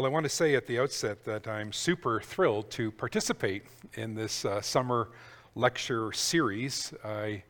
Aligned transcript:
Well, 0.00 0.06
I 0.06 0.14
want 0.14 0.24
to 0.24 0.30
say 0.30 0.54
at 0.54 0.66
the 0.66 0.78
outset 0.78 1.24
that 1.26 1.46
I'm 1.46 1.74
super 1.74 2.22
thrilled 2.22 2.70
to 2.70 2.90
participate 2.90 3.64
in 3.96 4.14
this 4.14 4.46
uh, 4.46 4.62
summer 4.62 5.10
lecture 5.54 6.10
series. 6.12 6.94
I 7.04 7.42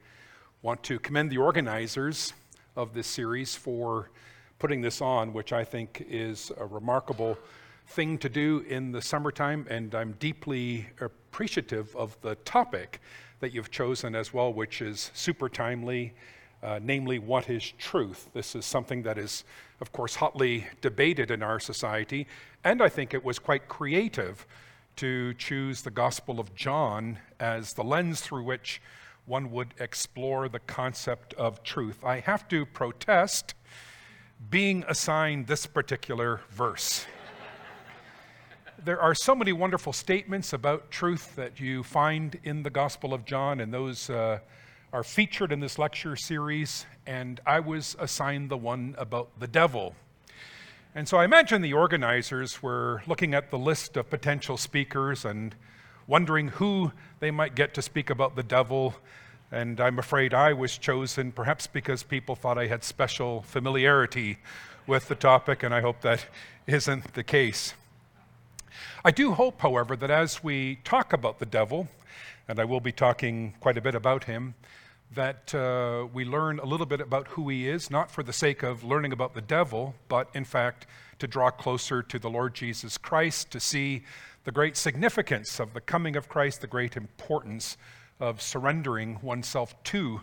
want 0.60 0.82
to 0.82 0.98
commend 0.98 1.30
the 1.30 1.38
organizers 1.38 2.32
of 2.74 2.92
this 2.92 3.06
series 3.06 3.54
for 3.54 4.10
putting 4.58 4.80
this 4.80 5.00
on, 5.00 5.32
which 5.32 5.52
I 5.52 5.62
think 5.62 6.04
is 6.08 6.50
a 6.58 6.66
remarkable 6.66 7.38
thing 7.86 8.18
to 8.18 8.28
do 8.28 8.64
in 8.68 8.90
the 8.90 9.00
summertime, 9.00 9.64
and 9.70 9.94
I'm 9.94 10.16
deeply 10.18 10.88
appreciative 11.00 11.94
of 11.94 12.20
the 12.20 12.34
topic 12.34 13.00
that 13.38 13.54
you've 13.54 13.70
chosen 13.70 14.16
as 14.16 14.34
well, 14.34 14.52
which 14.52 14.82
is 14.82 15.12
super 15.14 15.48
timely 15.48 16.14
uh, 16.62 16.78
namely, 16.82 17.18
what 17.18 17.48
is 17.48 17.72
truth? 17.78 18.28
This 18.34 18.54
is 18.54 18.66
something 18.66 19.02
that 19.04 19.16
is, 19.16 19.44
of 19.80 19.92
course, 19.92 20.16
hotly 20.16 20.66
debated 20.82 21.30
in 21.30 21.42
our 21.42 21.58
society, 21.58 22.26
and 22.64 22.82
I 22.82 22.88
think 22.88 23.14
it 23.14 23.24
was 23.24 23.38
quite 23.38 23.68
creative 23.68 24.46
to 24.96 25.32
choose 25.34 25.80
the 25.80 25.90
Gospel 25.90 26.38
of 26.38 26.54
John 26.54 27.18
as 27.38 27.72
the 27.72 27.82
lens 27.82 28.20
through 28.20 28.42
which 28.42 28.82
one 29.24 29.50
would 29.50 29.72
explore 29.78 30.48
the 30.48 30.58
concept 30.58 31.32
of 31.34 31.62
truth. 31.62 32.04
I 32.04 32.20
have 32.20 32.46
to 32.48 32.66
protest 32.66 33.54
being 34.50 34.84
assigned 34.88 35.46
this 35.46 35.64
particular 35.64 36.42
verse. 36.50 37.06
there 38.84 39.00
are 39.00 39.14
so 39.14 39.34
many 39.34 39.52
wonderful 39.54 39.94
statements 39.94 40.52
about 40.52 40.90
truth 40.90 41.34
that 41.36 41.58
you 41.58 41.82
find 41.82 42.38
in 42.44 42.62
the 42.62 42.70
Gospel 42.70 43.14
of 43.14 43.24
John, 43.24 43.60
and 43.60 43.72
those. 43.72 44.10
Uh, 44.10 44.40
are 44.92 45.04
featured 45.04 45.52
in 45.52 45.60
this 45.60 45.78
lecture 45.78 46.16
series, 46.16 46.84
and 47.06 47.40
I 47.46 47.60
was 47.60 47.96
assigned 48.00 48.50
the 48.50 48.56
one 48.56 48.96
about 48.98 49.28
the 49.38 49.46
devil. 49.46 49.94
And 50.96 51.08
so 51.08 51.16
I 51.16 51.24
imagine 51.24 51.62
the 51.62 51.74
organizers 51.74 52.60
were 52.60 53.02
looking 53.06 53.32
at 53.32 53.52
the 53.52 53.58
list 53.58 53.96
of 53.96 54.10
potential 54.10 54.56
speakers 54.56 55.24
and 55.24 55.54
wondering 56.08 56.48
who 56.48 56.90
they 57.20 57.30
might 57.30 57.54
get 57.54 57.72
to 57.74 57.82
speak 57.82 58.10
about 58.10 58.34
the 58.34 58.42
devil. 58.42 58.96
And 59.52 59.80
I'm 59.80 60.00
afraid 60.00 60.34
I 60.34 60.52
was 60.54 60.76
chosen, 60.76 61.30
perhaps 61.30 61.68
because 61.68 62.02
people 62.02 62.34
thought 62.34 62.58
I 62.58 62.66
had 62.66 62.82
special 62.82 63.42
familiarity 63.42 64.38
with 64.88 65.06
the 65.06 65.14
topic, 65.14 65.62
and 65.62 65.72
I 65.72 65.82
hope 65.82 66.00
that 66.00 66.26
isn't 66.66 67.14
the 67.14 67.22
case. 67.22 67.74
I 69.04 69.12
do 69.12 69.34
hope, 69.34 69.60
however, 69.60 69.94
that 69.94 70.10
as 70.10 70.42
we 70.42 70.80
talk 70.82 71.12
about 71.12 71.38
the 71.38 71.46
devil, 71.46 71.86
and 72.48 72.58
I 72.58 72.64
will 72.64 72.80
be 72.80 72.90
talking 72.90 73.54
quite 73.60 73.78
a 73.78 73.80
bit 73.80 73.94
about 73.94 74.24
him, 74.24 74.54
that 75.12 75.54
uh, 75.54 76.06
we 76.12 76.24
learn 76.24 76.58
a 76.60 76.64
little 76.64 76.86
bit 76.86 77.00
about 77.00 77.28
who 77.28 77.48
he 77.48 77.68
is, 77.68 77.90
not 77.90 78.10
for 78.10 78.22
the 78.22 78.32
sake 78.32 78.62
of 78.62 78.84
learning 78.84 79.12
about 79.12 79.34
the 79.34 79.40
devil, 79.40 79.94
but 80.08 80.28
in 80.34 80.44
fact 80.44 80.86
to 81.18 81.26
draw 81.26 81.50
closer 81.50 82.02
to 82.02 82.18
the 82.18 82.30
Lord 82.30 82.54
Jesus 82.54 82.96
Christ, 82.96 83.50
to 83.50 83.60
see 83.60 84.02
the 84.44 84.52
great 84.52 84.76
significance 84.76 85.58
of 85.58 85.74
the 85.74 85.80
coming 85.80 86.16
of 86.16 86.28
Christ, 86.28 86.60
the 86.60 86.66
great 86.66 86.96
importance 86.96 87.76
of 88.20 88.40
surrendering 88.40 89.18
oneself 89.22 89.80
to 89.84 90.20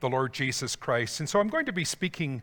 the 0.00 0.08
Lord 0.08 0.34
Jesus 0.34 0.76
Christ. 0.76 1.20
And 1.20 1.28
so 1.28 1.40
I'm 1.40 1.48
going 1.48 1.66
to 1.66 1.72
be 1.72 1.84
speaking 1.84 2.42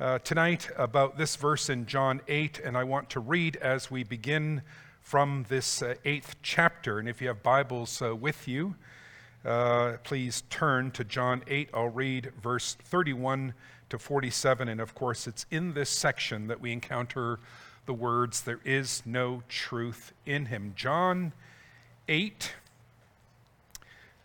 uh, 0.00 0.18
tonight 0.20 0.68
about 0.76 1.18
this 1.18 1.36
verse 1.36 1.70
in 1.70 1.86
John 1.86 2.20
8, 2.28 2.60
and 2.60 2.76
I 2.76 2.84
want 2.84 3.10
to 3.10 3.20
read 3.20 3.56
as 3.56 3.90
we 3.90 4.02
begin 4.02 4.62
from 5.00 5.46
this 5.48 5.82
uh, 5.82 5.94
eighth 6.04 6.36
chapter. 6.42 6.98
And 6.98 7.08
if 7.08 7.22
you 7.22 7.28
have 7.28 7.42
Bibles 7.42 8.02
uh, 8.02 8.14
with 8.14 8.46
you, 8.46 8.74
uh, 9.44 9.96
please 10.02 10.42
turn 10.50 10.90
to 10.92 11.04
John 11.04 11.42
8. 11.46 11.70
I'll 11.72 11.88
read 11.88 12.32
verse 12.42 12.74
31 12.74 13.54
to 13.90 13.98
47. 13.98 14.68
And 14.68 14.80
of 14.80 14.94
course, 14.94 15.26
it's 15.26 15.46
in 15.50 15.74
this 15.74 15.90
section 15.90 16.48
that 16.48 16.60
we 16.60 16.72
encounter 16.72 17.38
the 17.86 17.94
words, 17.94 18.42
There 18.42 18.60
is 18.64 19.02
no 19.06 19.42
truth 19.48 20.12
in 20.26 20.46
him. 20.46 20.74
John 20.76 21.32
8. 22.08 22.52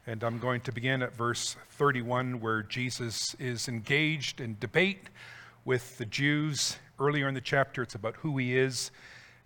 And 0.05 0.21
I'm 0.21 0.37
going 0.37 0.59
to 0.61 0.71
begin 0.73 1.01
at 1.01 1.15
verse 1.15 1.55
31, 1.77 2.41
where 2.41 2.61
Jesus 2.61 3.35
is 3.39 3.69
engaged 3.69 4.41
in 4.41 4.57
debate 4.59 5.07
with 5.63 5.97
the 5.97 6.05
Jews. 6.05 6.77
Earlier 6.99 7.29
in 7.29 7.35
the 7.35 7.41
chapter, 7.41 7.81
it's 7.83 7.95
about 7.95 8.17
who 8.17 8.37
he 8.37 8.57
is. 8.57 8.91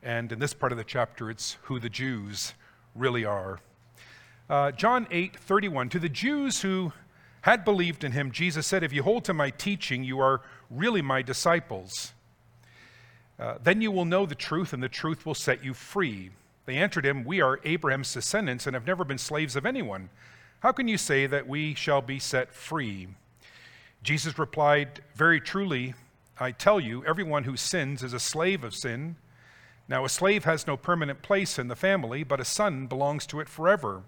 And 0.01 0.31
in 0.31 0.39
this 0.39 0.53
part 0.53 0.72
of 0.72 0.79
the 0.79 0.83
chapter, 0.83 1.29
it's 1.29 1.57
who 1.63 1.79
the 1.79 1.89
Jews 1.89 2.53
really 2.95 3.23
are. 3.23 3.59
Uh, 4.50 4.72
John 4.72 5.08
8 5.12 5.35
31. 5.35 5.90
To 5.90 6.00
the 6.00 6.08
Jews 6.09 6.62
who 6.62 6.94
had 7.41 7.66
believed 7.66 8.03
in 8.03 8.13
him, 8.13 8.31
Jesus 8.31 8.66
said, 8.66 8.84
If 8.84 8.94
you 8.94 9.03
hold 9.03 9.25
to 9.25 9.34
my 9.34 9.50
teaching, 9.50 10.03
you 10.03 10.19
are 10.19 10.41
really 10.69 11.02
my 11.02 11.22
disciples. 11.22 12.13
Uh, 13.38 13.57
then 13.62 13.81
you 13.81 13.91
will 13.91 14.06
know 14.06 14.25
the 14.25 14.36
truth, 14.36 14.74
and 14.74 14.81
the 14.81 14.90
truth 14.90 15.25
will 15.25 15.36
set 15.36 15.63
you 15.63 15.74
free. 15.74 16.31
They 16.66 16.78
answered 16.78 17.06
him, 17.06 17.24
We 17.24 17.41
are 17.41 17.59
Abraham's 17.66 18.13
descendants 18.13 18.68
and 18.68 18.74
have 18.74 18.88
never 18.88 19.03
been 19.03 19.18
slaves 19.18 19.56
of 19.56 19.66
anyone. 19.66 20.09
How 20.62 20.72
can 20.72 20.88
you 20.88 20.97
say 20.97 21.28
that 21.28 21.47
we 21.47 21.74
shall 21.75 22.02
be 22.02 22.18
set 22.18 22.53
free? 22.53 23.07
Jesus 24.02 24.40
replied, 24.40 25.02
Very 25.13 25.41
truly, 25.41 25.94
I 26.40 26.52
tell 26.52 26.80
you, 26.80 27.06
everyone 27.06 27.44
who 27.44 27.57
sins 27.57 28.02
is 28.02 28.13
a 28.13 28.19
slave 28.19 28.63
of 28.63 28.74
sin. 28.74 29.18
Now, 29.90 30.06
a 30.06 30.09
slave 30.09 30.46
has 30.46 30.68
no 30.68 30.78
permanent 30.78 31.22
place 31.22 31.59
in 31.59 31.68
the 31.68 31.75
family, 31.75 32.24
but 32.24 32.40
a 32.40 32.46
son 32.46 32.88
belongs 32.88 33.25
to 33.28 33.40
it 33.40 33.50
forever. 33.50 34.03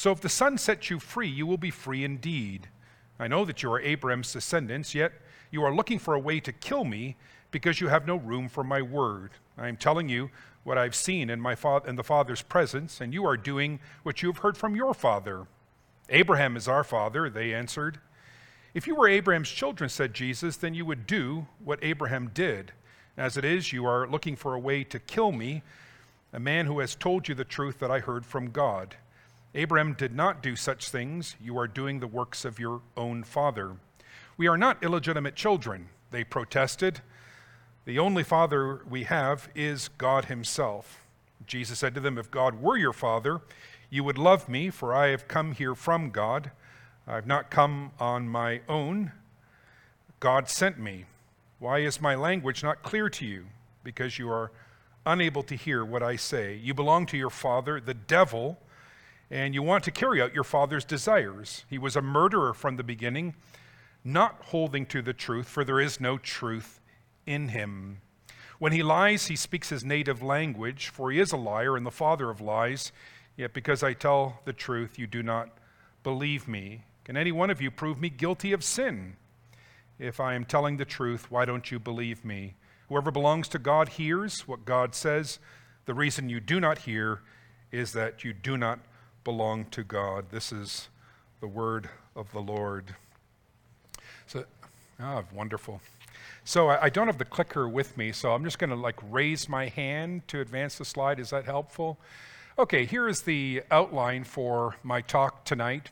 So 0.00 0.12
if 0.12 0.22
the 0.22 0.30
Son 0.30 0.56
sets 0.56 0.88
you 0.88 0.98
free, 0.98 1.28
you 1.28 1.46
will 1.46 1.58
be 1.58 1.70
free 1.70 2.04
indeed. 2.04 2.70
I 3.18 3.28
know 3.28 3.44
that 3.44 3.62
you 3.62 3.70
are 3.70 3.82
Abraham's 3.82 4.32
descendants, 4.32 4.94
yet 4.94 5.12
you 5.50 5.62
are 5.62 5.74
looking 5.74 5.98
for 5.98 6.14
a 6.14 6.18
way 6.18 6.40
to 6.40 6.54
kill 6.54 6.86
me 6.86 7.18
because 7.50 7.82
you 7.82 7.88
have 7.88 8.06
no 8.06 8.16
room 8.16 8.48
for 8.48 8.64
my 8.64 8.80
word. 8.80 9.32
I 9.58 9.68
am 9.68 9.76
telling 9.76 10.08
you 10.08 10.30
what 10.64 10.78
I've 10.78 10.94
seen 10.94 11.28
in, 11.28 11.38
my 11.38 11.54
fa- 11.54 11.82
in 11.86 11.96
the 11.96 12.02
Father's 12.02 12.40
presence, 12.40 13.02
and 13.02 13.12
you 13.12 13.26
are 13.26 13.36
doing 13.36 13.78
what 14.02 14.22
you 14.22 14.30
have 14.30 14.38
heard 14.38 14.56
from 14.56 14.74
your 14.74 14.94
father. 14.94 15.46
Abraham 16.08 16.56
is 16.56 16.66
our 16.66 16.82
father, 16.82 17.28
they 17.28 17.52
answered. 17.52 18.00
If 18.72 18.86
you 18.86 18.94
were 18.94 19.06
Abraham's 19.06 19.50
children, 19.50 19.90
said 19.90 20.14
Jesus, 20.14 20.56
then 20.56 20.72
you 20.72 20.86
would 20.86 21.06
do 21.06 21.46
what 21.62 21.78
Abraham 21.82 22.30
did. 22.32 22.72
As 23.18 23.36
it 23.36 23.44
is, 23.44 23.70
you 23.70 23.84
are 23.84 24.08
looking 24.08 24.34
for 24.34 24.54
a 24.54 24.58
way 24.58 24.82
to 24.82 24.98
kill 24.98 25.30
me, 25.30 25.62
a 26.32 26.40
man 26.40 26.64
who 26.64 26.78
has 26.78 26.94
told 26.94 27.28
you 27.28 27.34
the 27.34 27.44
truth 27.44 27.78
that 27.80 27.90
I 27.90 27.98
heard 27.98 28.24
from 28.24 28.50
God. 28.50 28.96
Abraham 29.54 29.94
did 29.94 30.14
not 30.14 30.42
do 30.42 30.54
such 30.54 30.90
things. 30.90 31.34
You 31.40 31.58
are 31.58 31.66
doing 31.66 31.98
the 31.98 32.06
works 32.06 32.44
of 32.44 32.58
your 32.58 32.82
own 32.96 33.24
father. 33.24 33.76
We 34.36 34.46
are 34.46 34.58
not 34.58 34.82
illegitimate 34.82 35.34
children, 35.34 35.88
they 36.10 36.24
protested. 36.24 37.00
The 37.84 37.98
only 37.98 38.22
father 38.22 38.82
we 38.88 39.04
have 39.04 39.48
is 39.54 39.88
God 39.88 40.26
Himself. 40.26 41.04
Jesus 41.46 41.78
said 41.78 41.94
to 41.94 42.00
them, 42.00 42.18
If 42.18 42.30
God 42.30 42.60
were 42.60 42.76
your 42.76 42.92
father, 42.92 43.40
you 43.88 44.04
would 44.04 44.18
love 44.18 44.48
me, 44.48 44.70
for 44.70 44.94
I 44.94 45.08
have 45.08 45.26
come 45.26 45.52
here 45.52 45.74
from 45.74 46.10
God. 46.10 46.52
I 47.06 47.16
have 47.16 47.26
not 47.26 47.50
come 47.50 47.90
on 47.98 48.28
my 48.28 48.60
own. 48.68 49.12
God 50.20 50.48
sent 50.48 50.78
me. 50.78 51.06
Why 51.58 51.80
is 51.80 52.00
my 52.00 52.14
language 52.14 52.62
not 52.62 52.82
clear 52.82 53.10
to 53.10 53.26
you? 53.26 53.46
Because 53.82 54.18
you 54.18 54.30
are 54.30 54.52
unable 55.04 55.42
to 55.42 55.56
hear 55.56 55.84
what 55.84 56.02
I 56.02 56.14
say. 56.14 56.54
You 56.54 56.72
belong 56.72 57.06
to 57.06 57.16
your 57.16 57.30
father, 57.30 57.80
the 57.80 57.94
devil 57.94 58.58
and 59.30 59.54
you 59.54 59.62
want 59.62 59.84
to 59.84 59.90
carry 59.90 60.20
out 60.20 60.34
your 60.34 60.44
father's 60.44 60.84
desires. 60.84 61.64
He 61.70 61.78
was 61.78 61.94
a 61.94 62.02
murderer 62.02 62.52
from 62.52 62.76
the 62.76 62.82
beginning, 62.82 63.34
not 64.02 64.40
holding 64.46 64.86
to 64.86 65.02
the 65.02 65.12
truth, 65.12 65.48
for 65.48 65.64
there 65.64 65.80
is 65.80 66.00
no 66.00 66.18
truth 66.18 66.80
in 67.26 67.48
him. 67.48 68.00
When 68.58 68.72
he 68.72 68.82
lies, 68.82 69.28
he 69.28 69.36
speaks 69.36 69.70
his 69.70 69.84
native 69.84 70.22
language, 70.22 70.88
for 70.88 71.10
he 71.10 71.20
is 71.20 71.32
a 71.32 71.36
liar 71.36 71.76
and 71.76 71.86
the 71.86 71.90
father 71.90 72.28
of 72.28 72.40
lies. 72.40 72.92
Yet 73.36 73.54
because 73.54 73.82
I 73.82 73.94
tell 73.94 74.40
the 74.44 74.52
truth, 74.52 74.98
you 74.98 75.06
do 75.06 75.22
not 75.22 75.48
believe 76.02 76.46
me. 76.46 76.84
Can 77.04 77.16
any 77.16 77.32
one 77.32 77.50
of 77.50 77.62
you 77.62 77.70
prove 77.70 78.00
me 78.00 78.10
guilty 78.10 78.52
of 78.52 78.64
sin? 78.64 79.16
If 79.98 80.20
I 80.20 80.34
am 80.34 80.44
telling 80.44 80.76
the 80.76 80.84
truth, 80.84 81.30
why 81.30 81.44
don't 81.44 81.70
you 81.70 81.78
believe 81.78 82.24
me? 82.24 82.54
Whoever 82.88 83.10
belongs 83.10 83.48
to 83.48 83.58
God 83.58 83.90
hears 83.90 84.48
what 84.48 84.64
God 84.64 84.94
says. 84.94 85.38
The 85.86 85.94
reason 85.94 86.28
you 86.28 86.40
do 86.40 86.60
not 86.60 86.78
hear 86.78 87.22
is 87.70 87.92
that 87.92 88.24
you 88.24 88.32
do 88.32 88.56
not 88.56 88.80
belong 89.24 89.66
to 89.66 89.84
God. 89.84 90.26
This 90.30 90.52
is 90.52 90.88
the 91.40 91.46
word 91.46 91.88
of 92.16 92.32
the 92.32 92.40
Lord. 92.40 92.94
So, 94.26 94.44
ah, 94.98 95.24
wonderful. 95.32 95.80
So 96.44 96.68
I, 96.68 96.84
I 96.84 96.88
don't 96.88 97.06
have 97.06 97.18
the 97.18 97.24
clicker 97.24 97.68
with 97.68 97.96
me, 97.96 98.12
so 98.12 98.32
I'm 98.32 98.44
just 98.44 98.58
going 98.58 98.70
to 98.70 98.76
like 98.76 98.98
raise 99.10 99.48
my 99.48 99.68
hand 99.68 100.26
to 100.28 100.40
advance 100.40 100.78
the 100.78 100.84
slide. 100.84 101.20
Is 101.20 101.30
that 101.30 101.44
helpful? 101.44 101.98
Okay, 102.58 102.84
here 102.84 103.08
is 103.08 103.22
the 103.22 103.62
outline 103.70 104.24
for 104.24 104.76
my 104.82 105.00
talk 105.00 105.44
tonight. 105.44 105.90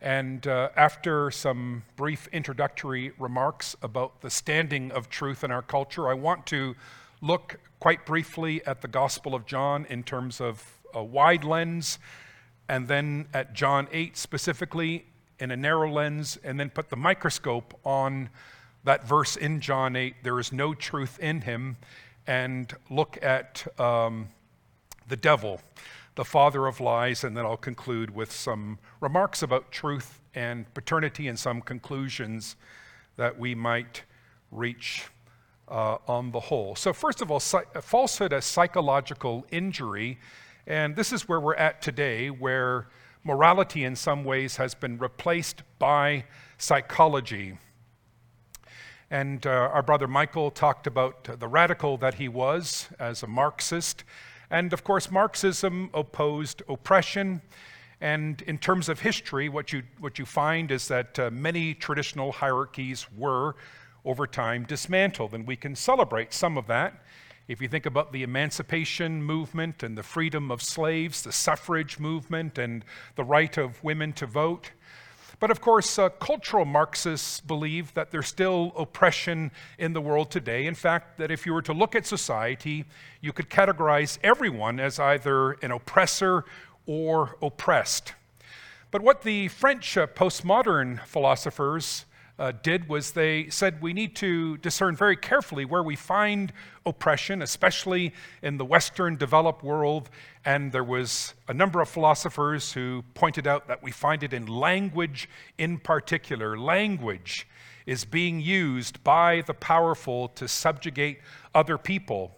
And 0.00 0.46
uh, 0.46 0.68
after 0.76 1.30
some 1.30 1.82
brief 1.96 2.28
introductory 2.32 3.12
remarks 3.18 3.74
about 3.82 4.20
the 4.20 4.30
standing 4.30 4.92
of 4.92 5.08
truth 5.08 5.42
in 5.42 5.50
our 5.50 5.62
culture, 5.62 6.08
I 6.08 6.14
want 6.14 6.46
to 6.46 6.76
look 7.22 7.58
quite 7.80 8.04
briefly 8.04 8.64
at 8.66 8.82
the 8.82 8.88
Gospel 8.88 9.34
of 9.34 9.46
John 9.46 9.86
in 9.88 10.02
terms 10.02 10.40
of 10.40 10.78
a 10.92 11.02
wide 11.02 11.44
lens 11.44 11.98
and 12.68 12.88
then 12.88 13.28
at 13.32 13.54
John 13.54 13.88
8 13.92 14.16
specifically 14.16 15.06
in 15.38 15.50
a 15.50 15.56
narrow 15.56 15.90
lens, 15.90 16.38
and 16.42 16.58
then 16.58 16.70
put 16.70 16.88
the 16.88 16.96
microscope 16.96 17.78
on 17.84 18.30
that 18.84 19.06
verse 19.06 19.36
in 19.36 19.60
John 19.60 19.96
8 19.96 20.14
there 20.22 20.38
is 20.38 20.52
no 20.52 20.72
truth 20.72 21.18
in 21.18 21.42
him, 21.42 21.76
and 22.26 22.72
look 22.90 23.18
at 23.22 23.66
um, 23.80 24.28
the 25.08 25.16
devil, 25.16 25.60
the 26.14 26.24
father 26.24 26.66
of 26.66 26.80
lies, 26.80 27.24
and 27.24 27.36
then 27.36 27.44
I'll 27.44 27.56
conclude 27.56 28.14
with 28.14 28.32
some 28.32 28.78
remarks 29.00 29.42
about 29.42 29.70
truth 29.70 30.20
and 30.34 30.72
paternity 30.74 31.28
and 31.28 31.38
some 31.38 31.60
conclusions 31.60 32.56
that 33.16 33.38
we 33.38 33.54
might 33.54 34.02
reach 34.50 35.06
uh, 35.68 35.98
on 36.06 36.30
the 36.30 36.40
whole. 36.40 36.76
So, 36.76 36.92
first 36.92 37.22
of 37.22 37.30
all, 37.30 37.40
falsehood 37.40 38.32
as 38.32 38.44
psychological 38.44 39.46
injury, 39.50 40.18
and 40.66 40.96
this 40.96 41.12
is 41.12 41.28
where 41.28 41.38
we're 41.38 41.54
at 41.54 41.80
today, 41.80 42.28
where 42.28 42.88
morality 43.22 43.84
in 43.84 43.94
some 43.94 44.24
ways 44.24 44.56
has 44.56 44.74
been 44.74 44.98
replaced 44.98 45.62
by 45.78 46.24
psychology. 46.58 47.58
And 49.10 49.46
uh, 49.46 49.50
our 49.50 49.82
brother 49.82 50.08
Michael 50.08 50.50
talked 50.50 50.88
about 50.88 51.38
the 51.38 51.46
radical 51.46 51.96
that 51.98 52.14
he 52.14 52.28
was 52.28 52.88
as 52.98 53.22
a 53.22 53.28
Marxist. 53.28 54.02
And 54.50 54.72
of 54.72 54.82
course, 54.82 55.10
Marxism 55.10 55.90
opposed 55.94 56.62
oppression. 56.68 57.42
And 58.00 58.42
in 58.42 58.58
terms 58.58 58.88
of 58.88 59.00
history, 59.00 59.48
what 59.48 59.72
you, 59.72 59.84
what 60.00 60.18
you 60.18 60.26
find 60.26 60.72
is 60.72 60.88
that 60.88 61.18
uh, 61.18 61.30
many 61.30 61.74
traditional 61.74 62.32
hierarchies 62.32 63.06
were, 63.16 63.54
over 64.04 64.26
time, 64.26 64.64
dismantled. 64.64 65.34
And 65.34 65.46
we 65.46 65.56
can 65.56 65.76
celebrate 65.76 66.32
some 66.32 66.58
of 66.58 66.66
that. 66.66 67.04
If 67.48 67.62
you 67.62 67.68
think 67.68 67.86
about 67.86 68.12
the 68.12 68.24
emancipation 68.24 69.22
movement 69.22 69.84
and 69.84 69.96
the 69.96 70.02
freedom 70.02 70.50
of 70.50 70.60
slaves, 70.60 71.22
the 71.22 71.30
suffrage 71.30 72.00
movement, 72.00 72.58
and 72.58 72.84
the 73.14 73.22
right 73.22 73.56
of 73.56 73.82
women 73.84 74.12
to 74.14 74.26
vote, 74.26 74.72
but 75.38 75.52
of 75.52 75.60
course, 75.60 75.96
uh, 75.96 76.08
cultural 76.08 76.64
Marxists 76.64 77.40
believe 77.40 77.94
that 77.94 78.10
there's 78.10 78.26
still 78.26 78.72
oppression 78.76 79.52
in 79.78 79.92
the 79.92 80.00
world 80.00 80.28
today. 80.28 80.66
In 80.66 80.74
fact, 80.74 81.18
that 81.18 81.30
if 81.30 81.46
you 81.46 81.52
were 81.52 81.62
to 81.62 81.72
look 81.72 81.94
at 81.94 82.04
society, 82.04 82.84
you 83.20 83.32
could 83.32 83.48
categorize 83.48 84.18
everyone 84.24 84.80
as 84.80 84.98
either 84.98 85.52
an 85.62 85.70
oppressor 85.70 86.46
or 86.84 87.36
oppressed. 87.40 88.14
But 88.90 89.02
what 89.02 89.22
the 89.22 89.46
French 89.48 89.96
uh, 89.96 90.08
postmodern 90.08 91.04
philosophers 91.06 92.06
uh, 92.38 92.52
did 92.62 92.88
was 92.88 93.12
they 93.12 93.48
said 93.50 93.80
we 93.80 93.92
need 93.92 94.14
to 94.16 94.56
discern 94.58 94.96
very 94.96 95.16
carefully 95.16 95.64
where 95.64 95.82
we 95.82 95.96
find 95.96 96.52
oppression, 96.86 97.42
especially 97.42 98.14
in 98.42 98.56
the 98.56 98.64
Western 98.64 99.16
developed 99.16 99.62
world. 99.62 100.08
And 100.44 100.72
there 100.72 100.84
was 100.84 101.34
a 101.48 101.54
number 101.54 101.80
of 101.80 101.88
philosophers 101.88 102.72
who 102.72 103.04
pointed 103.14 103.46
out 103.46 103.66
that 103.68 103.82
we 103.82 103.90
find 103.90 104.22
it 104.22 104.32
in 104.32 104.46
language 104.46 105.28
in 105.58 105.78
particular. 105.78 106.56
Language 106.56 107.46
is 107.84 108.04
being 108.04 108.40
used 108.40 109.02
by 109.04 109.42
the 109.46 109.54
powerful 109.54 110.28
to 110.28 110.48
subjugate 110.48 111.20
other 111.54 111.78
people. 111.78 112.36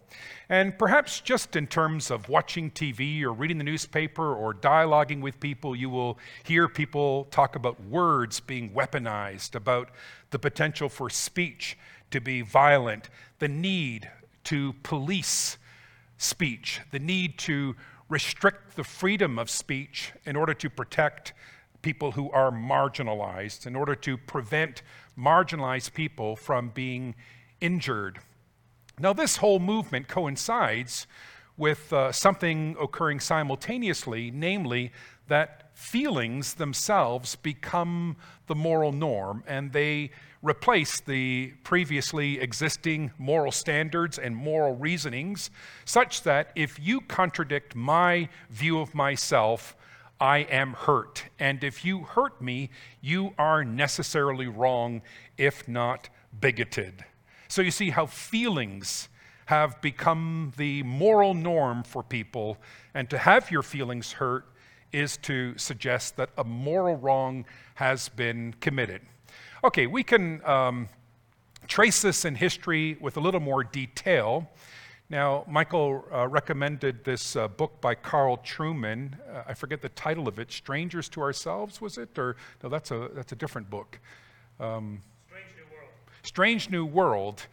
And 0.50 0.79
perhaps 0.79 1.21
just 1.21 1.56
in 1.56 1.67
terms 1.67 2.11
of 2.11 2.29
watching 2.29 2.71
TV 2.71 3.23
or 3.23 3.33
reading 3.33 3.59
the 3.59 3.65
newspaper 3.65 4.35
or 4.35 4.55
dialoguing 4.55 5.21
with 5.21 5.41
people, 5.41 5.77
you 5.77 5.91
will 5.91 6.19
hear 6.45 6.69
people 6.69 7.25
talk 7.31 7.56
about 7.56 7.83
words 7.85 8.41
being 8.41 8.71
weaponized, 8.71 9.55
about 9.55 9.91
the 10.31 10.39
potential 10.39 10.89
for 10.89 11.11
speech 11.11 11.77
to 12.11 12.21
be 12.21 12.41
violent, 12.41 13.11
the 13.39 13.49
need 13.49 14.11
to 14.49 14.73
police 14.83 15.59
speech, 16.17 16.81
the 16.91 16.99
need 16.99 17.39
to 17.39 17.77
restrict 18.09 18.77
the 18.77 18.85
freedom 18.85 19.39
of 19.39 19.50
speech 19.50 20.12
in 20.25 20.37
order 20.37 20.55
to 20.55 20.71
protect 20.71 21.35
people 21.83 22.12
who 22.12 22.31
are 22.31 22.50
marginalized, 22.50 23.67
in 23.67 23.77
order 23.77 23.95
to 23.95 24.17
prevent 24.17 24.83
marginalized 25.19 25.93
people 25.93 26.35
from 26.35 26.71
being 26.71 27.15
injured. 27.61 28.21
Now, 28.99 29.12
this 29.12 29.37
whole 29.37 29.59
movement 29.59 30.09
coincides 30.09 31.06
with 31.59 31.93
uh, 31.93 32.11
something 32.11 32.75
occurring 32.81 33.21
simultaneously, 33.21 34.31
namely 34.31 34.93
that 35.27 35.77
feelings 35.77 36.55
themselves 36.55 37.37
become 37.37 38.17
the 38.47 38.55
moral 38.55 38.93
norm 38.93 39.45
and 39.47 39.73
they 39.73 40.11
replace 40.43 41.00
the 41.00 41.52
previously 41.64 42.40
existing 42.40 43.11
moral 43.19 43.52
standards 43.52 44.19
and 44.19 44.37
moral 44.37 44.76
reasonings, 44.76 45.50
such 45.85 46.23
that 46.23 46.52
if 46.55 46.79
you 46.79 47.00
contradict 47.00 47.75
my 47.75 48.29
view 48.50 48.81
of 48.81 48.94
myself, 48.94 49.76
I 50.20 50.38
am 50.38 50.73
hurt. 50.73 51.25
And 51.38 51.62
if 51.62 51.85
you 51.85 52.00
hurt 52.00 52.40
me, 52.40 52.70
you 53.00 53.35
are 53.38 53.64
necessarily 53.64 54.46
wrong, 54.46 55.02
if 55.37 55.69
not 55.69 56.08
bigoted. 56.40 57.05
So 57.49 57.62
you 57.62 57.70
see 57.70 57.90
how 57.90 58.06
feelings 58.06 59.08
have 59.46 59.81
become 59.81 60.52
the 60.56 60.82
moral 60.82 61.35
norm 61.35 61.82
for 61.82 62.02
people, 62.02 62.58
and 62.94 63.08
to 63.11 63.17
have 63.17 63.50
your 63.50 63.62
feelings 63.62 64.12
hurt 64.12 64.44
is 64.93 65.17
to 65.19 65.56
suggest 65.56 66.17
that 66.17 66.31
a 66.37 66.44
moral 66.44 66.96
wrong 66.96 67.44
has 67.75 68.08
been 68.08 68.55
committed. 68.61 69.02
Okay, 69.65 69.89
we 69.89 70.05
can 70.05 70.41
um, 70.45 70.89
trace 71.67 72.01
this 72.01 72.25
in 72.25 72.37
history 72.37 72.97
with 73.01 73.17
a 73.17 73.21
little 73.21 73.41
more 73.41 73.65
detail. 73.65 74.49
Now, 75.11 75.45
Michael 75.49 76.05
uh, 76.13 76.29
recommended 76.29 77.03
this 77.03 77.35
uh, 77.35 77.49
book 77.49 77.81
by 77.81 77.97
Carl 77.97 78.37
Trueman. 78.37 79.15
Uh, 79.29 79.43
I 79.49 79.55
forget 79.55 79.83
the 79.83 79.89
title 79.89 80.29
of 80.29 80.39
it. 80.39 80.53
Strangers 80.53 81.09
to 81.09 81.23
Ourselves, 81.23 81.81
was 81.81 81.99
it? 81.99 82.17
Or 82.17 82.37
no, 82.63 82.69
that's 82.69 82.93
a 82.93 83.11
that's 83.13 83.33
a 83.33 83.35
different 83.35 83.69
book. 83.69 83.99
Um, 84.61 85.01
Strange 86.23 86.71
New 86.71 86.87
World. 86.87 87.47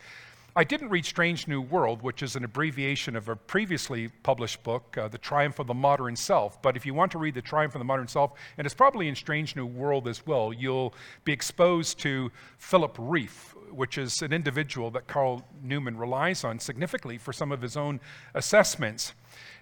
I 0.58 0.64
didn't 0.64 0.88
read 0.88 1.06
Strange 1.06 1.50
New 1.50 1.60
World, 1.60 2.02
which 2.02 2.24
is 2.24 2.38
an 2.38 2.46
abbreviation 2.46 3.18
of 3.18 3.28
a 3.28 3.36
previously 3.36 4.08
published 4.08 4.64
book, 4.64 4.98
uh, 4.98 5.10
The 5.10 5.18
Triumph 5.18 5.60
of 5.60 5.68
the 5.68 5.74
Modern 5.74 6.16
Self. 6.16 6.62
But 6.62 6.78
if 6.78 6.86
you 6.86 6.94
want 6.94 7.12
to 7.12 7.18
read 7.18 7.34
The 7.34 7.42
Triumph 7.42 7.76
of 7.76 7.80
the 7.80 7.86
Modern 7.86 8.08
Self, 8.08 8.32
and 8.58 8.66
it's 8.66 8.74
probably 8.74 9.10
in 9.10 9.16
Strange 9.16 9.58
New 9.58 9.66
World 9.66 10.08
as 10.08 10.26
well, 10.26 10.54
you'll 10.54 10.94
be 11.26 11.34
exposed 11.34 12.00
to 12.00 12.32
Philip 12.58 12.96
Rieff, 12.98 13.54
which 13.70 13.98
is 13.98 14.22
an 14.22 14.32
individual 14.32 14.90
that 14.92 15.08
Carl 15.08 15.46
Trueman 15.68 16.00
relies 16.00 16.46
on 16.46 16.58
significantly 16.60 17.18
for 17.18 17.34
some 17.34 17.52
of 17.52 17.62
his 17.62 17.76
own 17.76 18.00
assessments. 18.34 19.14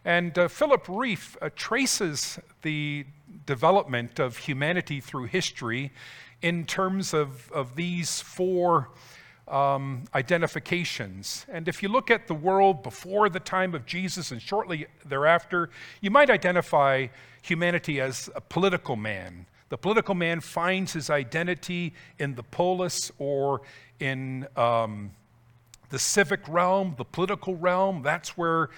And 0.05 0.37
uh, 0.37 0.47
Philip 0.47 0.85
Rieff 0.85 1.35
uh, 1.41 1.49
traces 1.55 2.37
the 2.61 3.07
development 3.47 4.19
of 4.19 4.37
humanity 4.37 4.99
through 4.99 5.23
history 5.23 5.91
in 6.43 6.65
terms 6.65 7.15
of, 7.15 7.51
of 7.51 7.75
these 7.75 8.21
four 8.21 8.89
um, 9.47 10.03
identifications. 10.13 11.45
And 11.49 11.67
if 11.67 11.83
you 11.83 11.89
look 11.89 12.09
at 12.09 12.27
the 12.27 12.33
world 12.33 12.83
before 12.83 13.29
the 13.29 13.39
time 13.39 13.75
of 13.75 13.85
Jesus 13.85 14.31
and 14.31 14.41
shortly 14.41 14.87
thereafter, 15.05 15.69
you 16.01 16.11
might 16.11 16.29
identify 16.29 17.07
humanity 17.41 17.99
as 17.99 18.29
a 18.35 18.41
political 18.41 18.95
man. 18.95 19.45
The 19.69 19.77
political 19.77 20.15
man 20.15 20.39
finds 20.39 20.93
his 20.93 21.09
identity 21.09 21.93
in 22.19 22.35
the 22.35 22.43
polis 22.43 23.11
or 23.17 23.61
in 23.99 24.47
um, 24.55 25.11
the 25.89 25.99
civic 25.99 26.47
realm, 26.47 26.95
the 26.97 27.05
political 27.05 27.55
realm. 27.55 28.01
That's 28.03 28.37
where 28.37 28.69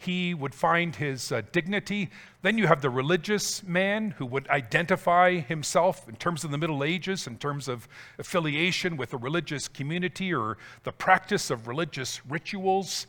he 0.00 0.32
would 0.32 0.54
find 0.54 0.96
his 0.96 1.30
uh, 1.30 1.42
dignity. 1.52 2.08
Then 2.40 2.56
you 2.56 2.66
have 2.68 2.80
the 2.80 2.88
religious 2.88 3.62
man 3.62 4.12
who 4.12 4.24
would 4.24 4.48
identify 4.48 5.40
himself 5.40 6.08
in 6.08 6.16
terms 6.16 6.42
of 6.42 6.50
the 6.50 6.56
Middle 6.56 6.82
Ages, 6.82 7.26
in 7.26 7.36
terms 7.36 7.68
of 7.68 7.86
affiliation 8.18 8.96
with 8.96 9.12
a 9.12 9.18
religious 9.18 9.68
community 9.68 10.32
or 10.32 10.56
the 10.84 10.92
practice 10.92 11.50
of 11.50 11.68
religious 11.68 12.24
rituals. 12.26 13.06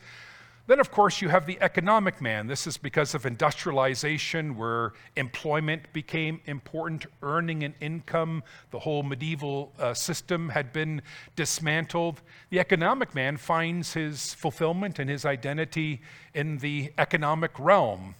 Then, 0.68 0.80
of 0.80 0.92
course, 0.92 1.22
you 1.22 1.30
have 1.30 1.48
the 1.48 1.60
economic 1.60 2.22
man. 2.22 2.48
This 2.48 2.68
is 2.68 2.78
because 2.78 3.16
of 3.16 3.26
industrialization, 3.26 4.56
where 4.56 4.94
employment 5.16 5.92
became 5.92 6.40
important, 6.46 7.08
earning 7.24 7.64
an 7.64 7.74
income. 7.82 8.44
The 8.70 8.80
whole 8.80 9.02
medieval 9.02 9.74
uh, 9.80 9.94
system 9.94 10.50
had 10.50 10.72
been 10.72 11.02
dismantled. 11.36 12.22
The 12.52 12.60
economic 12.60 13.16
man 13.16 13.38
finds 13.38 13.94
his 13.94 14.36
fulfillment 14.36 15.00
and 15.00 15.10
his 15.10 15.26
identity 15.26 16.02
in 16.34 16.60
the 16.60 16.94
economic 16.98 17.52
realm. 17.60 18.16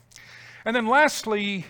And 0.66 0.76
then, 0.76 0.88
lastly, 0.88 1.66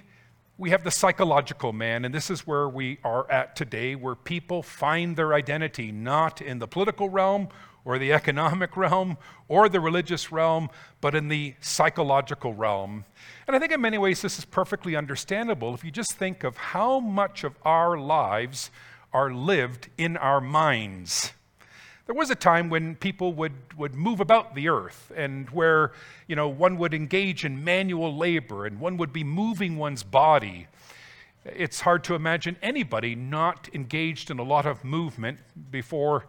we 0.58 0.70
have 0.70 0.84
the 0.84 0.92
psychological 0.92 1.74
man, 1.74 2.06
and 2.06 2.14
this 2.14 2.30
is 2.30 2.46
where 2.46 2.70
we 2.70 3.00
are 3.04 3.30
at 3.32 3.56
today, 3.56 3.96
where 3.96 4.16
people 4.16 4.62
find 4.62 5.16
their 5.16 5.34
identity 5.34 5.92
not 5.92 6.42
in 6.42 6.60
the 6.60 6.68
political 6.68 7.10
realm 7.10 7.50
or 7.86 7.98
the 7.98 8.14
economic 8.14 8.78
realm 8.78 9.18
or 9.48 9.68
the 9.70 9.80
religious 9.80 10.32
realm, 10.32 10.70
but 11.00 11.16
in 11.16 11.28
the 11.28 11.56
psychological 11.62 12.54
realm. 12.54 13.06
And 13.48 13.56
I 13.56 13.60
think 13.60 13.72
in 13.72 13.82
many 13.82 13.98
ways 13.98 14.22
this 14.22 14.38
is 14.38 14.46
perfectly 14.46 14.96
understandable 14.96 15.74
if 15.74 15.84
you 15.84 15.92
just 15.92 16.14
think 16.14 16.44
of 16.44 16.58
how 16.58 17.00
much 17.00 17.44
of 17.44 17.56
our 17.64 17.98
lives 17.98 18.72
are 19.14 19.34
lived 19.34 19.90
in 19.98 20.16
our 20.18 20.40
minds. 20.40 21.34
There 22.06 22.16
was 22.16 22.30
a 22.30 22.36
time 22.36 22.70
when 22.70 22.96
people 22.96 23.34
would, 23.34 23.54
would 23.78 23.96
move 23.96 24.20
about 24.20 24.56
the 24.56 24.70
earth 24.70 25.12
and 25.16 25.50
where 25.50 25.94
you 26.28 26.36
know, 26.36 26.48
one 26.48 26.78
would 26.78 26.94
engage 26.94 27.46
in 27.46 27.64
manual 27.64 28.16
labor 28.16 28.66
and 28.66 28.80
one 28.80 28.98
would 28.98 29.14
be 29.14 29.24
moving 29.24 29.78
one's 29.78 30.04
body. 30.04 30.68
It's 31.46 31.82
hard 31.82 32.04
to 32.06 32.16
imagine 32.16 32.58
anybody 32.62 33.16
not 33.16 33.70
engaged 33.74 34.30
in 34.30 34.40
a 34.40 34.44
lot 34.44 34.66
of 34.66 34.84
movement 34.84 35.40
before 35.72 36.28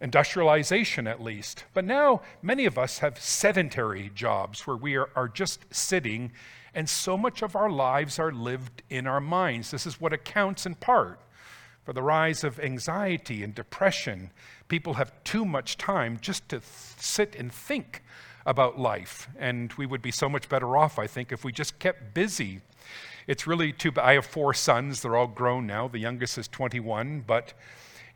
industrialization 0.00 1.06
at 1.06 1.22
least. 1.22 1.64
But 1.74 1.84
now 1.84 2.22
many 2.42 2.66
of 2.66 2.78
us 2.78 2.98
have 2.98 3.20
sedentary 3.20 4.10
jobs 4.14 4.66
where 4.66 4.76
we 4.76 4.96
are, 4.96 5.10
are 5.16 5.28
just 5.28 5.72
sitting, 5.74 6.32
and 6.74 6.88
so 6.88 7.16
much 7.16 7.42
of 7.42 7.56
our 7.56 7.70
lives 7.70 8.18
are 8.18 8.32
lived 8.32 8.82
in 8.88 9.06
our 9.06 9.20
minds. 9.20 9.70
This 9.70 9.86
is 9.86 10.00
what 10.00 10.12
accounts 10.12 10.66
in 10.66 10.76
part 10.76 11.20
for 11.84 11.92
the 11.92 12.02
rise 12.02 12.44
of 12.44 12.60
anxiety 12.60 13.42
and 13.42 13.54
depression. 13.54 14.30
People 14.68 14.94
have 14.94 15.12
too 15.24 15.44
much 15.44 15.78
time 15.78 16.18
just 16.20 16.48
to 16.50 16.58
th- 16.58 16.62
sit 16.98 17.34
and 17.34 17.50
think 17.50 18.02
about 18.44 18.78
life, 18.78 19.28
and 19.38 19.72
we 19.74 19.86
would 19.86 20.02
be 20.02 20.10
so 20.10 20.28
much 20.28 20.48
better 20.48 20.76
off, 20.76 20.98
I 20.98 21.06
think, 21.06 21.32
if 21.32 21.44
we 21.44 21.52
just 21.52 21.78
kept 21.78 22.14
busy. 22.14 22.60
It's 23.26 23.46
really 23.46 23.72
too 23.72 23.90
bad. 23.90 24.04
I 24.04 24.14
have 24.14 24.26
four 24.26 24.54
sons, 24.54 25.02
they're 25.02 25.16
all 25.16 25.26
grown 25.26 25.66
now. 25.66 25.88
The 25.88 25.98
youngest 25.98 26.38
is 26.38 26.46
21, 26.48 27.24
but 27.26 27.54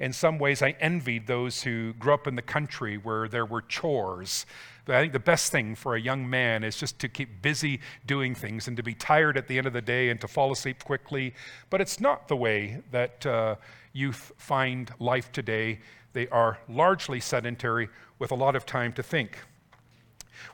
in 0.03 0.13
some 0.13 0.41
ways, 0.41 0.63
I 0.63 0.75
envied 0.81 1.29
those 1.29 1.63
who 1.63 1.93
grew 1.93 2.13
up 2.13 2.27
in 2.27 2.35
the 2.35 2.43
country 2.43 2.97
where 2.97 3.29
there 3.29 3.47
were 3.47 3.63
chores. 3.63 4.47
But 4.85 4.97
I 4.97 5.01
think 5.01 5.13
the 5.13 5.21
best 5.21 5.53
thing 5.53 5.77
for 5.77 5.95
a 5.95 6.01
young 6.01 6.29
man 6.29 6.65
is 6.65 6.77
just 6.77 6.99
to 6.99 7.09
keep 7.09 7.41
busy 7.41 7.79
doing 8.05 8.35
things 8.35 8.67
and 8.67 8.77
to 8.77 8.83
be 8.83 8.95
tired 8.95 9.37
at 9.37 9.47
the 9.47 9.59
end 9.59 9.69
of 9.69 9.73
the 9.73 9.81
day 9.81 10.11
and 10.11 10.21
to 10.21 10.27
fall 10.27 10.51
asleep 10.51 10.83
quickly. 10.83 11.35
But 11.71 11.81
it's 11.81 12.01
not 12.01 12.27
the 12.27 12.37
way 12.37 12.83
that 12.91 13.25
uh, 13.25 13.55
youth 13.93 14.33
find 14.39 14.91
life 14.99 15.31
today. 15.31 15.79
They 16.15 16.27
are 16.31 16.59
largely 16.69 17.21
sedentary 17.21 17.89
with 18.19 18.33
a 18.33 18.35
lot 18.35 18.57
of 18.57 18.67
time 18.67 18.93
to 18.95 19.05
think. 19.05 19.39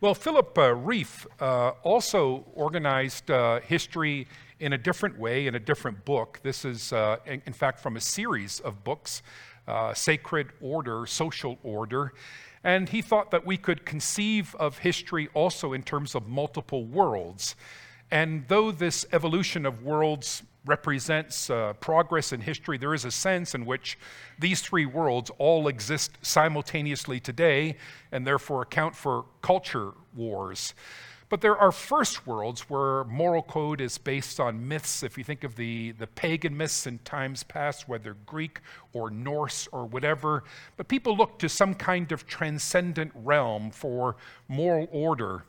Well, 0.02 0.14
Philip 0.14 0.58
uh, 0.58 0.74
Rieff 0.74 1.26
uh, 1.40 1.70
also 1.82 2.44
organized 2.54 3.30
uh, 3.30 3.60
history 3.60 4.28
in 4.60 4.72
a 4.72 4.78
different 4.78 5.18
way 5.18 5.46
in 5.46 5.54
a 5.54 5.60
different 5.60 6.04
book. 6.04 6.40
This 6.42 6.64
is, 6.64 6.92
uh, 6.92 7.16
in, 7.26 7.52
fact, 7.52 7.80
from 7.80 7.96
a 7.96 8.00
series 8.00 8.60
of 8.60 8.84
books 8.84 9.22
uh, 9.66 9.92
Sacred 9.92 10.48
Order, 10.60 11.06
Social 11.06 11.58
Order. 11.62 12.14
And 12.64 12.88
he 12.88 13.02
thought 13.02 13.30
that 13.30 13.46
we 13.46 13.56
could 13.56 13.84
conceive 13.84 14.54
of 14.56 14.78
history 14.78 15.28
also 15.34 15.74
in 15.74 15.82
terms 15.82 16.14
of 16.14 16.26
multiple 16.26 16.84
worlds. 16.84 17.54
And 18.10 18.44
though 18.48 18.72
this 18.72 19.06
evolution 19.12 19.66
of 19.66 19.82
worlds 19.82 20.42
represents 20.66 21.50
uh, 21.50 21.74
progress 21.74 22.32
in 22.32 22.40
history, 22.40 22.78
there 22.78 22.94
is 22.94 23.04
a 23.04 23.10
sense 23.10 23.54
in 23.54 23.64
which 23.64 23.98
these 24.38 24.60
three 24.60 24.86
worlds 24.86 25.30
all 25.38 25.68
exist 25.68 26.12
simultaneously 26.22 27.20
today 27.20 27.76
and 28.10 28.26
therefore 28.26 28.62
account 28.62 28.96
for 28.96 29.26
culture 29.42 29.92
wars. 30.16 30.74
But 31.28 31.42
there 31.42 31.56
are 31.56 31.72
first 31.72 32.26
worlds 32.26 32.62
where 32.70 33.04
moral 33.04 33.42
code 33.42 33.82
is 33.82 33.98
based 33.98 34.40
on 34.40 34.66
myths. 34.66 35.02
If 35.02 35.18
you 35.18 35.24
think 35.24 35.44
of 35.44 35.56
the, 35.56 35.92
the 35.92 36.06
pagan 36.06 36.56
myths 36.56 36.86
in 36.86 37.00
times 37.00 37.42
past, 37.42 37.86
whether 37.86 38.16
Greek 38.24 38.60
or 38.94 39.10
Norse 39.10 39.68
or 39.70 39.84
whatever, 39.84 40.44
but 40.78 40.88
people 40.88 41.14
look 41.14 41.38
to 41.40 41.48
some 41.48 41.74
kind 41.74 42.12
of 42.12 42.26
transcendent 42.26 43.12
realm 43.14 43.70
for 43.70 44.16
moral 44.48 44.88
order. 44.90 45.44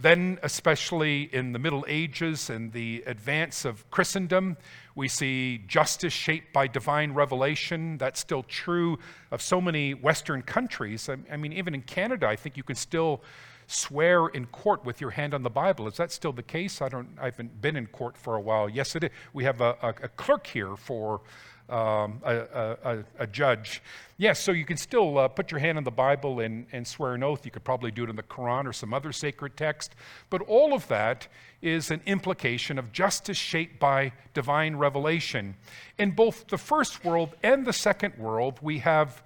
Then, 0.00 0.38
especially 0.44 1.24
in 1.34 1.52
the 1.52 1.58
Middle 1.58 1.84
Ages 1.88 2.48
and 2.48 2.72
the 2.72 3.02
advance 3.04 3.64
of 3.64 3.90
Christendom, 3.90 4.56
we 4.94 5.08
see 5.08 5.58
justice 5.66 6.12
shaped 6.12 6.52
by 6.52 6.68
divine 6.68 7.12
revelation. 7.12 7.98
That's 7.98 8.20
still 8.20 8.44
true 8.44 8.98
of 9.32 9.42
so 9.42 9.60
many 9.60 9.94
Western 9.94 10.42
countries. 10.42 11.08
I, 11.08 11.16
I 11.32 11.36
mean, 11.36 11.52
even 11.52 11.74
in 11.74 11.82
Canada, 11.82 12.28
I 12.28 12.36
think 12.36 12.56
you 12.56 12.62
can 12.62 12.76
still 12.76 13.22
swear 13.68 14.26
in 14.26 14.46
court 14.46 14.84
with 14.84 15.00
your 15.00 15.10
hand 15.10 15.34
on 15.34 15.42
the 15.42 15.50
Bible. 15.50 15.86
Is 15.86 15.96
that 15.98 16.10
still 16.10 16.32
the 16.32 16.42
case? 16.42 16.82
I 16.82 16.88
don't. 16.88 17.08
I 17.20 17.26
haven't 17.26 17.60
been 17.60 17.76
in 17.76 17.86
court 17.86 18.16
for 18.16 18.34
a 18.34 18.40
while. 18.40 18.68
Yes, 18.68 18.96
it 18.96 19.04
is. 19.04 19.10
We 19.32 19.44
have 19.44 19.60
a, 19.60 19.76
a, 19.82 19.88
a 19.88 20.08
clerk 20.08 20.46
here 20.46 20.74
for 20.74 21.20
um, 21.68 22.20
a, 22.24 23.04
a, 23.18 23.26
judge. 23.26 23.82
Yes, 24.16 24.40
so 24.40 24.52
you 24.52 24.64
can 24.64 24.78
still 24.78 25.18
uh, 25.18 25.28
put 25.28 25.50
your 25.50 25.60
hand 25.60 25.76
on 25.76 25.84
the 25.84 25.90
Bible 25.90 26.40
and, 26.40 26.66
and 26.72 26.86
swear 26.86 27.14
an 27.14 27.22
oath. 27.22 27.44
You 27.44 27.50
could 27.50 27.64
probably 27.64 27.90
do 27.90 28.04
it 28.04 28.10
in 28.10 28.16
the 28.16 28.22
Quran 28.22 28.66
or 28.66 28.72
some 28.72 28.94
other 28.94 29.12
sacred 29.12 29.56
text. 29.56 29.94
But 30.30 30.40
all 30.42 30.72
of 30.72 30.88
that 30.88 31.28
is 31.60 31.90
an 31.90 32.00
implication 32.06 32.78
of 32.78 32.90
justice 32.90 33.36
shaped 33.36 33.78
by 33.78 34.12
divine 34.32 34.76
revelation. 34.76 35.56
In 35.98 36.12
both 36.12 36.46
the 36.48 36.58
first 36.58 37.04
world 37.04 37.34
and 37.42 37.66
the 37.66 37.72
second 37.74 38.16
world, 38.16 38.58
we 38.62 38.78
have 38.78 39.22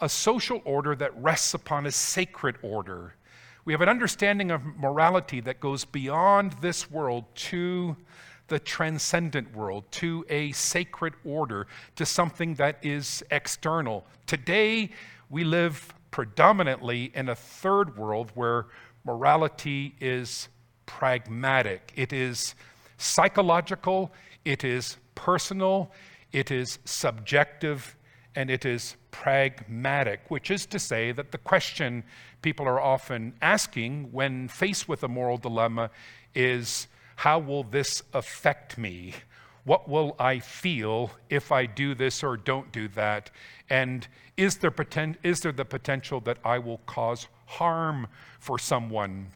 a 0.00 0.08
social 0.08 0.60
order 0.64 0.96
that 0.96 1.16
rests 1.20 1.54
upon 1.54 1.86
a 1.86 1.92
sacred 1.92 2.56
order. 2.62 3.14
We 3.68 3.74
have 3.74 3.82
an 3.82 3.90
understanding 3.90 4.50
of 4.50 4.64
morality 4.78 5.40
that 5.40 5.60
goes 5.60 5.84
beyond 5.84 6.54
this 6.62 6.90
world 6.90 7.26
to 7.34 7.98
the 8.46 8.58
transcendent 8.58 9.54
world, 9.54 9.84
to 9.90 10.24
a 10.30 10.52
sacred 10.52 11.12
order, 11.22 11.66
to 11.96 12.06
something 12.06 12.54
that 12.54 12.78
is 12.80 13.22
external. 13.30 14.06
Today, 14.24 14.88
we 15.28 15.44
live 15.44 15.92
predominantly 16.10 17.12
in 17.14 17.28
a 17.28 17.34
third 17.34 17.98
world 17.98 18.32
where 18.32 18.68
morality 19.04 19.94
is 20.00 20.48
pragmatic, 20.86 21.92
it 21.94 22.14
is 22.14 22.54
psychological, 22.96 24.10
it 24.46 24.64
is 24.64 24.96
personal, 25.14 25.92
it 26.32 26.50
is 26.50 26.78
subjective, 26.86 27.98
and 28.34 28.50
it 28.50 28.64
is 28.64 28.96
pragmatic, 29.10 30.20
which 30.28 30.50
is 30.50 30.64
to 30.64 30.78
say 30.78 31.12
that 31.12 31.32
the 31.32 31.38
question 31.38 32.04
people 32.42 32.66
are 32.66 32.80
often 32.80 33.34
asking 33.42 34.12
when 34.12 34.48
faced 34.48 34.88
with 34.88 35.02
a 35.02 35.08
moral 35.08 35.38
dilemma 35.38 35.90
is 36.34 36.86
how 37.16 37.38
will 37.38 37.64
this 37.64 38.02
affect 38.12 38.78
me? 38.78 39.14
What 39.64 39.88
will 39.88 40.14
I 40.18 40.38
feel 40.38 41.10
if 41.28 41.52
I 41.52 41.66
do 41.66 41.94
this 41.94 42.22
or 42.22 42.36
don't 42.36 42.70
do 42.72 42.88
that? 42.88 43.30
And 43.68 44.06
is 44.36 44.56
there, 44.58 44.70
poten- 44.70 45.16
is 45.22 45.40
there 45.40 45.52
the 45.52 45.64
potential 45.64 46.20
that 46.20 46.38
I 46.44 46.58
will 46.58 46.78
cause 46.86 47.26
harm 47.46 48.06
for 48.38 48.58
someone? 48.58 49.32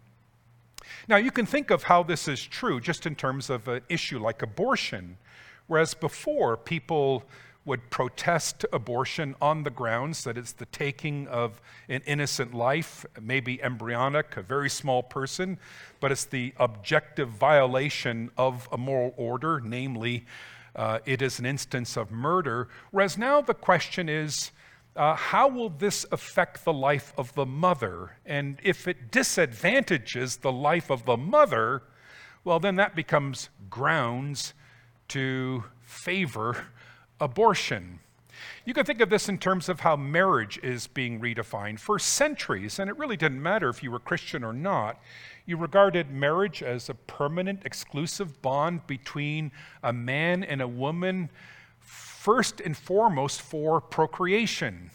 Now, 1.09 1.16
you 1.16 1.30
can 1.30 1.44
think 1.44 1.71
of 1.71 1.82
how 1.82 2.02
this 2.02 2.28
is 2.28 2.42
true 2.42 2.80
just 2.80 3.04
in 3.04 3.14
terms 3.14 3.50
of 3.50 3.68
an 3.68 3.82
issue 3.88 4.18
like 4.18 4.42
abortion. 4.42 5.18
Whereas 5.66 5.94
before, 5.94 6.56
people 6.56 7.25
would 7.64 7.90
protest 7.90 8.64
abortion 8.73 9.37
on 9.40 9.62
the 9.62 9.71
grounds 9.71 10.25
that 10.25 10.37
it's 10.37 10.52
the 10.52 10.66
taking 10.66 11.28
of 11.28 11.61
an 11.88 12.02
innocent 12.07 12.52
life, 12.52 13.07
maybe 13.21 13.62
embryonic, 13.62 14.37
a 14.37 14.42
very 14.42 14.69
small 14.69 15.02
person, 15.02 15.59
but 16.00 16.11
it's 16.11 16.25
the 16.25 16.52
objective 16.57 17.28
violation 17.28 18.31
of 18.37 18.69
a 18.73 18.78
moral 18.78 19.14
order, 19.16 19.61
namely, 19.61 20.25
uh, 20.75 20.99
it 21.04 21.23
is 21.23 21.38
an 21.38 21.47
instance 21.47 21.97
of 21.97 22.11
murder. 22.11 22.69
Whereas 22.90 23.16
now 23.16 23.40
the 23.40 23.54
question 23.54 24.09
is, 24.09 24.50
uh, 24.97 25.14
how 25.14 25.49
will 25.49 25.71
this 25.71 26.04
affect 26.11 26.64
the 26.64 26.73
life 26.73 27.14
of 27.16 27.33
the 27.35 27.47
mother? 27.47 28.16
And 28.26 28.59
if 28.62 28.88
it 28.88 29.11
disadvantages 29.11 30.38
the 30.38 30.52
life 30.52 30.90
of 30.90 31.04
the 31.04 31.16
mother, 31.16 31.83
well, 32.45 32.59
then 32.59 32.76
that 32.76 32.97
becomes 32.97 33.49
grounds 33.71 34.52
to 35.09 35.64
favor 35.83 36.66
abortion. 37.23 38.00
You 38.64 38.75
can 38.75 38.85
think 38.85 39.00
of 39.00 39.09
this 39.09 39.29
in 39.29 39.38
terms 39.38 39.69
of 39.69 39.81
how 39.81 39.97
marriage 39.97 40.59
is 40.62 40.87
being 40.87 41.21
redefined. 41.21 41.79
For 41.79 41.99
centuries, 41.99 42.79
and 42.79 42.91
it 42.91 42.99
really 42.99 43.17
didn't 43.17 43.43
matter 43.43 43.69
if 43.69 43.83
you 43.83 43.91
were 43.91 43.99
Christian 43.99 44.43
or 44.43 44.52
not, 44.52 45.00
you 45.47 45.57
regarded 45.57 46.11
marriage 46.11 46.62
as 46.62 46.88
a 46.88 46.95
permanent, 46.95 47.62
exclusive 47.64 48.43
bond 48.43 48.87
between 48.87 49.52
a 49.83 49.93
man 49.93 50.43
and 50.43 50.61
a 50.61 50.69
woman, 50.69 51.31
first 51.81 52.61
and 52.61 52.76
foremost 52.76 53.41
for 53.41 53.81
procreation. 53.81 54.91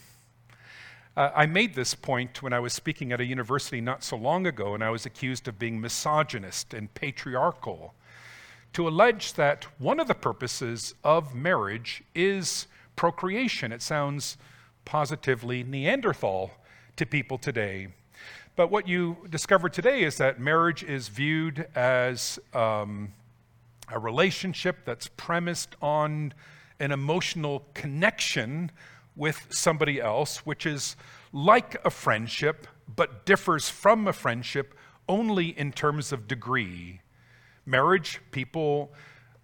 Uh, 1.16 1.32
I 1.36 1.46
made 1.46 1.74
this 1.74 1.94
point 1.94 2.44
when 2.44 2.54
I 2.54 2.60
was 2.60 2.74
speaking 2.74 3.12
at 3.12 3.20
a 3.20 3.26
university 3.26 3.82
not 3.82 4.04
so 4.04 4.16
long 4.16 4.46
ago, 4.46 4.74
and 4.74 4.84
I 4.84 4.90
was 4.90 5.06
accused 5.06 5.48
of 5.48 5.58
being 5.58 5.82
misogynist 5.82 6.74
and 6.74 6.94
patriarchal 6.94 7.94
to 8.74 8.88
allege 8.88 9.34
that 9.34 9.66
one 9.80 10.00
of 10.00 10.08
the 10.08 10.16
purposes 10.16 10.94
of 11.04 11.34
marriage 11.34 12.04
is 12.14 12.68
procreation. 12.96 13.72
It 13.72 13.82
sounds 13.82 14.38
positively 14.86 15.64
Neanderthal 15.64 16.52
to 16.96 17.06
people 17.06 17.38
today. 17.38 17.88
But 18.56 18.72
what 18.72 18.88
you 18.88 19.18
discover 19.30 19.70
today 19.70 20.04
is 20.04 20.18
that 20.18 20.40
marriage 20.40 20.84
is 20.84 21.10
viewed 21.10 21.68
as 21.76 22.40
um, 22.54 23.14
a 23.90 24.00
relationship 24.00 24.78
that's 24.84 25.08
premised 25.08 25.76
on 25.82 26.34
an 26.80 26.92
emotional 26.92 27.66
connection 27.74 28.72
with 29.16 29.48
somebody 29.50 30.00
else, 30.02 30.46
which 30.46 30.66
is 30.66 30.96
like 31.34 31.78
a 31.86 31.90
friendship, 31.90 32.68
but 32.96 33.26
differs 33.26 33.70
from 33.70 34.08
a 34.08 34.14
friendship 34.14 34.74
only 35.08 35.48
in 35.58 35.72
terms 35.72 36.12
of 36.12 36.28
degree. 36.28 37.02
Marriage, 37.68 38.22
people 38.32 38.94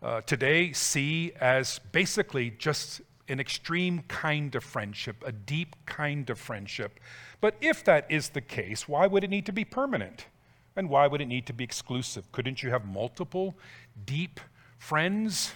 uh, 0.02 0.22
today 0.22 0.72
see 0.72 1.34
as 1.42 1.80
basically 1.92 2.52
just 2.52 3.02
an 3.28 3.42
extreme 3.42 4.02
kind 4.08 4.56
of 4.56 4.64
friendship, 4.64 5.22
a 5.26 5.32
deep 5.34 5.76
kind 5.86 6.30
of 6.30 6.40
friendship. 6.40 7.02
But 7.42 7.56
if 7.60 7.84
that 7.84 8.06
is 8.10 8.30
the 8.30 8.40
case, 8.40 8.88
why 8.88 9.08
would 9.08 9.26
it 9.26 9.30
need 9.30 9.46
to 9.48 9.52
be 9.52 9.66
permanent? 9.66 10.28
And 10.78 10.90
why 10.90 11.06
would 11.06 11.20
it 11.20 11.26
need 11.26 11.46
to 11.48 11.54
be 11.54 11.66
exclusive? 11.66 12.32
Couldn't 12.32 12.64
you 12.64 12.70
have 12.70 12.86
multiple 12.86 13.56
deep 14.06 14.40
friends? 14.78 15.52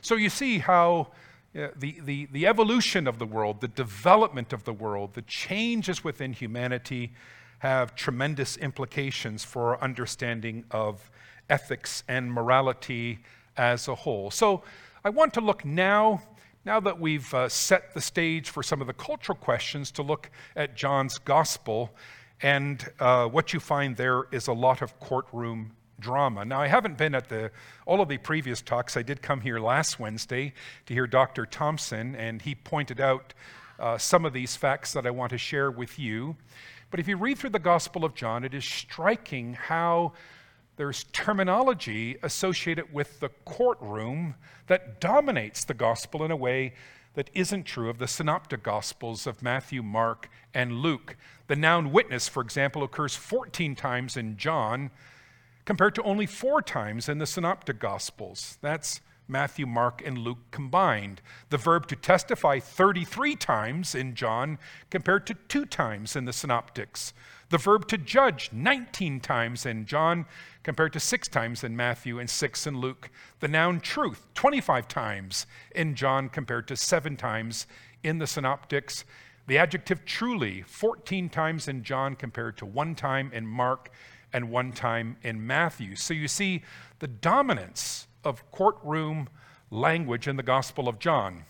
So 0.00 0.14
you 0.14 0.30
see 0.30 0.60
how 0.60 1.08
the, 1.52 1.98
the, 2.04 2.28
the 2.30 2.46
evolution 2.46 3.08
of 3.08 3.18
the 3.18 3.26
world, 3.26 3.60
the 3.60 3.68
development 3.68 4.52
of 4.52 4.62
the 4.62 4.72
world, 4.72 5.14
the 5.14 5.22
changes 5.22 6.04
within 6.04 6.32
humanity 6.32 7.14
have 7.58 7.94
tremendous 7.94 8.56
implications 8.56 9.44
for 9.44 9.74
our 9.74 9.82
understanding 9.82 10.64
of 10.70 11.10
ethics 11.52 12.02
and 12.08 12.32
morality 12.32 13.18
as 13.58 13.86
a 13.86 13.94
whole. 13.94 14.30
So 14.30 14.62
I 15.04 15.10
want 15.10 15.34
to 15.34 15.42
look 15.42 15.66
now, 15.66 16.22
now 16.64 16.80
that 16.80 16.98
we've 16.98 17.32
uh, 17.34 17.50
set 17.50 17.92
the 17.92 18.00
stage 18.00 18.48
for 18.48 18.62
some 18.62 18.80
of 18.80 18.86
the 18.86 18.94
cultural 18.94 19.36
questions, 19.36 19.90
to 19.92 20.02
look 20.02 20.30
at 20.56 20.74
John's 20.74 21.18
gospel. 21.18 21.90
And 22.40 22.90
uh, 22.98 23.26
what 23.26 23.52
you 23.52 23.60
find 23.60 23.96
there 23.96 24.24
is 24.32 24.48
a 24.48 24.52
lot 24.54 24.80
of 24.80 24.98
courtroom 24.98 25.72
drama. 26.00 26.44
Now, 26.44 26.60
I 26.60 26.68
haven't 26.68 26.96
been 26.96 27.14
at 27.14 27.28
the, 27.28 27.50
all 27.84 28.00
of 28.00 28.08
the 28.08 28.16
previous 28.16 28.62
talks. 28.62 28.96
I 28.96 29.02
did 29.02 29.20
come 29.20 29.42
here 29.42 29.60
last 29.60 30.00
Wednesday 30.00 30.54
to 30.86 30.94
hear 30.94 31.06
Dr. 31.06 31.44
Thompson, 31.44 32.16
and 32.16 32.40
he 32.40 32.54
pointed 32.54 32.98
out 32.98 33.34
uh, 33.78 33.98
some 33.98 34.24
of 34.24 34.32
these 34.32 34.56
facts 34.56 34.94
that 34.94 35.06
I 35.06 35.10
want 35.10 35.30
to 35.30 35.38
share 35.38 35.70
with 35.70 35.98
you. 35.98 36.34
But 36.90 36.98
if 36.98 37.08
you 37.08 37.16
read 37.16 37.38
through 37.38 37.50
the 37.50 37.58
Gospel 37.58 38.04
of 38.04 38.14
John, 38.14 38.42
it 38.42 38.54
is 38.54 38.64
striking 38.64 39.54
how 39.54 40.12
there's 40.76 41.04
terminology 41.12 42.16
associated 42.22 42.92
with 42.92 43.20
the 43.20 43.28
courtroom 43.44 44.34
that 44.66 45.00
dominates 45.00 45.64
the 45.64 45.74
Gospel 45.74 46.24
in 46.24 46.30
a 46.30 46.36
way 46.36 46.74
that 47.14 47.30
isn't 47.34 47.64
true 47.64 47.90
of 47.90 47.98
the 47.98 48.08
synoptic 48.08 48.62
Gospels 48.62 49.26
of 49.26 49.42
Matthew, 49.42 49.82
Mark, 49.82 50.30
and 50.54 50.78
Luke. 50.80 51.16
The 51.46 51.56
noun 51.56 51.92
witness, 51.92 52.26
for 52.28 52.42
example, 52.42 52.82
occurs 52.82 53.14
14 53.14 53.76
times 53.76 54.16
in 54.16 54.36
John 54.38 54.90
compared 55.64 55.94
to 55.94 56.02
only 56.02 56.26
four 56.26 56.62
times 56.62 57.08
in 57.08 57.18
the 57.18 57.26
synoptic 57.26 57.78
Gospels. 57.78 58.58
That's 58.62 59.00
Matthew, 59.32 59.66
Mark, 59.66 60.02
and 60.04 60.18
Luke 60.18 60.38
combined. 60.50 61.22
The 61.48 61.56
verb 61.56 61.88
to 61.88 61.96
testify 61.96 62.60
33 62.60 63.34
times 63.34 63.94
in 63.94 64.14
John 64.14 64.58
compared 64.90 65.26
to 65.26 65.34
two 65.48 65.66
times 65.66 66.14
in 66.14 66.26
the 66.26 66.32
synoptics. 66.32 67.14
The 67.48 67.58
verb 67.58 67.88
to 67.88 67.98
judge 67.98 68.50
19 68.52 69.20
times 69.20 69.66
in 69.66 69.86
John 69.86 70.26
compared 70.62 70.92
to 70.92 71.00
six 71.00 71.28
times 71.28 71.64
in 71.64 71.76
Matthew 71.76 72.18
and 72.18 72.30
six 72.30 72.66
in 72.66 72.78
Luke. 72.78 73.10
The 73.40 73.48
noun 73.48 73.80
truth 73.80 74.26
25 74.34 74.86
times 74.86 75.46
in 75.74 75.94
John 75.94 76.28
compared 76.28 76.68
to 76.68 76.76
seven 76.76 77.16
times 77.16 77.66
in 78.02 78.18
the 78.18 78.26
synoptics. 78.26 79.04
The 79.48 79.58
adjective 79.58 80.04
truly 80.04 80.62
14 80.62 81.28
times 81.28 81.68
in 81.68 81.82
John 81.82 82.14
compared 82.14 82.56
to 82.58 82.66
one 82.66 82.94
time 82.94 83.30
in 83.32 83.46
Mark 83.46 83.90
and 84.32 84.50
one 84.50 84.72
time 84.72 85.16
in 85.22 85.46
Matthew. 85.46 85.96
So 85.96 86.14
you 86.14 86.28
see 86.28 86.62
the 87.00 87.08
dominance 87.08 88.06
of 88.24 88.50
courtroom 88.50 89.28
language 89.70 90.28
in 90.28 90.36
the 90.36 90.42
Gospel 90.42 90.88
of 90.88 90.98
John. 90.98 91.44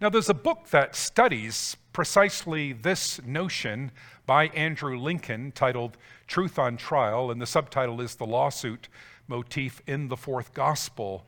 Now, 0.00 0.08
there's 0.08 0.28
a 0.28 0.34
book 0.34 0.68
that 0.70 0.94
studies 0.94 1.76
precisely 1.92 2.72
this 2.72 3.20
notion 3.24 3.90
by 4.26 4.48
Andrew 4.48 4.98
Lincoln 4.98 5.52
titled 5.52 5.96
Truth 6.26 6.58
on 6.58 6.76
Trial, 6.76 7.30
and 7.30 7.40
the 7.40 7.46
subtitle 7.46 8.00
is 8.00 8.14
The 8.14 8.26
Lawsuit 8.26 8.88
Motif 9.26 9.82
in 9.86 10.08
the 10.08 10.16
Fourth 10.16 10.54
Gospel. 10.54 11.26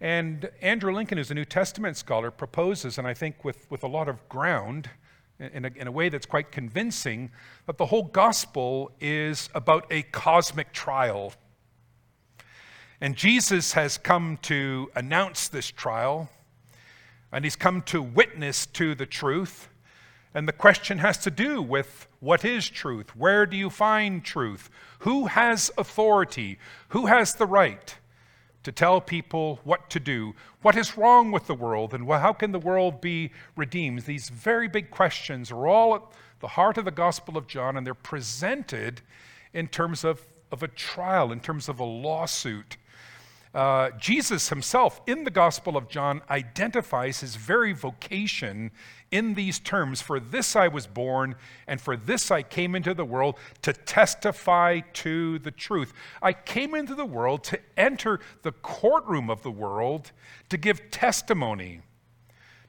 And 0.00 0.50
Andrew 0.60 0.94
Lincoln, 0.94 1.18
who's 1.18 1.30
a 1.30 1.34
New 1.34 1.44
Testament 1.44 1.96
scholar, 1.96 2.30
proposes, 2.30 2.98
and 2.98 3.06
I 3.06 3.14
think 3.14 3.44
with, 3.44 3.70
with 3.70 3.82
a 3.82 3.88
lot 3.88 4.08
of 4.08 4.28
ground, 4.28 4.90
in 5.38 5.64
a, 5.64 5.70
in 5.76 5.86
a 5.86 5.92
way 5.92 6.08
that's 6.08 6.26
quite 6.26 6.52
convincing, 6.52 7.30
that 7.66 7.78
the 7.78 7.86
whole 7.86 8.04
gospel 8.04 8.92
is 9.00 9.48
about 9.54 9.86
a 9.90 10.02
cosmic 10.02 10.72
trial. 10.72 11.32
And 13.00 13.16
Jesus 13.16 13.72
has 13.72 13.96
come 13.96 14.38
to 14.42 14.90
announce 14.94 15.48
this 15.48 15.70
trial, 15.70 16.28
and 17.32 17.44
he's 17.44 17.56
come 17.56 17.80
to 17.82 18.02
witness 18.02 18.66
to 18.66 18.94
the 18.94 19.06
truth. 19.06 19.68
And 20.34 20.46
the 20.46 20.52
question 20.52 20.98
has 20.98 21.16
to 21.18 21.30
do 21.30 21.62
with 21.62 22.06
what 22.20 22.44
is 22.44 22.68
truth? 22.68 23.16
Where 23.16 23.46
do 23.46 23.56
you 23.56 23.70
find 23.70 24.22
truth? 24.22 24.68
Who 25.00 25.26
has 25.26 25.70
authority? 25.78 26.58
Who 26.88 27.06
has 27.06 27.34
the 27.34 27.46
right 27.46 27.96
to 28.64 28.70
tell 28.70 29.00
people 29.00 29.60
what 29.64 29.88
to 29.90 29.98
do? 29.98 30.34
What 30.60 30.76
is 30.76 30.98
wrong 30.98 31.32
with 31.32 31.46
the 31.46 31.54
world? 31.54 31.94
And 31.94 32.06
how 32.06 32.34
can 32.34 32.52
the 32.52 32.58
world 32.58 33.00
be 33.00 33.32
redeemed? 33.56 34.02
These 34.02 34.28
very 34.28 34.68
big 34.68 34.90
questions 34.90 35.50
are 35.50 35.66
all 35.66 35.94
at 35.94 36.02
the 36.40 36.48
heart 36.48 36.76
of 36.76 36.84
the 36.84 36.90
Gospel 36.90 37.38
of 37.38 37.46
John, 37.46 37.78
and 37.78 37.86
they're 37.86 37.94
presented 37.94 39.00
in 39.54 39.68
terms 39.68 40.04
of, 40.04 40.26
of 40.52 40.62
a 40.62 40.68
trial, 40.68 41.32
in 41.32 41.40
terms 41.40 41.68
of 41.68 41.80
a 41.80 41.84
lawsuit. 41.84 42.76
Uh, 43.52 43.90
Jesus 43.98 44.48
himself 44.48 45.00
in 45.08 45.24
the 45.24 45.30
Gospel 45.30 45.76
of 45.76 45.88
John 45.88 46.22
identifies 46.30 47.20
his 47.20 47.34
very 47.34 47.72
vocation 47.72 48.70
in 49.10 49.34
these 49.34 49.58
terms 49.58 50.00
For 50.00 50.20
this 50.20 50.54
I 50.54 50.68
was 50.68 50.86
born, 50.86 51.34
and 51.66 51.80
for 51.80 51.96
this 51.96 52.30
I 52.30 52.42
came 52.42 52.76
into 52.76 52.94
the 52.94 53.04
world 53.04 53.36
to 53.62 53.72
testify 53.72 54.80
to 54.92 55.40
the 55.40 55.50
truth. 55.50 55.92
I 56.22 56.32
came 56.32 56.76
into 56.76 56.94
the 56.94 57.04
world 57.04 57.42
to 57.44 57.58
enter 57.76 58.20
the 58.42 58.52
courtroom 58.52 59.28
of 59.28 59.42
the 59.42 59.50
world 59.50 60.12
to 60.48 60.56
give 60.56 60.92
testimony, 60.92 61.80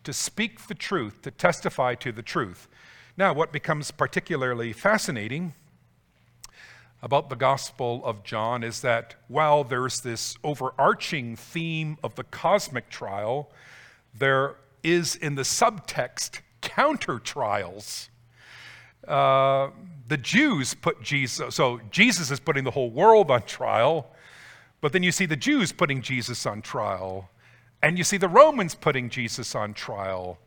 to 0.04 0.13
speak 0.13 0.67
the 0.67 0.74
truth, 0.74 1.22
to 1.22 1.30
testify 1.30 1.94
to 1.96 2.12
the 2.12 2.24
truth. 2.24 2.67
Now, 3.17 3.34
what 3.34 3.52
becomes 3.52 3.91
particularly 3.91 4.74
fascinating 4.74 5.54
about 7.02 7.30
the 7.30 7.36
Gospel 7.36 8.02
of 8.06 8.24
John 8.24 8.64
is 8.64 8.82
that 8.82 9.16
while 9.28 9.64
there's 9.64 10.02
this 10.02 10.38
overarching 10.44 11.36
theme 11.36 11.98
of 12.04 12.16
the 12.16 12.24
cosmic 12.24 12.90
trial, 12.90 13.50
there 14.14 14.56
is 14.84 15.16
in 15.16 15.36
the 15.36 15.42
subtext 15.42 16.42
counter 16.62 17.18
trials. 17.20 18.10
Uh, 19.08 19.70
the 20.08 20.18
Jews 20.18 20.74
put 20.76 21.02
Jesus, 21.02 21.56
so 21.56 21.82
Jesus 21.90 22.30
is 22.30 22.40
putting 22.40 22.64
the 22.64 22.72
whole 22.72 22.92
world 22.92 23.32
on 23.32 23.44
trial, 23.44 24.12
but 24.80 24.94
then 24.94 25.02
you 25.02 25.12
see 25.12 25.26
the 25.26 25.36
Jews 25.36 25.72
putting 25.72 26.02
Jesus 26.02 26.46
on 26.46 26.62
trial, 26.62 27.30
and 27.82 27.98
you 27.98 28.04
see 28.04 28.18
the 28.18 28.28
Romans 28.28 28.76
putting 28.76 29.10
Jesus 29.10 29.56
on 29.56 29.74
trial. 29.74 30.38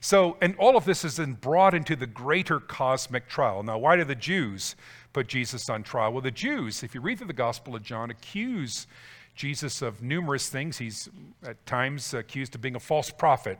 So, 0.00 0.36
and 0.40 0.54
all 0.56 0.76
of 0.76 0.84
this 0.84 1.04
is 1.04 1.16
then 1.16 1.32
brought 1.32 1.74
into 1.74 1.96
the 1.96 2.06
greater 2.06 2.60
cosmic 2.60 3.28
trial. 3.28 3.62
Now, 3.64 3.78
why 3.78 3.96
do 3.96 4.04
the 4.04 4.14
Jews 4.14 4.76
put 5.16 5.28
Jesus 5.28 5.70
on 5.70 5.82
trial? 5.82 6.12
Well, 6.12 6.20
the 6.20 6.30
Jews, 6.30 6.82
if 6.82 6.94
you 6.94 7.00
read 7.00 7.16
through 7.16 7.28
the 7.28 7.32
Gospel 7.32 7.74
of 7.74 7.82
John, 7.82 8.10
accuse 8.10 8.86
Jesus 9.34 9.80
of 9.80 10.02
numerous 10.02 10.50
things. 10.50 10.76
He's 10.76 11.08
at 11.42 11.64
times 11.64 12.12
accused 12.12 12.54
of 12.54 12.60
being 12.60 12.76
a 12.76 12.80
false 12.80 13.08
prophet. 13.08 13.58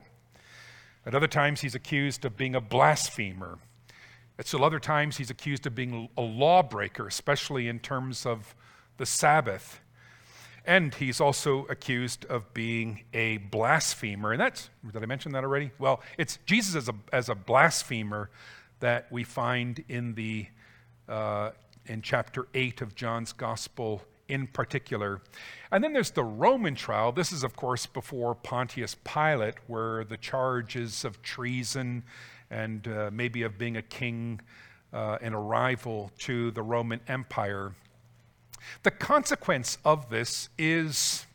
At 1.06 1.14
other 1.14 1.26
times, 1.26 1.62
he's 1.62 1.74
accused 1.74 2.26
of 2.26 2.36
being 2.36 2.54
a 2.54 2.60
blasphemer. 2.60 3.56
At 4.38 4.46
still 4.46 4.66
other 4.66 4.78
times, 4.78 5.16
he's 5.16 5.30
accused 5.30 5.66
of 5.66 5.74
being 5.74 6.10
a 6.18 6.20
lawbreaker, 6.20 7.06
especially 7.06 7.68
in 7.68 7.78
terms 7.78 8.26
of 8.26 8.54
the 8.98 9.06
Sabbath. 9.06 9.80
And 10.66 10.94
he's 10.94 11.22
also 11.22 11.64
accused 11.70 12.26
of 12.26 12.52
being 12.52 13.04
a 13.14 13.38
blasphemer. 13.38 14.32
And 14.32 14.40
that's, 14.42 14.68
did 14.92 15.02
I 15.02 15.06
mention 15.06 15.32
that 15.32 15.42
already? 15.42 15.70
Well, 15.78 16.02
it's 16.18 16.38
Jesus 16.44 16.74
as 16.74 16.90
a, 16.90 16.94
as 17.14 17.30
a 17.30 17.34
blasphemer 17.34 18.28
that 18.80 19.10
we 19.10 19.24
find 19.24 19.82
in 19.88 20.16
the 20.16 20.48
uh, 21.08 21.50
in 21.86 22.02
chapter 22.02 22.48
8 22.54 22.80
of 22.82 22.94
John's 22.94 23.32
Gospel 23.32 24.02
in 24.28 24.46
particular. 24.46 25.20
And 25.70 25.82
then 25.82 25.92
there's 25.92 26.10
the 26.10 26.24
Roman 26.24 26.74
trial. 26.74 27.12
This 27.12 27.32
is, 27.32 27.42
of 27.44 27.54
course, 27.56 27.86
before 27.86 28.34
Pontius 28.34 28.96
Pilate, 29.04 29.54
where 29.66 30.04
the 30.04 30.16
charges 30.16 31.04
of 31.04 31.22
treason 31.22 32.02
and 32.50 32.86
uh, 32.88 33.10
maybe 33.12 33.42
of 33.42 33.58
being 33.58 33.76
a 33.76 33.82
king 33.82 34.40
uh, 34.92 35.18
and 35.20 35.34
a 35.34 35.38
rival 35.38 36.10
to 36.18 36.50
the 36.52 36.62
Roman 36.62 37.00
Empire. 37.08 37.74
The 38.82 38.90
consequence 38.90 39.78
of 39.84 40.10
this 40.10 40.48
is 40.58 41.26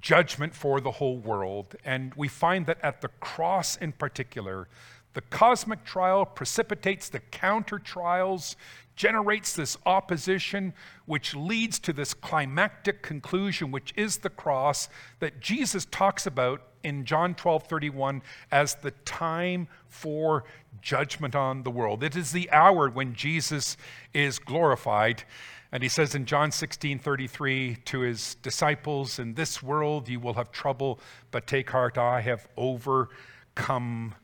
judgment 0.00 0.54
for 0.54 0.80
the 0.80 0.92
whole 0.92 1.18
world. 1.18 1.74
And 1.84 2.14
we 2.14 2.28
find 2.28 2.66
that 2.66 2.78
at 2.82 3.00
the 3.00 3.08
cross 3.08 3.76
in 3.76 3.92
particular, 3.92 4.68
the 5.12 5.20
cosmic 5.22 5.84
trial 5.84 6.24
precipitates 6.24 7.08
the 7.08 7.18
counter 7.18 7.78
trials, 7.78 8.56
generates 8.94 9.54
this 9.54 9.76
opposition, 9.86 10.72
which 11.06 11.34
leads 11.34 11.78
to 11.80 11.92
this 11.92 12.14
climactic 12.14 13.02
conclusion, 13.02 13.70
which 13.70 13.92
is 13.96 14.18
the 14.18 14.30
cross 14.30 14.88
that 15.18 15.40
Jesus 15.40 15.86
talks 15.86 16.26
about 16.26 16.62
in 16.82 17.04
John 17.04 17.34
12 17.34 17.64
31 17.64 18.22
as 18.52 18.74
the 18.76 18.92
time 19.04 19.68
for 19.88 20.44
judgment 20.80 21.34
on 21.34 21.62
the 21.62 21.70
world. 21.70 22.02
It 22.02 22.16
is 22.16 22.32
the 22.32 22.50
hour 22.50 22.88
when 22.88 23.14
Jesus 23.14 23.76
is 24.14 24.38
glorified. 24.38 25.24
And 25.72 25.82
he 25.82 25.88
says 25.88 26.14
in 26.14 26.26
John 26.26 26.50
16 26.50 26.98
33 26.98 27.76
to 27.86 28.00
his 28.00 28.36
disciples, 28.36 29.18
In 29.18 29.34
this 29.34 29.62
world 29.62 30.08
you 30.08 30.20
will 30.20 30.34
have 30.34 30.52
trouble, 30.52 31.00
but 31.30 31.46
take 31.46 31.70
heart, 31.70 31.96
I 31.96 32.20
have 32.20 32.48
overcome 32.56 34.14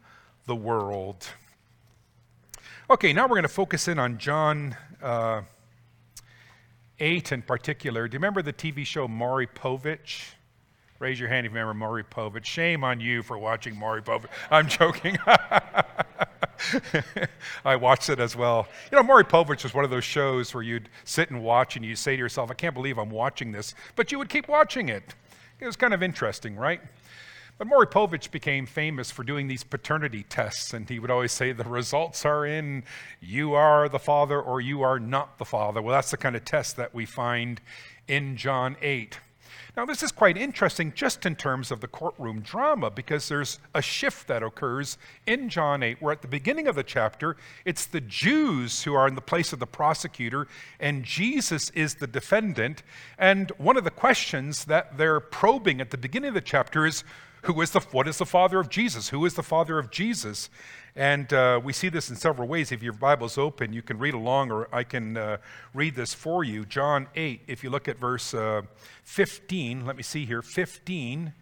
the 0.46 0.56
world. 0.56 1.26
Okay, 2.88 3.12
now 3.12 3.24
we're 3.24 3.30
going 3.30 3.42
to 3.42 3.48
focus 3.48 3.88
in 3.88 3.98
on 3.98 4.16
John 4.16 4.76
uh, 5.02 5.42
8 7.00 7.32
in 7.32 7.42
particular. 7.42 8.06
Do 8.06 8.14
you 8.14 8.18
remember 8.18 8.42
the 8.42 8.52
TV 8.52 8.86
show 8.86 9.08
Maury 9.08 9.48
Povich? 9.48 10.30
Raise 10.98 11.20
your 11.20 11.28
hand 11.28 11.46
if 11.46 11.52
you 11.52 11.58
remember 11.58 11.74
Maury 11.74 12.04
Povich. 12.04 12.44
Shame 12.44 12.84
on 12.84 13.00
you 13.00 13.22
for 13.22 13.36
watching 13.36 13.76
Maury 13.76 14.02
Povich. 14.02 14.28
I'm 14.50 14.66
joking. 14.68 15.18
I 17.64 17.76
watched 17.76 18.08
it 18.08 18.18
as 18.18 18.34
well. 18.34 18.66
You 18.90 18.96
know, 18.96 19.02
Maury 19.02 19.24
Povich 19.24 19.62
was 19.62 19.74
one 19.74 19.84
of 19.84 19.90
those 19.90 20.04
shows 20.04 20.54
where 20.54 20.62
you'd 20.62 20.88
sit 21.04 21.30
and 21.30 21.42
watch 21.42 21.76
and 21.76 21.84
you'd 21.84 21.98
say 21.98 22.12
to 22.16 22.18
yourself, 22.18 22.50
I 22.50 22.54
can't 22.54 22.72
believe 22.72 22.98
I'm 22.98 23.10
watching 23.10 23.52
this, 23.52 23.74
but 23.94 24.10
you 24.10 24.18
would 24.18 24.28
keep 24.28 24.48
watching 24.48 24.88
it. 24.88 25.14
It 25.60 25.66
was 25.66 25.76
kind 25.76 25.92
of 25.92 26.02
interesting, 26.02 26.56
right? 26.56 26.80
But 27.58 27.68
Maury 27.68 27.86
Povich 27.86 28.30
became 28.30 28.66
famous 28.66 29.10
for 29.10 29.24
doing 29.24 29.48
these 29.48 29.64
paternity 29.64 30.24
tests, 30.28 30.74
and 30.74 30.88
he 30.88 30.98
would 30.98 31.10
always 31.10 31.32
say, 31.32 31.52
The 31.52 31.64
results 31.64 32.26
are 32.26 32.44
in 32.44 32.84
you 33.20 33.54
are 33.54 33.88
the 33.88 33.98
father 33.98 34.40
or 34.40 34.60
you 34.60 34.82
are 34.82 35.00
not 35.00 35.38
the 35.38 35.46
father. 35.46 35.80
Well, 35.80 35.94
that's 35.94 36.10
the 36.10 36.18
kind 36.18 36.36
of 36.36 36.44
test 36.44 36.76
that 36.76 36.94
we 36.94 37.06
find 37.06 37.62
in 38.08 38.36
John 38.36 38.76
8. 38.82 39.20
Now, 39.76 39.84
this 39.84 40.02
is 40.02 40.10
quite 40.10 40.38
interesting 40.38 40.92
just 40.94 41.26
in 41.26 41.36
terms 41.36 41.70
of 41.70 41.80
the 41.80 41.86
courtroom 41.86 42.40
drama 42.40 42.90
because 42.90 43.28
there's 43.28 43.58
a 43.74 43.82
shift 43.82 44.26
that 44.26 44.42
occurs 44.42 44.96
in 45.26 45.50
John 45.50 45.82
8, 45.82 46.00
where 46.00 46.12
at 46.12 46.22
the 46.22 46.28
beginning 46.28 46.66
of 46.66 46.76
the 46.76 46.82
chapter, 46.82 47.36
it's 47.66 47.84
the 47.84 48.00
Jews 48.00 48.84
who 48.84 48.94
are 48.94 49.06
in 49.06 49.16
the 49.16 49.20
place 49.20 49.52
of 49.52 49.58
the 49.58 49.66
prosecutor, 49.66 50.46
and 50.80 51.04
Jesus 51.04 51.68
is 51.70 51.96
the 51.96 52.06
defendant. 52.06 52.82
And 53.18 53.52
one 53.58 53.76
of 53.76 53.84
the 53.84 53.90
questions 53.90 54.64
that 54.64 54.96
they're 54.96 55.20
probing 55.20 55.82
at 55.82 55.90
the 55.90 55.98
beginning 55.98 56.28
of 56.28 56.34
the 56.34 56.40
chapter 56.40 56.86
is 56.86 57.04
who 57.46 57.60
is 57.60 57.70
the, 57.70 57.80
what 57.92 58.08
is 58.08 58.18
the 58.18 58.26
father 58.26 58.58
of 58.58 58.68
Jesus? 58.68 59.08
Who 59.08 59.24
is 59.24 59.34
the 59.34 59.42
father 59.42 59.78
of 59.78 59.90
Jesus? 59.90 60.50
And 60.96 61.32
uh, 61.32 61.60
we 61.62 61.72
see 61.72 61.88
this 61.88 62.10
in 62.10 62.16
several 62.16 62.48
ways. 62.48 62.72
If 62.72 62.82
your 62.82 62.92
Bible's 62.92 63.38
open, 63.38 63.72
you 63.72 63.82
can 63.82 63.98
read 63.98 64.14
along, 64.14 64.50
or 64.50 64.68
I 64.72 64.82
can 64.82 65.16
uh, 65.16 65.36
read 65.72 65.94
this 65.94 66.12
for 66.12 66.42
you. 66.42 66.64
John 66.64 67.06
8, 67.14 67.42
if 67.46 67.62
you 67.62 67.70
look 67.70 67.86
at 67.86 67.98
verse 67.98 68.34
uh, 68.34 68.62
15, 69.04 69.86
let 69.86 69.96
me 69.96 70.02
see 70.02 70.26
here, 70.26 70.42
15. 70.42 71.32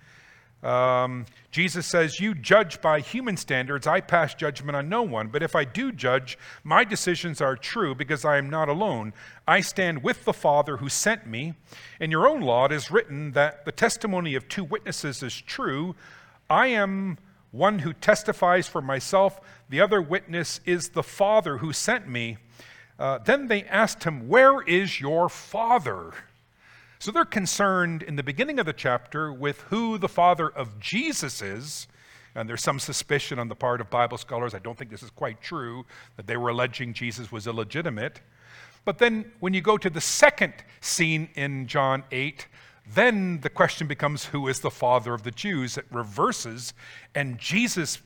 Um, 0.64 1.26
Jesus 1.50 1.86
says, 1.86 2.18
You 2.18 2.34
judge 2.34 2.80
by 2.80 3.00
human 3.00 3.36
standards. 3.36 3.86
I 3.86 4.00
pass 4.00 4.34
judgment 4.34 4.76
on 4.76 4.88
no 4.88 5.02
one. 5.02 5.28
But 5.28 5.42
if 5.42 5.54
I 5.54 5.64
do 5.64 5.92
judge, 5.92 6.38
my 6.64 6.84
decisions 6.84 7.40
are 7.40 7.54
true 7.54 7.94
because 7.94 8.24
I 8.24 8.38
am 8.38 8.48
not 8.48 8.68
alone. 8.68 9.12
I 9.46 9.60
stand 9.60 10.02
with 10.02 10.24
the 10.24 10.32
Father 10.32 10.78
who 10.78 10.88
sent 10.88 11.26
me. 11.26 11.54
In 12.00 12.10
your 12.10 12.26
own 12.26 12.40
law, 12.40 12.64
it 12.64 12.72
is 12.72 12.90
written 12.90 13.32
that 13.32 13.66
the 13.66 13.72
testimony 13.72 14.34
of 14.34 14.48
two 14.48 14.64
witnesses 14.64 15.22
is 15.22 15.38
true. 15.38 15.94
I 16.48 16.68
am 16.68 17.18
one 17.54 17.78
who 17.78 17.92
testifies 17.92 18.66
for 18.66 18.82
myself, 18.82 19.40
the 19.68 19.80
other 19.80 20.02
witness 20.02 20.60
is 20.64 20.88
the 20.88 21.04
Father 21.04 21.58
who 21.58 21.72
sent 21.72 22.08
me. 22.08 22.36
Uh, 22.98 23.18
then 23.18 23.46
they 23.46 23.62
asked 23.64 24.02
him, 24.02 24.28
Where 24.28 24.60
is 24.62 25.00
your 25.00 25.28
Father? 25.28 26.12
So 26.98 27.10
they're 27.10 27.24
concerned 27.24 28.02
in 28.02 28.16
the 28.16 28.22
beginning 28.22 28.58
of 28.58 28.66
the 28.66 28.72
chapter 28.72 29.32
with 29.32 29.60
who 29.62 29.98
the 29.98 30.08
Father 30.08 30.48
of 30.48 30.78
Jesus 30.80 31.42
is. 31.42 31.88
And 32.34 32.48
there's 32.48 32.62
some 32.62 32.80
suspicion 32.80 33.38
on 33.38 33.48
the 33.48 33.54
part 33.54 33.80
of 33.80 33.90
Bible 33.90 34.18
scholars, 34.18 34.54
I 34.54 34.58
don't 34.58 34.76
think 34.76 34.90
this 34.90 35.02
is 35.02 35.10
quite 35.10 35.40
true, 35.40 35.86
that 36.16 36.26
they 36.26 36.36
were 36.36 36.48
alleging 36.48 36.92
Jesus 36.92 37.30
was 37.30 37.46
illegitimate. 37.46 38.20
But 38.84 38.98
then 38.98 39.32
when 39.40 39.54
you 39.54 39.60
go 39.60 39.78
to 39.78 39.88
the 39.88 40.00
second 40.00 40.54
scene 40.80 41.28
in 41.34 41.66
John 41.66 42.04
8, 42.10 42.46
then 42.92 43.40
the 43.40 43.50
question 43.50 43.86
becomes 43.86 44.26
who 44.26 44.48
is 44.48 44.60
the 44.60 44.70
father 44.70 45.14
of 45.14 45.22
the 45.22 45.30
Jews? 45.30 45.78
It 45.78 45.86
reverses, 45.90 46.74
and 47.14 47.38
Jesus 47.38 48.02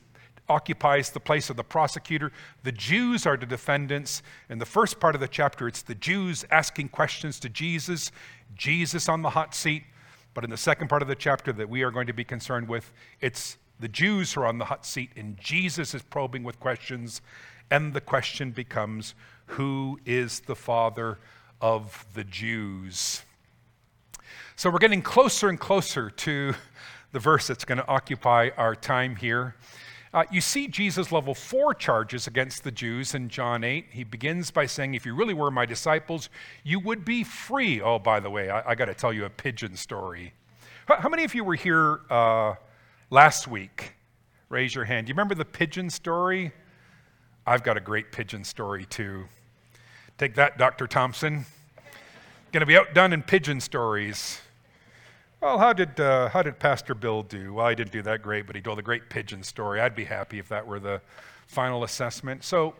occupies 0.49 1.09
the 1.09 1.19
place 1.19 1.49
of 1.49 1.55
the 1.55 1.63
prosecutor. 1.63 2.31
The 2.63 2.71
Jews 2.71 3.25
are 3.25 3.37
the 3.37 3.45
defendants. 3.45 4.21
In 4.49 4.59
the 4.59 4.65
first 4.65 4.99
part 4.99 5.15
of 5.15 5.21
the 5.21 5.27
chapter, 5.27 5.67
it's 5.67 5.81
the 5.81 5.95
Jews 5.95 6.45
asking 6.51 6.89
questions 6.89 7.39
to 7.41 7.49
Jesus, 7.49 8.11
Jesus 8.55 9.07
on 9.07 9.21
the 9.21 9.29
hot 9.29 9.55
seat. 9.55 9.83
But 10.33 10.43
in 10.43 10.49
the 10.49 10.57
second 10.57 10.87
part 10.87 11.01
of 11.01 11.07
the 11.07 11.15
chapter 11.15 11.53
that 11.53 11.69
we 11.69 11.83
are 11.83 11.91
going 11.91 12.07
to 12.07 12.13
be 12.13 12.23
concerned 12.23 12.67
with, 12.67 12.91
it's 13.21 13.57
the 13.79 13.87
Jews 13.87 14.33
who 14.33 14.41
are 14.41 14.45
on 14.47 14.57
the 14.57 14.65
hot 14.65 14.85
seat, 14.85 15.11
and 15.15 15.37
Jesus 15.37 15.93
is 15.93 16.01
probing 16.01 16.43
with 16.43 16.59
questions. 16.59 17.21
And 17.71 17.93
the 17.93 18.01
question 18.01 18.51
becomes 18.51 19.15
who 19.45 19.99
is 20.05 20.41
the 20.41 20.55
father 20.55 21.17
of 21.61 22.05
the 22.13 22.23
Jews? 22.23 23.23
So 24.55 24.69
we're 24.69 24.79
getting 24.79 25.01
closer 25.01 25.49
and 25.49 25.59
closer 25.59 26.09
to 26.09 26.53
the 27.11 27.19
verse 27.19 27.47
that's 27.47 27.65
going 27.65 27.77
to 27.77 27.87
occupy 27.87 28.49
our 28.57 28.75
time 28.75 29.15
here. 29.15 29.55
Uh, 30.11 30.23
you 30.31 30.41
see 30.41 30.67
Jesus 30.67 31.11
level 31.11 31.35
four 31.35 31.73
charges 31.73 32.25
against 32.25 32.63
the 32.63 32.71
Jews 32.71 33.13
in 33.13 33.29
John 33.29 33.63
8. 33.63 33.85
He 33.91 34.03
begins 34.03 34.49
by 34.49 34.65
saying, 34.65 34.95
If 34.95 35.05
you 35.05 35.13
really 35.13 35.35
were 35.35 35.51
my 35.51 35.67
disciples, 35.67 36.29
you 36.63 36.79
would 36.79 37.05
be 37.05 37.23
free. 37.23 37.79
Oh, 37.79 37.99
by 37.99 38.19
the 38.19 38.29
way, 38.29 38.49
I, 38.49 38.71
I 38.71 38.75
got 38.75 38.85
to 38.85 38.95
tell 38.95 39.13
you 39.13 39.25
a 39.25 39.29
pigeon 39.29 39.75
story. 39.75 40.33
How, 40.87 40.95
how 40.95 41.09
many 41.09 41.23
of 41.25 41.35
you 41.35 41.43
were 41.43 41.55
here 41.55 41.99
uh, 42.09 42.55
last 43.11 43.47
week? 43.47 43.93
Raise 44.49 44.73
your 44.73 44.85
hand. 44.85 45.05
Do 45.05 45.11
you 45.11 45.13
remember 45.13 45.35
the 45.35 45.45
pigeon 45.45 45.91
story? 45.91 46.53
I've 47.45 47.61
got 47.61 47.77
a 47.77 47.81
great 47.81 48.11
pigeon 48.11 48.43
story 48.43 48.85
too. 48.85 49.25
Take 50.17 50.33
that, 50.35 50.57
Dr. 50.57 50.87
Thompson. 50.87 51.45
Going 52.51 52.61
to 52.61 52.65
be 52.65 52.77
outdone 52.77 53.13
in 53.13 53.21
pigeon 53.21 53.61
stories. 53.61 54.41
Well, 55.41 55.57
how 55.57 55.71
did, 55.71 55.97
uh, 56.01 56.27
how 56.27 56.43
did 56.43 56.59
Pastor 56.59 56.93
Bill 56.93 57.23
do? 57.23 57.53
Well, 57.53 57.69
he 57.69 57.75
didn't 57.75 57.93
do 57.93 58.01
that 58.01 58.21
great, 58.21 58.45
but 58.45 58.57
he 58.57 58.61
told 58.61 58.77
a 58.77 58.81
great 58.81 59.09
pigeon 59.09 59.41
story. 59.41 59.79
I'd 59.79 59.95
be 59.95 60.03
happy 60.03 60.37
if 60.37 60.49
that 60.49 60.67
were 60.67 60.81
the 60.81 61.01
final 61.47 61.85
assessment. 61.85 62.43
So, 62.43 62.75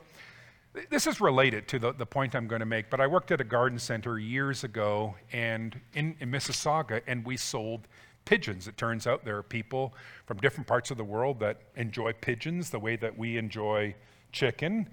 this 0.90 1.08
is 1.08 1.22
related 1.22 1.70
to 1.70 1.80
the, 1.80 1.94
the 1.94 2.06
point 2.06 2.36
I'm 2.36 2.48
going 2.48 2.60
to 2.60 2.66
make, 2.66 2.90
but 2.90 3.00
I 3.00 3.08
worked 3.08 3.32
at 3.32 3.40
a 3.40 3.46
garden 3.46 3.80
center 3.80 4.20
years 4.20 4.66
ago 4.66 5.16
and 5.32 5.80
in, 5.94 6.18
in 6.20 6.30
Mississauga, 6.30 7.02
and 7.08 7.26
we 7.26 7.38
sold 7.38 7.88
pigeons. 8.26 8.68
It 8.68 8.78
turns 8.78 9.08
out 9.08 9.24
there 9.24 9.38
are 9.38 9.44
people 9.44 9.94
from 10.26 10.38
different 10.38 10.68
parts 10.68 10.92
of 10.92 10.98
the 10.98 11.04
world 11.04 11.40
that 11.40 11.62
enjoy 11.78 12.12
pigeons 12.12 12.70
the 12.70 12.80
way 12.80 12.98
that 12.98 13.18
we 13.18 13.38
enjoy 13.38 13.96
chicken. 14.34 14.90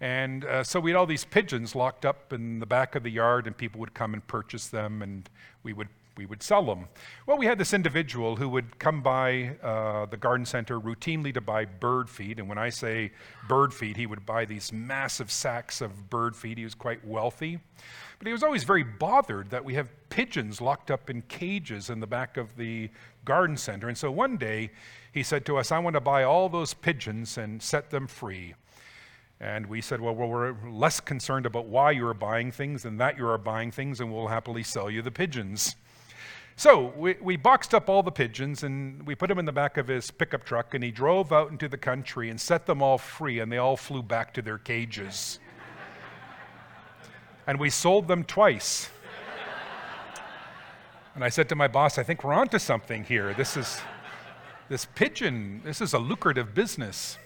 And 0.00 0.44
uh, 0.44 0.62
so 0.62 0.78
we 0.78 0.90
had 0.90 0.96
all 0.96 1.06
these 1.06 1.24
pigeons 1.24 1.74
locked 1.74 2.04
up 2.04 2.34
in 2.34 2.58
the 2.60 2.66
back 2.66 2.94
of 2.94 3.02
the 3.02 3.10
yard, 3.10 3.46
and 3.46 3.56
people 3.56 3.80
would 3.80 3.94
come 3.94 4.12
and 4.12 4.24
purchase 4.26 4.68
them, 4.68 5.00
and 5.00 5.28
we 5.62 5.72
would 5.72 5.88
we 6.16 6.26
would 6.26 6.42
sell 6.42 6.64
them. 6.64 6.88
Well, 7.26 7.36
we 7.36 7.46
had 7.46 7.58
this 7.58 7.74
individual 7.74 8.36
who 8.36 8.48
would 8.48 8.78
come 8.78 9.02
by 9.02 9.56
uh, 9.62 10.06
the 10.06 10.16
garden 10.16 10.46
center 10.46 10.80
routinely 10.80 11.32
to 11.34 11.40
buy 11.40 11.64
bird 11.64 12.08
feed. 12.08 12.38
And 12.38 12.48
when 12.48 12.58
I 12.58 12.70
say 12.70 13.12
bird 13.48 13.74
feed, 13.74 13.96
he 13.96 14.06
would 14.06 14.24
buy 14.24 14.44
these 14.44 14.72
massive 14.72 15.30
sacks 15.30 15.80
of 15.80 16.08
bird 16.10 16.34
feed. 16.34 16.58
He 16.58 16.64
was 16.64 16.74
quite 16.74 17.04
wealthy. 17.04 17.60
But 18.18 18.26
he 18.26 18.32
was 18.32 18.42
always 18.42 18.64
very 18.64 18.82
bothered 18.82 19.50
that 19.50 19.64
we 19.64 19.74
have 19.74 19.90
pigeons 20.08 20.60
locked 20.60 20.90
up 20.90 21.10
in 21.10 21.22
cages 21.22 21.90
in 21.90 22.00
the 22.00 22.06
back 22.06 22.36
of 22.36 22.56
the 22.56 22.90
garden 23.24 23.56
center. 23.56 23.88
And 23.88 23.98
so 23.98 24.10
one 24.10 24.38
day 24.38 24.70
he 25.12 25.22
said 25.22 25.44
to 25.46 25.58
us, 25.58 25.70
I 25.70 25.78
want 25.78 25.94
to 25.94 26.00
buy 26.00 26.22
all 26.22 26.48
those 26.48 26.72
pigeons 26.72 27.36
and 27.36 27.62
set 27.62 27.90
them 27.90 28.06
free. 28.06 28.54
And 29.38 29.66
we 29.66 29.82
said, 29.82 30.00
well, 30.00 30.14
well, 30.14 30.28
we're 30.28 30.56
less 30.66 30.98
concerned 30.98 31.44
about 31.44 31.66
why 31.66 31.90
you 31.90 32.06
are 32.06 32.14
buying 32.14 32.50
things 32.50 32.84
than 32.84 32.96
that 32.96 33.18
you 33.18 33.28
are 33.28 33.36
buying 33.36 33.70
things, 33.70 34.00
and 34.00 34.10
we'll 34.10 34.28
happily 34.28 34.62
sell 34.62 34.90
you 34.90 35.02
the 35.02 35.10
pigeons. 35.10 35.76
So 36.58 36.94
we, 36.96 37.16
we 37.20 37.36
boxed 37.36 37.74
up 37.74 37.90
all 37.90 38.02
the 38.02 38.10
pigeons 38.10 38.62
and 38.62 39.06
we 39.06 39.14
put 39.14 39.28
them 39.28 39.38
in 39.38 39.44
the 39.44 39.52
back 39.52 39.76
of 39.76 39.88
his 39.88 40.10
pickup 40.10 40.42
truck, 40.42 40.72
and 40.72 40.82
he 40.82 40.90
drove 40.90 41.30
out 41.30 41.50
into 41.50 41.68
the 41.68 41.76
country 41.76 42.30
and 42.30 42.40
set 42.40 42.64
them 42.64 42.80
all 42.80 42.96
free, 42.96 43.40
and 43.40 43.52
they 43.52 43.58
all 43.58 43.76
flew 43.76 44.02
back 44.02 44.32
to 44.34 44.42
their 44.42 44.56
cages. 44.56 45.38
and 47.46 47.60
we 47.60 47.68
sold 47.68 48.08
them 48.08 48.24
twice. 48.24 48.88
And 51.14 51.22
I 51.22 51.28
said 51.28 51.50
to 51.50 51.54
my 51.54 51.68
boss, 51.68 51.98
I 51.98 52.02
think 52.02 52.24
we're 52.24 52.32
onto 52.32 52.58
something 52.58 53.04
here. 53.04 53.34
This 53.34 53.56
is 53.56 53.78
this 54.70 54.86
pigeon, 54.94 55.60
this 55.62 55.80
is 55.82 55.92
a 55.92 55.98
lucrative 55.98 56.54
business. 56.54 57.18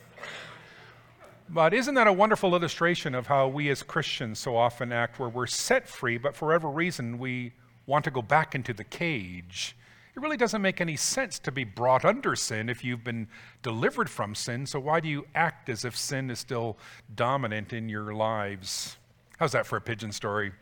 But 1.49 1.73
isn't 1.73 1.95
that 1.95 2.07
a 2.07 2.13
wonderful 2.13 2.55
illustration 2.55 3.15
of 3.15 3.29
how 3.29 3.49
we 3.49 3.71
as 3.71 3.83
Christians 3.83 4.41
so 4.41 4.57
often 4.57 4.93
act, 4.93 5.19
where 5.21 5.29
we're 5.29 5.47
set 5.47 5.89
free, 5.89 6.19
but 6.19 6.37
for 6.37 6.47
whatever 6.47 6.69
reason 6.69 7.19
we 7.19 7.53
want 7.91 8.05
to 8.05 8.11
go 8.11 8.23
back 8.23 8.55
into 8.55 8.73
the 8.73 8.85
cage. 8.85 9.77
It 10.15 10.23
really 10.23 10.37
doesn't 10.37 10.63
make 10.63 10.81
any 10.81 10.97
sense 10.97 11.39
to 11.41 11.53
be 11.53 11.65
brought 11.65 12.05
under 12.05 12.37
sin 12.37 12.69
if 12.69 12.85
you've 12.85 13.05
been 13.05 13.29
delivered 13.63 14.09
from 14.09 14.35
sin. 14.35 14.65
So, 14.65 14.79
why 14.81 15.01
do 15.01 15.09
you 15.09 15.27
act 15.35 15.69
as 15.69 15.85
if 15.85 15.97
sin 15.97 16.31
is 16.31 16.39
still 16.39 16.79
dominant 17.15 17.73
in 17.73 17.89
your 17.89 18.15
lives? 18.15 18.97
How's 19.39 19.53
that 19.53 19.67
for 19.67 19.77
a 19.77 19.81
pigeon 19.81 20.13
story? 20.13 20.53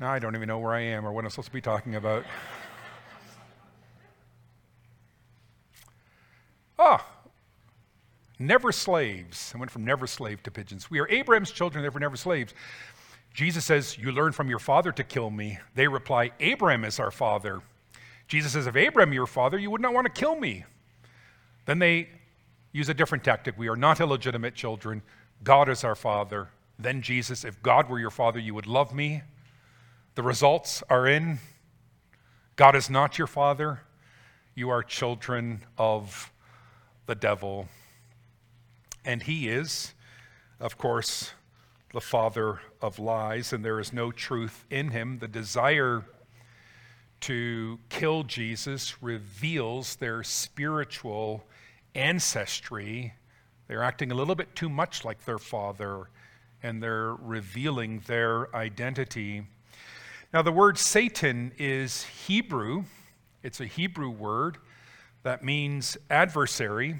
Now 0.00 0.10
I 0.10 0.18
don't 0.18 0.34
even 0.34 0.48
know 0.48 0.58
where 0.58 0.74
I 0.74 0.80
am 0.80 1.06
or 1.06 1.12
what 1.12 1.24
I'm 1.24 1.30
supposed 1.30 1.48
to 1.48 1.54
be 1.54 1.60
talking 1.60 1.94
about. 1.94 2.24
Ah, 6.76 7.06
never 8.40 8.72
slaves. 8.72 9.52
I 9.54 9.58
went 9.58 9.70
from 9.70 9.84
never 9.84 10.08
slave 10.08 10.42
to 10.42 10.50
pigeons. 10.50 10.90
We 10.90 10.98
are 10.98 11.08
Abraham's 11.08 11.52
children, 11.52 11.82
therefore 11.82 12.00
never 12.00 12.16
slaves. 12.16 12.52
Jesus 13.34 13.64
says, 13.64 13.98
You 13.98 14.12
learned 14.12 14.34
from 14.34 14.48
your 14.48 14.58
father 14.58 14.92
to 14.92 15.04
kill 15.04 15.30
me. 15.30 15.58
They 15.74 15.88
reply, 15.88 16.30
Abraham 16.40 16.84
is 16.84 16.98
our 16.98 17.10
father. 17.10 17.60
Jesus 18.28 18.52
says, 18.52 18.66
If 18.66 18.76
Abraham 18.76 19.12
your 19.12 19.26
father, 19.26 19.58
you 19.58 19.70
would 19.70 19.82
not 19.82 19.92
want 19.92 20.06
to 20.06 20.20
kill 20.20 20.36
me. 20.36 20.64
Then 21.66 21.80
they 21.80 22.08
use 22.72 22.88
a 22.88 22.94
different 22.94 23.24
tactic. 23.24 23.58
We 23.58 23.68
are 23.68 23.76
not 23.76 24.00
illegitimate 24.00 24.54
children. 24.54 25.02
God 25.42 25.68
is 25.68 25.84
our 25.84 25.94
father. 25.94 26.48
Then 26.78 27.02
Jesus, 27.02 27.44
if 27.44 27.62
God 27.62 27.90
were 27.90 27.98
your 27.98 28.10
father, 28.10 28.38
you 28.38 28.54
would 28.54 28.66
love 28.66 28.94
me. 28.94 29.22
The 30.14 30.22
results 30.22 30.82
are 30.88 31.06
in 31.06 31.40
God 32.56 32.76
is 32.76 32.88
not 32.88 33.18
your 33.18 33.26
father. 33.26 33.80
You 34.54 34.70
are 34.70 34.82
children 34.82 35.64
of 35.76 36.32
the 37.06 37.16
devil. 37.16 37.68
And 39.04 39.22
he 39.22 39.48
is, 39.48 39.92
of 40.60 40.78
course, 40.78 41.32
the 41.94 42.00
father 42.00 42.60
of 42.82 42.98
lies, 42.98 43.52
and 43.52 43.64
there 43.64 43.78
is 43.78 43.92
no 43.92 44.10
truth 44.10 44.66
in 44.68 44.90
him. 44.90 45.20
The 45.20 45.28
desire 45.28 46.04
to 47.20 47.78
kill 47.88 48.24
Jesus 48.24 49.00
reveals 49.00 49.94
their 49.94 50.24
spiritual 50.24 51.46
ancestry. 51.94 53.14
They're 53.68 53.84
acting 53.84 54.10
a 54.10 54.14
little 54.16 54.34
bit 54.34 54.56
too 54.56 54.68
much 54.68 55.04
like 55.04 55.24
their 55.24 55.38
father, 55.38 56.08
and 56.64 56.82
they're 56.82 57.14
revealing 57.14 58.02
their 58.08 58.54
identity. 58.56 59.46
Now, 60.32 60.42
the 60.42 60.50
word 60.50 60.76
Satan 60.76 61.52
is 61.58 62.02
Hebrew, 62.26 62.82
it's 63.44 63.60
a 63.60 63.66
Hebrew 63.66 64.10
word 64.10 64.58
that 65.22 65.44
means 65.44 65.96
adversary. 66.10 66.96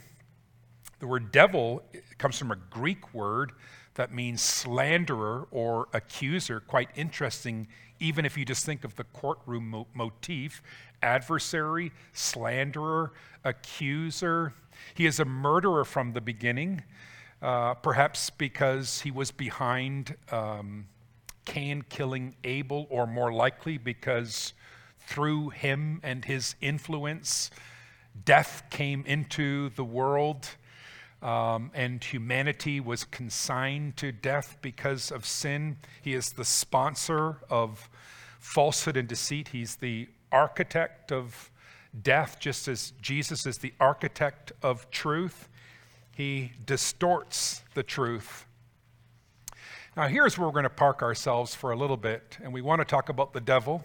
The 1.01 1.09
word 1.09 1.33
devil 1.33 1.83
comes 2.17 2.39
from 2.39 2.53
a 2.53 2.57
Greek 2.57 3.13
word 3.13 3.51
that 3.95 4.13
means 4.13 4.43
slanderer 4.43 5.47
or 5.51 5.89
accuser. 5.93 6.61
Quite 6.61 6.91
interesting, 6.97 7.69
even 8.01 8.25
if 8.25 8.37
you 8.37 8.45
just 8.45 8.67
think 8.67 8.85
of 8.85 8.97
the 8.97 9.05
courtroom 9.05 9.71
mo- 9.71 9.87
motif 9.95 10.63
adversary, 11.03 11.93
slanderer, 12.13 13.13
accuser. 13.45 14.55
He 14.95 15.07
is 15.07 15.21
a 15.21 15.25
murderer 15.25 15.85
from 15.85 16.13
the 16.13 16.21
beginning, 16.21 16.83
uh, 17.43 17.75
perhaps 17.75 18.31
because 18.31 19.03
he 19.03 19.11
was 19.11 19.31
behind 19.31 20.17
um, 20.33 20.87
Cain 21.45 21.85
killing 21.89 22.35
Abel, 22.43 22.87
or 22.91 23.07
more 23.07 23.33
likely 23.33 23.77
because 23.77 24.55
through 25.07 25.51
him 25.51 26.01
and 26.03 26.25
his 26.25 26.55
influence, 26.63 27.51
death 28.25 28.65
came 28.71 29.05
into 29.07 29.69
the 29.71 29.85
world. 29.85 30.49
Um, 31.25 31.71
and 31.75 32.05
humanity 32.05 32.81
was 32.81 33.03
consigned 33.03 33.97
to 33.97 34.13
death 34.13 34.59
because 34.61 35.11
of 35.11 35.25
sin. 35.25 35.79
He 36.03 36.15
is 36.15 36.31
the 36.31 36.45
sponsor 36.45 37.39
of 37.51 37.89
falsehood 38.39 38.97
and 38.97 39.09
deceit. 39.09 39.49
He's 39.49 39.77
the 39.77 40.09
architect 40.31 41.11
of 41.11 41.51
death, 42.03 42.37
just 42.39 42.69
as 42.69 42.93
Jesus 43.01 43.47
is 43.47 43.59
the 43.59 43.73
architect 43.81 44.53
of 44.63 44.91
truth. 44.91 45.49
He 46.15 46.53
distorts 46.67 47.63
the 47.75 47.83
truth 47.83 48.47
now, 49.97 50.09
here's 50.09 50.37
where 50.37 50.49
we're 50.49 50.53
going 50.53 50.65
to 50.65 50.71
park 50.71 51.03
ourselves 51.03 51.55
for 51.55 51.71
a 51.71 51.77
little 51.77 51.97
bit, 51.97 52.37
and 52.43 52.53
we 52.53 52.63
want 52.63 52.81
to 52.81 52.85
talk 52.85 53.11
about 53.11 53.33
the 53.33 53.41
devil. 53.41 53.85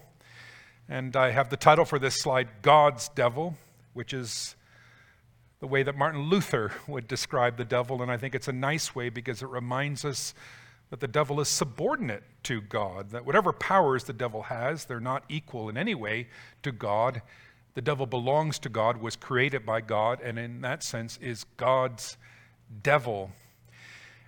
And 0.88 1.14
I 1.14 1.30
have 1.30 1.50
the 1.50 1.56
title 1.56 1.84
for 1.84 2.00
this 2.00 2.16
slide 2.20 2.48
God's 2.62 3.08
Devil, 3.10 3.56
which 3.92 4.12
is 4.12 4.56
the 5.60 5.66
way 5.66 5.82
that 5.82 5.96
Martin 5.96 6.22
Luther 6.22 6.72
would 6.88 7.06
describe 7.06 7.56
the 7.56 7.64
devil. 7.64 8.02
And 8.02 8.10
I 8.10 8.16
think 8.16 8.34
it's 8.34 8.48
a 8.48 8.52
nice 8.52 8.94
way 8.94 9.10
because 9.10 9.42
it 9.42 9.48
reminds 9.48 10.04
us 10.04 10.34
that 10.88 11.00
the 11.00 11.08
devil 11.08 11.40
is 11.40 11.48
subordinate 11.48 12.24
to 12.42 12.60
God, 12.60 13.10
that 13.10 13.24
whatever 13.24 13.52
powers 13.52 14.04
the 14.04 14.12
devil 14.12 14.42
has, 14.42 14.86
they're 14.86 14.98
not 14.98 15.22
equal 15.28 15.68
in 15.68 15.76
any 15.76 15.94
way 15.94 16.26
to 16.62 16.72
God. 16.72 17.22
The 17.74 17.82
devil 17.82 18.06
belongs 18.06 18.58
to 18.60 18.68
God, 18.68 18.96
was 18.96 19.14
created 19.14 19.64
by 19.64 19.82
God, 19.82 20.20
and 20.20 20.38
in 20.38 20.62
that 20.62 20.82
sense 20.82 21.18
is 21.22 21.44
God's 21.56 22.16
devil. 22.82 23.30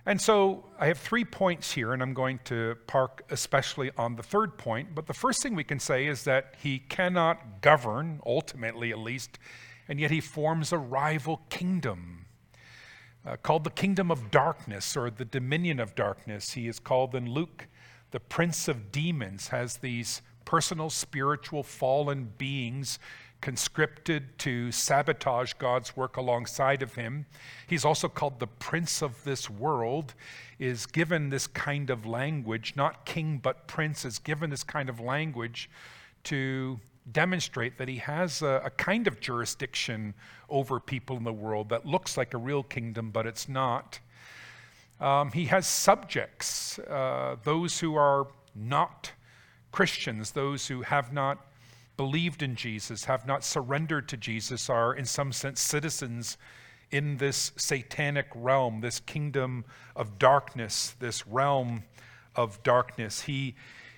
And 0.05 0.21
so 0.21 0.65
I 0.79 0.87
have 0.87 0.97
three 0.97 1.25
points 1.25 1.71
here, 1.71 1.93
and 1.93 2.01
I'm 2.01 2.13
going 2.13 2.39
to 2.45 2.77
park 2.87 3.23
especially 3.29 3.91
on 3.97 4.15
the 4.15 4.23
third 4.23 4.57
point. 4.57 4.95
But 4.95 5.07
the 5.07 5.13
first 5.13 5.41
thing 5.41 5.55
we 5.55 5.63
can 5.63 5.79
say 5.79 6.07
is 6.07 6.23
that 6.23 6.55
he 6.61 6.79
cannot 6.79 7.61
govern, 7.61 8.21
ultimately 8.25 8.91
at 8.91 8.99
least, 8.99 9.39
and 9.87 9.99
yet 9.99 10.11
he 10.11 10.21
forms 10.21 10.71
a 10.71 10.77
rival 10.77 11.41
kingdom 11.49 12.25
uh, 13.25 13.37
called 13.37 13.63
the 13.63 13.69
kingdom 13.69 14.11
of 14.11 14.31
darkness 14.31 14.97
or 14.97 15.09
the 15.09 15.25
dominion 15.25 15.79
of 15.79 15.95
darkness. 15.95 16.51
He 16.51 16.67
is 16.67 16.79
called 16.79 17.15
in 17.15 17.29
Luke 17.31 17.67
the 18.11 18.19
prince 18.19 18.67
of 18.67 18.91
demons, 18.91 19.47
has 19.47 19.77
these 19.77 20.21
personal, 20.45 20.89
spiritual, 20.89 21.63
fallen 21.63 22.31
beings 22.37 22.99
conscripted 23.41 24.37
to 24.39 24.71
sabotage 24.71 25.53
God's 25.53 25.97
work 25.97 26.15
alongside 26.15 26.81
of 26.81 26.95
him. 26.95 27.25
He's 27.67 27.83
also 27.83 28.07
called 28.07 28.39
the 28.39 28.47
prince 28.47 29.01
of 29.01 29.23
this 29.23 29.49
world, 29.49 30.13
is 30.59 30.85
given 30.85 31.29
this 31.29 31.47
kind 31.47 31.89
of 31.89 32.05
language, 32.05 32.73
not 32.77 33.05
king 33.05 33.39
but 33.39 33.67
prince, 33.67 34.05
is 34.05 34.19
given 34.19 34.49
this 34.49 34.63
kind 34.63 34.89
of 34.89 34.99
language 34.99 35.69
to 36.25 36.79
demonstrate 37.11 37.77
that 37.77 37.87
he 37.87 37.97
has 37.97 38.41
a, 38.41 38.61
a 38.65 38.69
kind 38.69 39.07
of 39.07 39.19
jurisdiction 39.19 40.13
over 40.49 40.79
people 40.79 41.17
in 41.17 41.23
the 41.23 41.33
world 41.33 41.69
that 41.69 41.85
looks 41.85 42.17
like 42.17 42.33
a 42.33 42.37
real 42.37 42.63
kingdom, 42.63 43.11
but 43.11 43.25
it's 43.25 43.49
not. 43.49 43.99
Um, 44.99 45.31
he 45.31 45.45
has 45.45 45.67
subjects, 45.67 46.79
uh, 46.79 47.35
those 47.43 47.79
who 47.79 47.95
are 47.95 48.27
not 48.55 49.11
Christians, 49.71 50.31
those 50.31 50.67
who 50.67 50.81
have 50.83 51.11
not 51.11 51.45
believed 51.97 52.41
in 52.41 52.55
Jesus, 52.55 53.05
have 53.05 53.27
not 53.27 53.43
surrendered 53.43 54.07
to 54.09 54.17
Jesus, 54.17 54.69
are 54.69 54.93
in 54.93 55.05
some 55.05 55.31
sense 55.31 55.59
citizens 55.59 56.37
in 56.91 57.17
this 57.17 57.51
satanic 57.55 58.27
realm, 58.35 58.81
this 58.81 58.99
kingdom 58.99 59.65
of 59.95 60.19
darkness, 60.19 60.95
this 60.99 61.25
realm 61.27 61.83
of 62.35 62.61
darkness. 62.63 63.21
He 63.21 63.55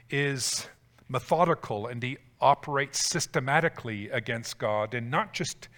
is 0.10 0.68
methodical 1.10 1.88
and 1.88 2.02
he 2.02 2.18
operates 2.42 3.10
systematically 3.10 4.10
against 4.10 4.58
God, 4.58 4.94
and 4.94 5.10
not 5.10 5.34
just 5.34 5.70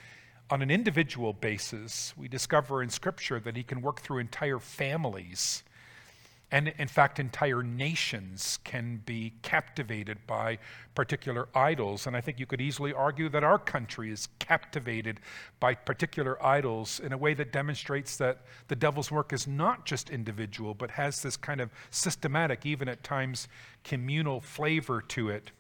on 0.49 0.61
an 0.61 0.71
individual 0.71 1.33
basis. 1.33 2.13
We 2.17 2.27
discover 2.27 2.81
in 2.81 2.89
Scripture 2.89 3.39
that 3.41 3.57
he 3.57 3.63
can 3.63 3.81
work 3.81 4.01
through 4.01 4.19
entire 4.19 4.59
families 4.59 5.63
and 6.49 6.69
in 6.77 6.87
fact, 6.87 7.19
entire 7.19 7.61
nations 7.61 8.59
can 8.63 9.01
be 9.05 9.33
captivated 9.41 10.17
by 10.27 10.59
particular 10.95 11.49
idols. 11.53 12.07
And 12.07 12.15
I 12.15 12.21
think 12.21 12.39
you 12.39 12.45
could 12.45 12.61
easily 12.61 12.93
argue 12.93 13.27
that 13.29 13.43
our 13.43 13.59
country 13.59 14.11
is 14.11 14.29
captivated 14.39 15.19
by 15.59 15.75
particular 15.75 16.43
idols 16.43 17.01
in 17.01 17.11
a 17.11 17.17
way 17.17 17.33
that 17.33 17.51
demonstrates 17.51 18.15
that 18.17 18.43
the 18.69 18.77
devil's 18.77 19.11
work 19.11 19.33
is 19.33 19.45
not 19.45 19.85
just 19.85 20.09
individual, 20.09 20.73
but 20.73 20.91
has 20.91 21.21
this 21.21 21.35
kind 21.35 21.59
of 21.59 21.69
systematic, 21.89 22.65
even 22.65 22.87
at 22.87 23.03
times 23.03 23.49
communal 23.83 24.39
flavor 24.39 25.01
to 25.01 25.27
it. 25.27 25.51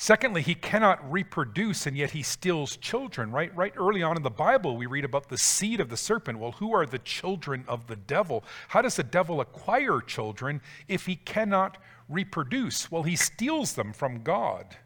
Secondly, 0.00 0.42
he 0.42 0.54
cannot 0.54 1.10
reproduce 1.10 1.84
and 1.84 1.96
yet 1.96 2.12
he 2.12 2.22
steals 2.22 2.76
children, 2.76 3.32
right? 3.32 3.54
Right 3.56 3.72
early 3.76 4.00
on 4.00 4.16
in 4.16 4.22
the 4.22 4.30
Bible, 4.30 4.76
we 4.76 4.86
read 4.86 5.04
about 5.04 5.28
the 5.28 5.36
seed 5.36 5.80
of 5.80 5.88
the 5.88 5.96
serpent. 5.96 6.38
Well, 6.38 6.52
who 6.52 6.72
are 6.72 6.86
the 6.86 7.00
children 7.00 7.64
of 7.66 7.88
the 7.88 7.96
devil? 7.96 8.44
How 8.68 8.80
does 8.80 8.94
the 8.94 9.02
devil 9.02 9.40
acquire 9.40 10.00
children 10.00 10.60
if 10.86 11.06
he 11.06 11.16
cannot 11.16 11.78
reproduce? 12.08 12.92
Well, 12.92 13.02
he 13.02 13.16
steals 13.16 13.72
them 13.72 13.92
from 13.92 14.22
God. 14.22 14.76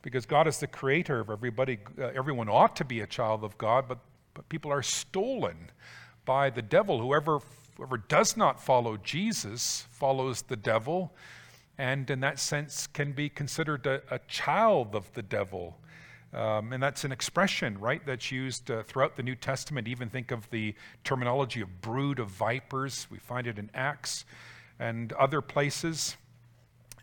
Because 0.00 0.24
God 0.24 0.48
is 0.48 0.60
the 0.60 0.66
creator 0.66 1.20
of 1.20 1.28
everybody. 1.28 1.80
Uh, 1.98 2.04
everyone 2.14 2.48
ought 2.48 2.74
to 2.76 2.86
be 2.86 3.00
a 3.00 3.06
child 3.06 3.44
of 3.44 3.58
God, 3.58 3.84
but, 3.86 3.98
but 4.32 4.48
people 4.48 4.72
are 4.72 4.82
stolen 4.82 5.70
by 6.24 6.48
the 6.48 6.62
devil. 6.62 7.02
Whoever, 7.02 7.40
whoever 7.76 7.98
does 7.98 8.34
not 8.38 8.62
follow 8.62 8.96
Jesus 8.96 9.86
follows 9.90 10.40
the 10.40 10.56
devil 10.56 11.12
and 11.78 12.08
in 12.10 12.20
that 12.20 12.38
sense 12.38 12.86
can 12.86 13.12
be 13.12 13.28
considered 13.28 13.86
a, 13.86 14.02
a 14.10 14.18
child 14.28 14.94
of 14.94 15.12
the 15.14 15.22
devil. 15.22 15.78
Um, 16.34 16.72
and 16.72 16.82
that's 16.82 17.04
an 17.04 17.12
expression, 17.12 17.78
right, 17.78 18.04
that's 18.06 18.32
used 18.32 18.70
uh, 18.70 18.82
throughout 18.82 19.16
the 19.16 19.22
New 19.22 19.34
Testament. 19.34 19.86
Even 19.86 20.08
think 20.08 20.30
of 20.30 20.48
the 20.50 20.74
terminology 21.04 21.60
of 21.60 21.80
brood 21.82 22.18
of 22.18 22.28
vipers. 22.28 23.06
We 23.10 23.18
find 23.18 23.46
it 23.46 23.58
in 23.58 23.70
Acts 23.74 24.24
and 24.78 25.12
other 25.12 25.42
places. 25.42 26.16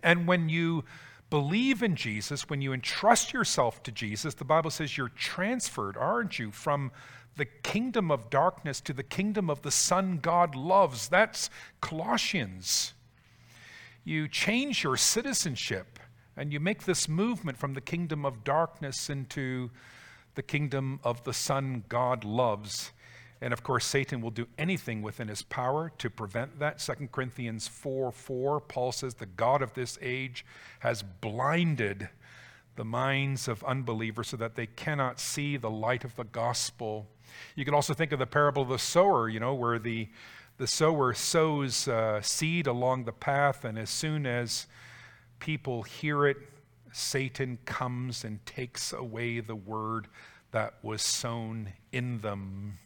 And 0.01 0.25
when 0.25 0.49
you 0.49 0.83
believe 1.29 1.83
in 1.83 1.95
Jesus, 1.95 2.49
when 2.49 2.61
you 2.61 2.73
entrust 2.73 3.33
yourself 3.33 3.83
to 3.83 3.91
Jesus, 3.91 4.33
the 4.33 4.45
Bible 4.45 4.71
says 4.71 4.97
you're 4.97 5.09
transferred, 5.09 5.95
aren't 5.95 6.39
you, 6.39 6.51
from 6.51 6.91
the 7.37 7.45
kingdom 7.45 8.09
of 8.09 8.31
darkness 8.31 8.81
to 8.81 8.93
the 8.93 9.03
kingdom 9.03 9.49
of 9.49 9.61
the 9.61 9.71
Son 9.71 10.19
God 10.21 10.55
loves. 10.55 11.07
That's 11.07 11.51
Colossians 11.81 12.93
you 14.09 14.27
change 14.27 14.83
your 14.83 14.97
citizenship 14.97 15.99
and 16.35 16.51
you 16.51 16.59
make 16.59 16.83
this 16.83 17.07
movement 17.07 17.57
from 17.57 17.73
the 17.73 17.81
kingdom 17.81 18.25
of 18.25 18.43
darkness 18.43 19.09
into 19.09 19.69
the 20.35 20.41
kingdom 20.41 20.99
of 21.03 21.23
the 21.23 21.33
Son 21.33 21.83
God 21.89 22.23
loves. 22.23 22.91
And 23.41 23.53
of 23.53 23.61
course, 23.63 23.85
Satan 23.85 24.21
will 24.21 24.31
do 24.31 24.47
anything 24.57 25.01
within 25.01 25.27
his 25.27 25.43
power 25.43 25.91
to 25.99 26.09
prevent 26.09 26.59
that. 26.59 26.79
2 26.79 27.09
Corinthians 27.11 27.67
4 27.67 28.11
4, 28.11 28.59
Paul 28.61 28.91
says, 28.91 29.13
The 29.13 29.25
God 29.27 29.61
of 29.61 29.73
this 29.73 29.97
age 30.01 30.45
has 30.79 31.03
blinded 31.03 32.09
the 32.75 32.85
minds 32.85 33.47
of 33.47 33.63
unbelievers 33.63 34.29
so 34.29 34.37
that 34.37 34.55
they 34.55 34.65
cannot 34.65 35.19
see 35.19 35.57
the 35.57 35.69
light 35.69 36.03
of 36.03 36.15
the 36.15 36.23
gospel. 36.23 37.07
You 37.55 37.63
can 37.65 37.73
also 37.73 37.93
think 37.93 38.11
of 38.11 38.19
the 38.19 38.25
parable 38.25 38.63
of 38.63 38.69
the 38.69 38.79
sower, 38.79 39.29
you 39.29 39.39
know, 39.39 39.53
where 39.53 39.77
the 39.79 40.09
the 40.59 40.67
sower 40.67 41.13
sows 41.13 41.87
uh, 41.87 42.21
seed 42.21 42.67
along 42.67 43.05
the 43.05 43.13
path, 43.13 43.63
and 43.63 43.79
as 43.79 43.89
soon 43.89 44.25
as 44.25 44.67
people 45.39 45.83
hear 45.83 46.27
it, 46.27 46.35
Satan 46.91 47.57
comes 47.63 48.25
and 48.25 48.45
takes 48.45 48.91
away 48.91 49.39
the 49.39 49.55
word 49.55 50.09
that 50.51 50.73
was 50.83 51.01
sown 51.01 51.71
in 51.93 52.19
them. 52.19 52.77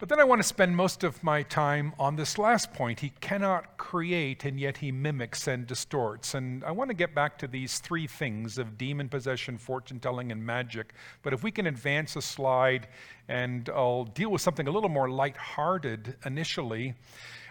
But 0.00 0.08
then 0.08 0.18
I 0.18 0.24
want 0.24 0.40
to 0.40 0.46
spend 0.46 0.74
most 0.74 1.04
of 1.04 1.22
my 1.22 1.44
time 1.44 1.92
on 2.00 2.16
this 2.16 2.36
last 2.36 2.72
point. 2.72 2.98
He 2.98 3.10
cannot 3.20 3.76
create, 3.76 4.44
and 4.44 4.58
yet 4.58 4.78
he 4.78 4.90
mimics 4.90 5.46
and 5.46 5.68
distorts. 5.68 6.34
And 6.34 6.64
I 6.64 6.72
want 6.72 6.90
to 6.90 6.94
get 6.94 7.14
back 7.14 7.38
to 7.38 7.46
these 7.46 7.78
three 7.78 8.08
things 8.08 8.58
of 8.58 8.76
demon 8.76 9.08
possession, 9.08 9.56
fortune 9.56 10.00
telling, 10.00 10.32
and 10.32 10.44
magic. 10.44 10.94
But 11.22 11.32
if 11.32 11.44
we 11.44 11.52
can 11.52 11.68
advance 11.68 12.16
a 12.16 12.22
slide, 12.22 12.88
and 13.28 13.68
I'll 13.68 14.04
deal 14.04 14.30
with 14.30 14.42
something 14.42 14.66
a 14.66 14.70
little 14.72 14.88
more 14.88 15.08
light-hearted 15.08 16.16
initially. 16.26 16.94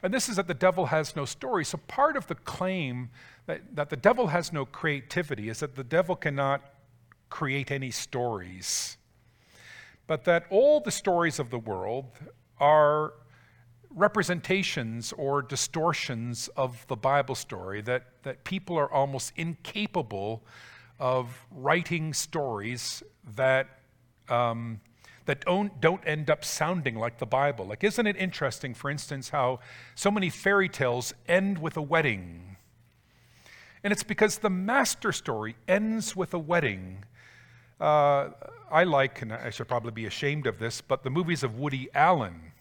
And 0.04 0.14
this 0.14 0.28
is 0.28 0.36
that 0.36 0.50
the 0.50 0.54
devil 0.54 0.88
has 0.88 1.16
no 1.16 1.24
story. 1.24 1.64
So 1.64 1.78
part 1.88 2.18
of 2.18 2.28
the 2.28 2.36
claim 2.36 3.10
that, 3.46 3.74
that 3.74 3.90
the 3.90 3.96
devil 3.96 4.28
has 4.28 4.52
no 4.52 4.66
creativity 4.66 5.48
is 5.48 5.62
that 5.62 5.76
the 5.76 5.84
devil 5.84 6.18
cannot 6.18 6.62
create 7.30 7.72
any 7.72 7.90
stories 7.90 8.98
but 10.08 10.26
that 10.26 10.46
all 10.50 10.80
the 10.80 10.92
stories 10.92 11.40
of 11.40 11.50
the 11.50 11.60
world 11.60 12.06
are 12.60 13.14
representations 13.90 15.14
or 15.14 15.42
distortions 15.42 16.50
of 16.58 16.86
the 16.88 16.96
Bible 16.96 17.36
story, 17.36 17.82
that, 17.82 18.06
that 18.24 18.44
people 18.44 18.78
are 18.78 18.92
almost 18.92 19.34
incapable 19.36 20.44
of 21.00 21.46
writing 21.52 22.14
stories 22.14 23.04
that, 23.36 23.68
um, 24.30 24.80
that 25.26 25.42
don't, 25.42 25.80
don't 25.80 26.02
end 26.06 26.30
up 26.30 26.44
sounding 26.44 26.96
like 26.96 27.20
the 27.20 27.26
Bible. 27.26 27.66
Like, 27.66 27.84
isn't 27.84 28.08
it 28.08 28.16
interesting, 28.18 28.74
for 28.74 28.90
instance, 28.90 29.30
how 29.30 29.60
so 29.96 30.10
many 30.10 30.30
fairy 30.30 30.70
tales 30.70 31.14
end 31.28 31.60
with 31.60 31.78
a 31.78 31.82
wedding? 31.82 32.58
And 33.84 33.92
it's 33.92 34.04
because 34.04 34.38
the 34.40 34.50
master 34.50 35.12
story 35.12 35.56
ends 35.68 36.16
with 36.16 36.34
a 36.34 36.40
wedding. 36.40 37.04
Uh, 37.84 38.32
I 38.72 38.86
like, 38.86 39.22
and 39.22 39.34
I 39.34 39.50
should 39.50 39.68
probably 39.68 39.92
be 39.92 40.06
ashamed 40.06 40.48
of 40.48 40.58
this, 40.58 40.80
but 40.80 41.04
the 41.04 41.10
movies 41.10 41.44
of 41.44 41.60
Woody 41.60 41.90
Allen. 41.94 42.54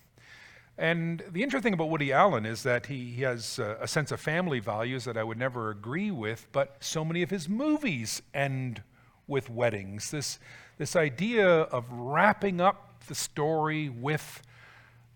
And 0.76 1.22
the 1.30 1.44
interesting 1.44 1.62
thing 1.62 1.74
about 1.74 1.90
Woody 1.90 2.12
Allen 2.12 2.44
is 2.44 2.64
that 2.64 2.86
he, 2.86 3.12
he 3.12 3.22
has 3.22 3.60
a, 3.60 3.78
a 3.82 3.86
sense 3.86 4.10
of 4.10 4.20
family 4.20 4.58
values 4.58 5.04
that 5.04 5.16
I 5.16 5.22
would 5.22 5.38
never 5.38 5.70
agree 5.70 6.10
with, 6.10 6.48
but 6.50 6.74
so 6.80 7.04
many 7.04 7.22
of 7.22 7.30
his 7.30 7.48
movies 7.48 8.20
end 8.34 8.82
with 9.28 9.48
weddings. 9.48 10.10
This, 10.10 10.40
this 10.76 10.96
idea 10.96 11.46
of 11.46 11.84
wrapping 11.92 12.60
up 12.60 13.04
the 13.06 13.14
story 13.14 13.90
with 13.90 14.42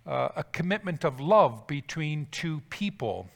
uh, 0.07 0.29
a 0.37 0.45
commitment 0.45 1.05
of 1.05 1.19
love 1.19 1.67
between 1.67 2.29
two 2.31 2.63
people. 2.71 3.27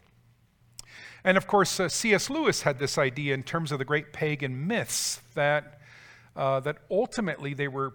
And 1.25 1.37
of 1.37 1.49
course, 1.49 1.81
uh, 1.81 1.89
C.S. 1.89 2.31
Lewis 2.31 2.63
had 2.63 2.79
this 2.79 2.97
idea 2.97 3.35
in 3.35 3.43
terms 3.43 3.73
of 3.73 3.81
the 3.81 3.85
great 3.85 4.13
pagan 4.13 4.69
myths 4.69 5.21
that 5.35 5.80
uh, 6.41 6.59
that 6.59 6.79
ultimately 6.91 7.53
they 7.53 7.69
were 7.69 7.93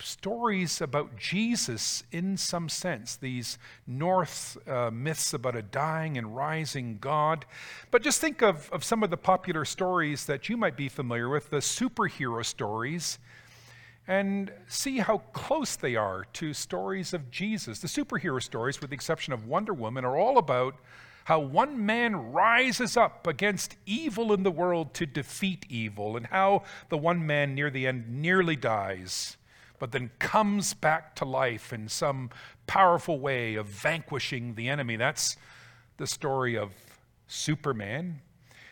stories 0.00 0.80
about 0.80 1.14
Jesus 1.14 2.02
in 2.10 2.38
some 2.38 2.70
sense, 2.70 3.16
these 3.16 3.58
Norse 3.86 4.56
uh, 4.66 4.90
myths 4.90 5.34
about 5.34 5.54
a 5.56 5.62
dying 5.62 6.16
and 6.16 6.34
rising 6.34 6.96
God. 6.98 7.44
But 7.90 8.02
just 8.02 8.18
think 8.18 8.42
of, 8.42 8.70
of 8.72 8.82
some 8.82 9.02
of 9.02 9.10
the 9.10 9.18
popular 9.18 9.66
stories 9.66 10.24
that 10.24 10.48
you 10.48 10.56
might 10.56 10.74
be 10.74 10.88
familiar 10.88 11.28
with, 11.28 11.50
the 11.50 11.58
superhero 11.58 12.42
stories, 12.42 13.18
and 14.08 14.50
see 14.66 14.98
how 14.98 15.18
close 15.34 15.76
they 15.76 15.94
are 15.94 16.24
to 16.32 16.54
stories 16.54 17.12
of 17.12 17.30
Jesus. 17.30 17.78
The 17.80 17.88
superhero 17.88 18.42
stories, 18.42 18.80
with 18.80 18.88
the 18.88 18.94
exception 18.94 19.34
of 19.34 19.46
Wonder 19.46 19.74
Woman, 19.74 20.06
are 20.06 20.16
all 20.16 20.38
about 20.38 20.76
how 21.24 21.38
one 21.38 21.84
man 21.84 22.32
rises 22.32 22.96
up 22.96 23.26
against 23.26 23.76
evil 23.86 24.32
in 24.32 24.42
the 24.42 24.50
world 24.50 24.94
to 24.94 25.06
defeat 25.06 25.66
evil, 25.68 26.16
and 26.16 26.26
how 26.26 26.64
the 26.88 26.98
one 26.98 27.26
man 27.26 27.54
near 27.54 27.70
the 27.70 27.86
end 27.86 28.08
nearly 28.08 28.56
dies, 28.56 29.36
but 29.78 29.92
then 29.92 30.10
comes 30.18 30.74
back 30.74 31.14
to 31.16 31.24
life 31.24 31.72
in 31.72 31.88
some 31.88 32.30
powerful 32.66 33.18
way 33.18 33.54
of 33.54 33.66
vanquishing 33.66 34.54
the 34.54 34.68
enemy. 34.68 34.96
That's 34.96 35.36
the 35.96 36.06
story 36.06 36.56
of 36.56 36.72
Superman. 37.26 38.20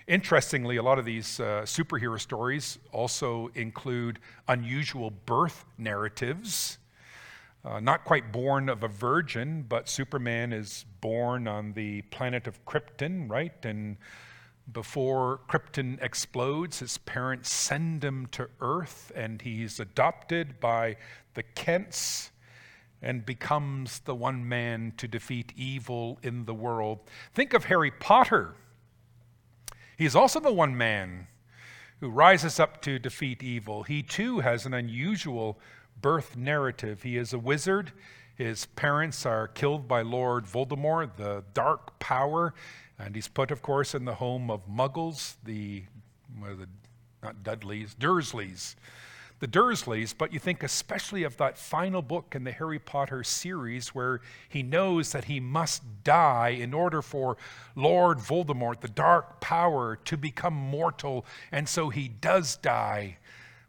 Interestingly, 0.06 0.76
a 0.76 0.82
lot 0.82 0.98
of 0.98 1.04
these 1.04 1.38
uh, 1.38 1.62
superhero 1.62 2.18
stories 2.18 2.78
also 2.90 3.48
include 3.54 4.18
unusual 4.48 5.12
birth 5.24 5.64
narratives. 5.78 6.78
Uh, 7.62 7.78
not 7.78 8.04
quite 8.04 8.32
born 8.32 8.70
of 8.70 8.82
a 8.82 8.88
virgin, 8.88 9.64
but 9.68 9.88
Superman 9.88 10.52
is 10.52 10.86
born 11.00 11.46
on 11.46 11.74
the 11.74 12.02
planet 12.02 12.46
of 12.46 12.64
Krypton, 12.64 13.30
right? 13.30 13.52
And 13.64 13.98
before 14.72 15.40
Krypton 15.46 16.02
explodes, 16.02 16.78
his 16.78 16.96
parents 16.98 17.52
send 17.52 18.02
him 18.02 18.28
to 18.32 18.48
Earth, 18.60 19.12
and 19.14 19.42
he's 19.42 19.78
adopted 19.78 20.58
by 20.58 20.96
the 21.34 21.42
Kents 21.42 22.30
and 23.02 23.26
becomes 23.26 24.00
the 24.00 24.14
one 24.14 24.48
man 24.48 24.92
to 24.96 25.06
defeat 25.06 25.52
evil 25.54 26.18
in 26.22 26.46
the 26.46 26.54
world. 26.54 27.00
Think 27.34 27.52
of 27.52 27.64
Harry 27.64 27.90
Potter. 27.90 28.54
He's 29.98 30.16
also 30.16 30.40
the 30.40 30.52
one 30.52 30.76
man 30.76 31.26
who 32.00 32.08
rises 32.08 32.58
up 32.58 32.80
to 32.82 32.98
defeat 32.98 33.42
evil. 33.42 33.82
He 33.82 34.02
too 34.02 34.40
has 34.40 34.64
an 34.64 34.72
unusual 34.72 35.58
birth 36.00 36.36
narrative. 36.36 37.02
He 37.02 37.16
is 37.16 37.32
a 37.32 37.38
wizard. 37.38 37.92
His 38.34 38.66
parents 38.66 39.26
are 39.26 39.48
killed 39.48 39.86
by 39.86 40.02
Lord 40.02 40.46
Voldemort, 40.46 41.16
the 41.16 41.44
dark 41.52 41.98
power, 41.98 42.54
and 42.98 43.14
he's 43.14 43.28
put, 43.28 43.50
of 43.50 43.60
course, 43.60 43.94
in 43.94 44.04
the 44.04 44.14
home 44.14 44.50
of 44.50 44.66
Muggles, 44.66 45.34
the, 45.44 45.82
the 46.40 46.66
not 47.22 47.42
Dudleys, 47.42 47.94
Dursleys. 47.98 48.76
The 49.40 49.48
Dursleys, 49.48 50.14
but 50.16 50.34
you 50.34 50.38
think 50.38 50.62
especially 50.62 51.22
of 51.22 51.38
that 51.38 51.56
final 51.56 52.02
book 52.02 52.34
in 52.34 52.44
the 52.44 52.52
Harry 52.52 52.78
Potter 52.78 53.24
series 53.24 53.88
where 53.88 54.20
he 54.48 54.62
knows 54.62 55.12
that 55.12 55.24
he 55.24 55.40
must 55.40 55.82
die 56.04 56.50
in 56.50 56.74
order 56.74 57.00
for 57.00 57.38
Lord 57.74 58.18
Voldemort, 58.18 58.80
the 58.80 58.88
dark 58.88 59.40
power, 59.40 59.96
to 60.04 60.18
become 60.18 60.52
mortal, 60.52 61.24
and 61.50 61.66
so 61.66 61.88
he 61.88 62.06
does 62.06 62.56
die, 62.56 63.16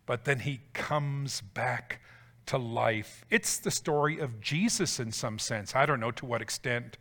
but 0.05 0.25
then 0.25 0.39
he 0.39 0.59
comes 0.73 1.39
back 1.39 2.00
to 2.47 2.58
life. 2.58 3.25
It's 3.30 3.60
the 3.60 3.71
story 3.71 4.19
of 4.19 4.41
Jesus 4.41 4.99
in 4.99 5.12
some 5.12 5.39
sense. 5.39 5.75
I 5.75 5.86
don't 5.86 5.99
know 5.99 6.12
to 6.12 6.25
what 6.25 6.41
extent 6.41 6.97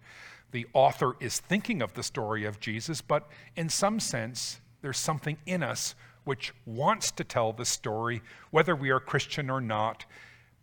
the 0.53 0.67
author 0.73 1.17
is 1.21 1.39
thinking 1.39 1.83
of 1.83 1.95
the 1.95 2.03
story 2.03 2.45
of 2.45 2.61
Jesus, 2.61 3.01
but 3.01 3.29
in 3.57 3.69
some 3.69 4.01
sense, 4.01 4.61
there's 4.83 4.99
something 4.99 5.39
in 5.47 5.63
us 5.63 5.95
which 6.25 6.53
wants 6.67 7.11
to 7.13 7.25
tell 7.25 7.53
the 7.53 7.65
story, 7.65 8.23
whether 8.51 8.77
we 8.77 8.91
are 8.91 9.01
Christian 9.01 9.51
or 9.51 9.61
not, 9.61 10.05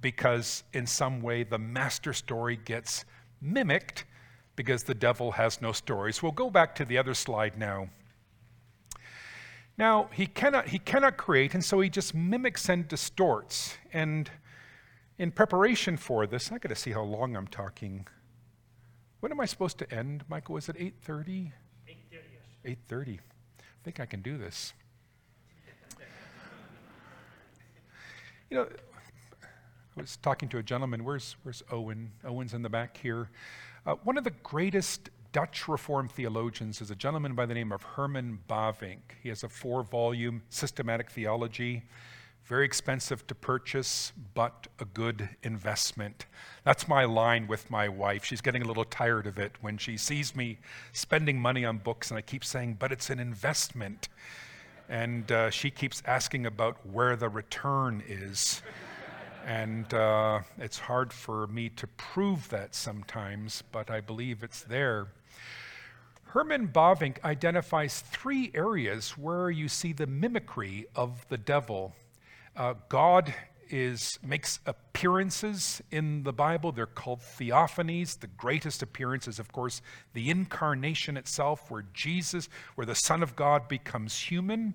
because 0.02 0.64
in 0.74 0.86
some 0.86 1.22
way 1.22 1.44
the 1.44 1.58
master 1.58 2.14
story 2.14 2.58
gets 2.64 3.06
mimicked 3.42 4.06
because 4.56 4.84
the 4.84 4.94
devil 4.94 5.32
has 5.32 5.62
no 5.62 5.72
stories. 5.72 6.22
We'll 6.22 6.32
go 6.32 6.50
back 6.50 6.76
to 6.76 6.86
the 6.86 6.98
other 6.98 7.14
slide 7.14 7.58
now. 7.58 7.90
Now, 9.78 10.10
he 10.12 10.26
cannot, 10.26 10.70
he 10.70 10.80
cannot 10.80 11.18
create, 11.18 11.54
and 11.54 11.64
so 11.64 11.80
he 11.80 11.90
just 11.90 12.16
mimics 12.16 12.68
and 12.68 12.88
distorts. 12.88 13.78
And 13.94 14.30
in 15.18 15.32
preparation 15.32 15.98
for 15.98 16.28
this, 16.28 16.52
I 16.52 16.58
got 16.58 16.70
to 16.70 16.76
see 16.76 16.92
how 16.92 17.04
long 17.04 17.36
I'm 17.36 17.48
talking. 17.48 18.08
When 19.20 19.32
am 19.32 19.40
I 19.40 19.46
supposed 19.46 19.80
to 19.80 19.92
end, 19.92 20.24
Michael? 20.30 20.56
Was 20.56 20.70
it 20.70 20.78
8:30? 20.78 21.52
8:30. 21.88 22.78
8:30. 22.90 23.20
I 23.20 23.64
think 23.84 24.00
I 24.00 24.06
can 24.06 24.22
do 24.22 24.38
this. 24.38 24.74
you 28.50 28.58
know, 28.58 28.68
I 29.98 30.02
was 30.02 30.18
talking 30.18 30.50
to 30.50 30.60
a 30.60 30.64
gentleman. 30.64 31.04
Where's 31.04 31.36
Where's 31.42 31.64
Owen? 31.72 32.12
Owen's 32.24 32.54
in 32.54 32.62
the 32.62 32.70
back 32.70 32.98
here. 32.98 33.30
Uh, 33.86 33.96
one 34.04 34.18
of 34.18 34.24
the 34.24 34.34
greatest 34.44 35.10
Dutch 35.32 35.68
Reformed 35.68 36.12
theologians 36.12 36.82
is 36.82 36.92
a 36.92 36.96
gentleman 36.96 37.34
by 37.34 37.46
the 37.46 37.54
name 37.54 37.72
of 37.72 37.82
Herman 37.82 38.40
Bavinck. 38.50 39.00
He 39.22 39.30
has 39.30 39.44
a 39.44 39.50
four-volume 39.50 40.44
systematic 40.50 41.10
theology. 41.10 41.84
Very 42.48 42.64
expensive 42.64 43.28
to 43.28 43.36
purchase, 43.36 44.14
but 44.34 44.68
a 44.80 44.86
good 44.86 45.28
investment. 45.44 46.28
That's 46.64 46.88
my 46.88 47.04
line 47.04 47.46
with 47.46 47.70
my 47.70 47.90
wife. 47.90 48.24
She's 48.24 48.40
getting 48.40 48.62
a 48.62 48.66
little 48.66 48.86
tired 48.86 49.28
of 49.28 49.38
it 49.38 49.52
when 49.60 49.78
she 49.78 49.98
sees 49.98 50.34
me 50.34 50.60
spending 50.94 51.42
money 51.42 51.66
on 51.66 51.80
books, 51.80 52.10
and 52.10 52.18
I 52.18 52.22
keep 52.22 52.46
saying, 52.46 52.78
but 52.80 52.94
it's 52.94 53.10
an 53.10 53.20
investment. 53.20 54.08
And 54.88 55.30
uh, 55.30 55.50
she 55.50 55.70
keeps 55.70 56.02
asking 56.06 56.46
about 56.46 56.78
where 56.88 57.18
the 57.18 57.28
return 57.28 58.02
is. 58.08 58.62
and 59.46 59.94
uh, 59.94 60.40
it's 60.58 60.80
hard 60.80 61.12
for 61.12 61.48
me 61.48 61.68
to 61.68 61.86
prove 61.98 62.48
that 62.48 62.74
sometimes, 62.74 63.62
but 63.74 63.92
I 63.92 64.00
believe 64.00 64.42
it's 64.42 64.64
there. 64.64 65.08
Herman 66.28 66.70
Bavinck 66.70 67.22
identifies 67.26 68.00
three 68.00 68.52
areas 68.54 69.18
where 69.18 69.50
you 69.50 69.68
see 69.68 69.92
the 69.92 70.08
mimicry 70.08 70.86
of 70.96 71.28
the 71.28 71.38
devil 71.38 71.94
uh, 72.58 72.74
God 72.90 73.34
is 73.70 74.18
makes 74.24 74.60
appearances 74.66 75.82
in 75.92 76.24
the 76.24 76.34
Bible. 76.34 76.72
They're 76.72 76.86
called 76.86 77.20
theophanies. 77.20 78.20
The 78.20 78.28
greatest 78.28 78.82
appearance 78.82 79.28
is, 79.28 79.40
of 79.40 79.52
course, 79.52 79.82
the 80.14 80.30
incarnation 80.30 81.18
itself, 81.18 81.70
where 81.70 81.86
Jesus, 81.94 82.50
where 82.76 82.86
the 82.86 82.96
Son 82.96 83.22
of 83.22 83.36
God 83.36 83.68
becomes 83.68 84.18
human. 84.20 84.74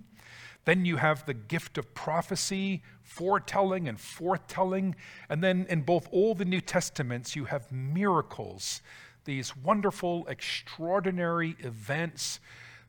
Then 0.64 0.85
you 0.85 0.99
have 0.99 1.26
the 1.26 1.35
gift 1.35 1.76
of 1.76 1.93
prophecy, 1.93 2.83
foretelling 3.03 3.89
and 3.89 3.99
forthtelling. 3.99 4.95
And 5.28 5.43
then 5.43 5.66
in 5.68 5.83
both 5.83 6.09
Old 6.12 6.41
and 6.41 6.51
New 6.51 6.61
Testaments, 6.61 7.35
you 7.35 7.47
have 7.47 7.72
miracles, 7.72 8.80
these 9.24 9.57
wonderful, 9.57 10.24
extraordinary 10.28 11.57
events 11.59 12.39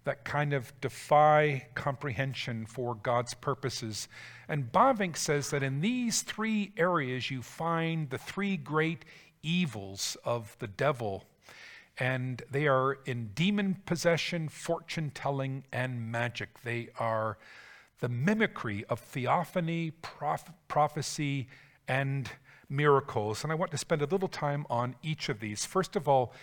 that 0.05 0.25
kind 0.25 0.53
of 0.53 0.73
defy 0.81 1.67
comprehension 1.75 2.65
for 2.65 2.95
God's 2.95 3.33
purposes. 3.33 4.07
And 4.47 4.71
Bavinck 4.71 5.15
says 5.17 5.49
that 5.51 5.63
in 5.63 5.81
these 5.81 6.21
three 6.21 6.73
areas 6.77 7.31
you 7.31 7.41
find 7.41 8.09
the 8.09 8.17
three 8.17 8.57
great 8.57 9.05
evils 9.41 10.17
of 10.23 10.55
the 10.59 10.67
devil. 10.67 11.23
And 11.97 12.41
they 12.49 12.67
are 12.67 12.97
in 13.05 13.31
demon 13.35 13.77
possession, 13.85 14.49
fortune 14.49 15.11
telling, 15.13 15.63
and 15.71 16.11
magic. 16.11 16.61
They 16.63 16.89
are 16.99 17.37
the 17.99 18.09
mimicry 18.09 18.83
of 18.89 18.99
theophany, 18.99 19.91
proph- 20.01 20.51
prophecy, 20.67 21.47
and 21.87 22.29
miracles. 22.67 23.43
And 23.43 23.51
I 23.51 23.55
want 23.55 23.71
to 23.71 23.77
spend 23.77 24.01
a 24.01 24.07
little 24.07 24.27
time 24.27 24.65
on 24.69 24.95
each 25.03 25.29
of 25.29 25.39
these. 25.39 25.65
First 25.65 25.95
of 25.95 26.07
all, 26.07 26.33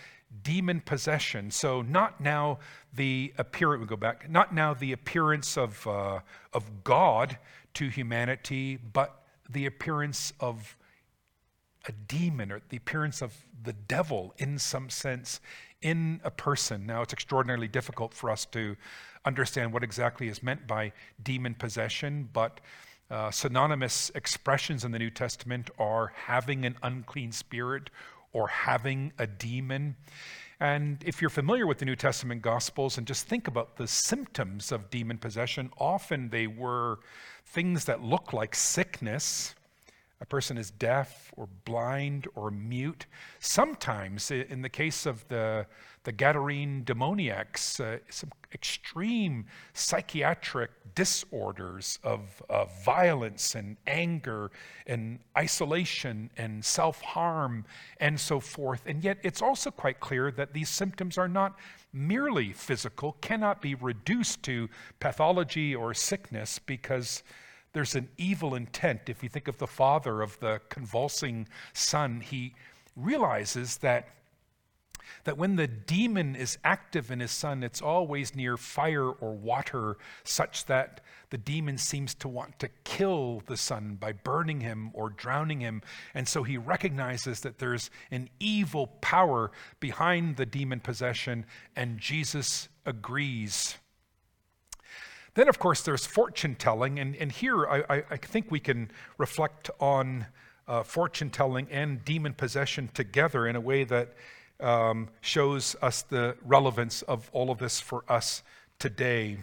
demon 0.43 0.81
possession. 0.81 1.51
So, 1.51 1.81
not 1.81 2.21
now 2.21 2.59
the 2.93 3.33
appearance, 3.37 3.81
we 3.81 3.87
go 3.87 3.95
back, 3.95 4.29
not 4.29 4.53
now 4.53 4.73
the 4.73 4.91
appearance 4.91 5.57
of, 5.57 5.85
uh, 5.85 6.19
of 6.53 6.83
God 6.83 7.37
to 7.75 7.89
humanity, 7.89 8.77
but 8.77 9.23
the 9.49 9.65
appearance 9.65 10.33
of 10.39 10.77
a 11.87 11.91
demon 11.91 12.51
or 12.51 12.61
the 12.69 12.77
appearance 12.77 13.21
of 13.21 13.45
the 13.63 13.73
devil 13.73 14.33
in 14.37 14.57
some 14.59 14.89
sense 14.89 15.39
in 15.81 16.21
a 16.23 16.31
person. 16.31 16.85
Now, 16.85 17.01
it's 17.01 17.13
extraordinarily 17.13 17.67
difficult 17.67 18.13
for 18.13 18.29
us 18.29 18.45
to 18.47 18.75
understand 19.25 19.73
what 19.73 19.83
exactly 19.83 20.27
is 20.27 20.43
meant 20.43 20.67
by 20.67 20.93
demon 21.23 21.55
possession, 21.55 22.29
but 22.33 22.59
uh, 23.09 23.29
synonymous 23.31 24.11
expressions 24.15 24.85
in 24.85 24.91
the 24.91 24.99
New 24.99 25.09
Testament 25.09 25.69
are 25.77 26.13
having 26.15 26.65
an 26.65 26.77
unclean 26.83 27.31
spirit 27.31 27.89
or 28.33 28.47
having 28.47 29.13
a 29.17 29.27
demon. 29.27 29.95
And 30.59 31.03
if 31.03 31.21
you're 31.21 31.31
familiar 31.31 31.65
with 31.65 31.79
the 31.79 31.85
New 31.85 31.95
Testament 31.95 32.41
Gospels 32.43 32.97
and 32.97 33.07
just 33.07 33.27
think 33.27 33.47
about 33.47 33.77
the 33.77 33.87
symptoms 33.87 34.71
of 34.71 34.91
demon 34.91 35.17
possession, 35.17 35.71
often 35.79 36.29
they 36.29 36.45
were 36.45 36.99
things 37.45 37.85
that 37.85 38.03
look 38.03 38.31
like 38.31 38.53
sickness. 38.53 39.55
A 40.21 40.25
person 40.25 40.59
is 40.59 40.69
deaf 40.69 41.31
or 41.35 41.49
blind 41.65 42.27
or 42.35 42.51
mute. 42.51 43.07
Sometimes, 43.39 44.29
in 44.29 44.61
the 44.61 44.69
case 44.69 45.07
of 45.07 45.27
the, 45.29 45.65
the 46.03 46.13
Gadarene 46.13 46.85
demoniacs, 46.85 47.79
uh, 47.79 47.97
some 48.09 48.29
extreme 48.53 49.45
psychiatric 49.73 50.71
disorders 50.95 51.99
of, 52.03 52.41
of 52.49 52.83
violence 52.83 53.55
and 53.55 53.77
anger 53.87 54.51
and 54.87 55.19
isolation 55.37 56.29
and 56.37 56.63
self 56.63 57.01
harm 57.01 57.65
and 57.99 58.19
so 58.19 58.39
forth. 58.39 58.83
And 58.85 59.03
yet, 59.03 59.17
it's 59.23 59.41
also 59.41 59.71
quite 59.71 59.99
clear 59.99 60.31
that 60.31 60.53
these 60.53 60.69
symptoms 60.69 61.17
are 61.17 61.27
not 61.27 61.57
merely 61.93 62.53
physical, 62.53 63.13
cannot 63.21 63.61
be 63.61 63.75
reduced 63.75 64.43
to 64.43 64.69
pathology 64.99 65.75
or 65.75 65.93
sickness 65.93 66.59
because 66.59 67.23
there's 67.73 67.95
an 67.95 68.09
evil 68.17 68.55
intent. 68.55 69.01
If 69.07 69.23
you 69.23 69.29
think 69.29 69.47
of 69.47 69.57
the 69.57 69.67
father 69.67 70.21
of 70.21 70.39
the 70.39 70.61
convulsing 70.69 71.47
son, 71.73 72.21
he 72.21 72.53
realizes 72.95 73.77
that 73.77 74.09
that 75.23 75.37
when 75.37 75.55
the 75.55 75.67
demon 75.67 76.35
is 76.35 76.57
active 76.63 77.11
in 77.11 77.19
his 77.19 77.31
son, 77.31 77.63
it's 77.63 77.81
always 77.81 78.35
near 78.35 78.57
fire 78.57 79.09
or 79.09 79.33
water, 79.33 79.97
such 80.23 80.65
that 80.65 81.01
the 81.29 81.37
demon 81.37 81.77
seems 81.77 82.13
to 82.15 82.27
want 82.27 82.59
to 82.59 82.69
kill 82.83 83.41
the 83.47 83.57
son 83.57 83.97
by 83.99 84.11
burning 84.11 84.59
him 84.59 84.91
or 84.93 85.09
drowning 85.09 85.61
him. 85.61 85.81
And 86.13 86.27
so 86.27 86.43
he 86.43 86.57
recognizes 86.57 87.41
that 87.41 87.57
there's 87.59 87.89
an 88.11 88.29
evil 88.39 88.87
power 89.01 89.51
behind 89.79 90.37
the 90.37 90.45
demon 90.45 90.79
possession, 90.79 91.45
and 91.75 91.99
Jesus 91.99 92.69
agrees. 92.85 93.77
Then, 95.33 95.47
of 95.47 95.59
course, 95.59 95.81
there's 95.81 96.05
fortune 96.05 96.55
telling, 96.55 96.99
and, 96.99 97.15
and 97.15 97.31
here 97.31 97.65
I, 97.65 98.03
I, 98.09 98.17
think 98.17 98.51
we 98.51 98.59
can 98.59 98.91
reflect 99.17 99.69
on 99.79 100.25
uh, 100.67 100.83
fortune 100.83 101.29
telling 101.29 101.67
and 101.71 102.03
demon 102.03 102.33
possession 102.33 102.89
together 102.93 103.47
in 103.47 103.55
a 103.55 103.61
way 103.61 103.85
that 103.85 104.13
um, 104.61 105.09
shows 105.21 105.75
us 105.81 106.01
the 106.03 106.35
relevance 106.45 107.01
of 107.03 107.29
all 107.33 107.51
of 107.51 107.57
this 107.57 107.79
for 107.79 108.03
us 108.07 108.43
today. 108.79 109.37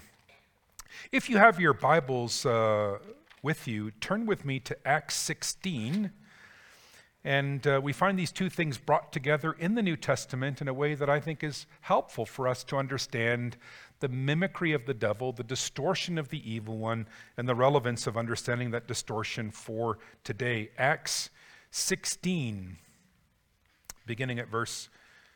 If 1.12 1.28
you 1.28 1.38
have 1.38 1.60
your 1.60 1.74
Bibles 1.74 2.44
uh, 2.46 2.98
with 3.42 3.68
you, 3.68 3.90
turn 3.92 4.26
with 4.26 4.44
me 4.44 4.60
to 4.60 4.76
Acts 4.86 5.16
16. 5.16 6.10
And 7.24 7.66
uh, 7.66 7.80
we 7.82 7.92
find 7.92 8.18
these 8.18 8.32
two 8.32 8.48
things 8.48 8.78
brought 8.78 9.12
together 9.12 9.52
in 9.52 9.74
the 9.74 9.82
New 9.82 9.96
Testament 9.96 10.60
in 10.60 10.68
a 10.68 10.72
way 10.72 10.94
that 10.94 11.10
I 11.10 11.20
think 11.20 11.42
is 11.42 11.66
helpful 11.82 12.24
for 12.24 12.46
us 12.48 12.64
to 12.64 12.76
understand 12.76 13.56
the 14.00 14.08
mimicry 14.08 14.72
of 14.72 14.86
the 14.86 14.94
devil, 14.94 15.32
the 15.32 15.42
distortion 15.42 16.18
of 16.18 16.28
the 16.28 16.50
evil 16.50 16.78
one, 16.78 17.06
and 17.36 17.48
the 17.48 17.54
relevance 17.54 18.06
of 18.06 18.16
understanding 18.16 18.70
that 18.70 18.86
distortion 18.86 19.50
for 19.50 19.98
today. 20.22 20.70
Acts 20.78 21.30
16, 21.70 22.76
beginning 24.06 24.38
at 24.38 24.48
verse 24.48 24.88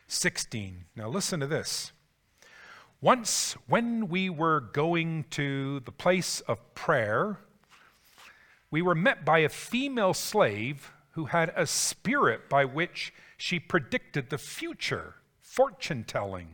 16. 0.06 0.84
Now, 0.96 1.08
listen 1.08 1.40
to 1.40 1.46
this. 1.46 1.92
Once, 3.00 3.54
when 3.66 4.08
we 4.08 4.30
were 4.30 4.60
going 4.60 5.24
to 5.30 5.80
the 5.80 5.92
place 5.92 6.40
of 6.42 6.74
prayer, 6.74 7.38
we 8.70 8.80
were 8.80 8.94
met 8.94 9.24
by 9.24 9.40
a 9.40 9.48
female 9.48 10.14
slave 10.14 10.92
who 11.10 11.26
had 11.26 11.52
a 11.56 11.66
spirit 11.66 12.48
by 12.48 12.64
which 12.64 13.12
she 13.36 13.58
predicted 13.58 14.30
the 14.30 14.38
future, 14.38 15.16
fortune 15.40 16.04
telling. 16.04 16.48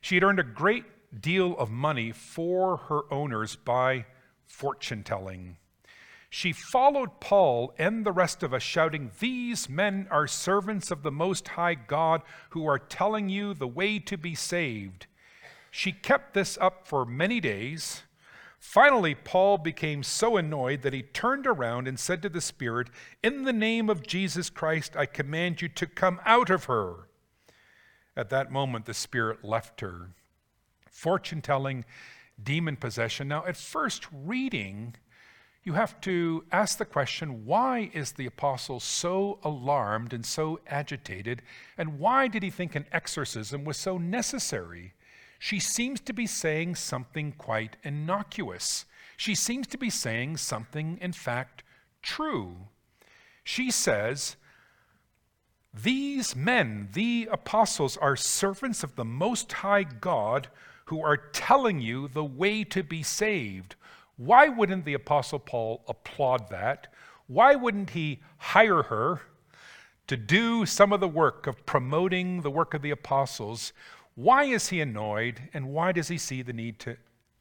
She 0.00 0.16
had 0.16 0.24
earned 0.24 0.40
a 0.40 0.44
great 0.44 0.84
deal 1.20 1.56
of 1.56 1.70
money 1.70 2.10
for 2.10 2.76
her 2.76 3.02
owners 3.12 3.56
by 3.56 4.06
fortune 4.46 5.04
telling 5.04 5.56
she 6.34 6.50
followed 6.50 7.20
Paul 7.20 7.74
and 7.76 8.06
the 8.06 8.10
rest 8.10 8.42
of 8.42 8.54
us, 8.54 8.62
shouting, 8.62 9.10
These 9.20 9.68
men 9.68 10.08
are 10.10 10.26
servants 10.26 10.90
of 10.90 11.02
the 11.02 11.12
Most 11.12 11.46
High 11.46 11.74
God 11.74 12.22
who 12.50 12.66
are 12.66 12.78
telling 12.78 13.28
you 13.28 13.52
the 13.52 13.68
way 13.68 13.98
to 13.98 14.16
be 14.16 14.34
saved. 14.34 15.04
She 15.70 15.92
kept 15.92 16.32
this 16.32 16.56
up 16.58 16.88
for 16.88 17.04
many 17.04 17.38
days. 17.38 18.04
Finally, 18.58 19.14
Paul 19.14 19.58
became 19.58 20.02
so 20.02 20.38
annoyed 20.38 20.80
that 20.80 20.94
he 20.94 21.02
turned 21.02 21.46
around 21.46 21.86
and 21.86 22.00
said 22.00 22.22
to 22.22 22.30
the 22.30 22.40
Spirit, 22.40 22.88
In 23.22 23.42
the 23.42 23.52
name 23.52 23.90
of 23.90 24.06
Jesus 24.06 24.48
Christ, 24.48 24.96
I 24.96 25.04
command 25.04 25.60
you 25.60 25.68
to 25.68 25.86
come 25.86 26.18
out 26.24 26.48
of 26.48 26.64
her. 26.64 27.08
At 28.16 28.30
that 28.30 28.50
moment, 28.50 28.86
the 28.86 28.94
Spirit 28.94 29.44
left 29.44 29.82
her. 29.82 30.12
Fortune 30.90 31.42
telling, 31.42 31.84
demon 32.42 32.76
possession. 32.76 33.28
Now, 33.28 33.44
at 33.44 33.58
first 33.58 34.06
reading, 34.10 34.94
you 35.64 35.74
have 35.74 36.00
to 36.00 36.44
ask 36.50 36.78
the 36.78 36.84
question 36.84 37.44
why 37.44 37.90
is 37.92 38.12
the 38.12 38.26
apostle 38.26 38.80
so 38.80 39.38
alarmed 39.44 40.12
and 40.12 40.26
so 40.26 40.58
agitated? 40.66 41.42
And 41.78 41.98
why 41.98 42.26
did 42.28 42.42
he 42.42 42.50
think 42.50 42.74
an 42.74 42.86
exorcism 42.90 43.64
was 43.64 43.76
so 43.76 43.96
necessary? 43.96 44.94
She 45.38 45.60
seems 45.60 46.00
to 46.00 46.12
be 46.12 46.26
saying 46.26 46.76
something 46.76 47.32
quite 47.32 47.76
innocuous. 47.82 48.86
She 49.16 49.34
seems 49.34 49.66
to 49.68 49.78
be 49.78 49.90
saying 49.90 50.38
something, 50.38 50.98
in 51.00 51.12
fact, 51.12 51.62
true. 52.02 52.68
She 53.44 53.70
says, 53.70 54.36
These 55.72 56.34
men, 56.34 56.88
the 56.92 57.28
apostles, 57.30 57.96
are 57.96 58.16
servants 58.16 58.82
of 58.82 58.96
the 58.96 59.04
Most 59.04 59.52
High 59.52 59.84
God 59.84 60.48
who 60.86 61.02
are 61.02 61.16
telling 61.16 61.80
you 61.80 62.08
the 62.08 62.24
way 62.24 62.64
to 62.64 62.82
be 62.82 63.02
saved. 63.02 63.76
Why 64.16 64.48
wouldn't 64.48 64.84
the 64.84 64.94
Apostle 64.94 65.38
Paul 65.38 65.82
applaud 65.88 66.50
that? 66.50 66.92
Why 67.26 67.54
wouldn't 67.54 67.90
he 67.90 68.20
hire 68.36 68.82
her 68.84 69.22
to 70.06 70.16
do 70.16 70.66
some 70.66 70.92
of 70.92 71.00
the 71.00 71.08
work 71.08 71.46
of 71.46 71.64
promoting 71.64 72.42
the 72.42 72.50
work 72.50 72.74
of 72.74 72.82
the 72.82 72.90
apostles? 72.90 73.72
Why 74.14 74.44
is 74.44 74.68
he 74.68 74.80
annoyed 74.80 75.48
and 75.54 75.72
why 75.72 75.92
does 75.92 76.08
he 76.08 76.18
see 76.18 76.42
the 76.42 76.52
need 76.52 76.78
to 76.80 76.96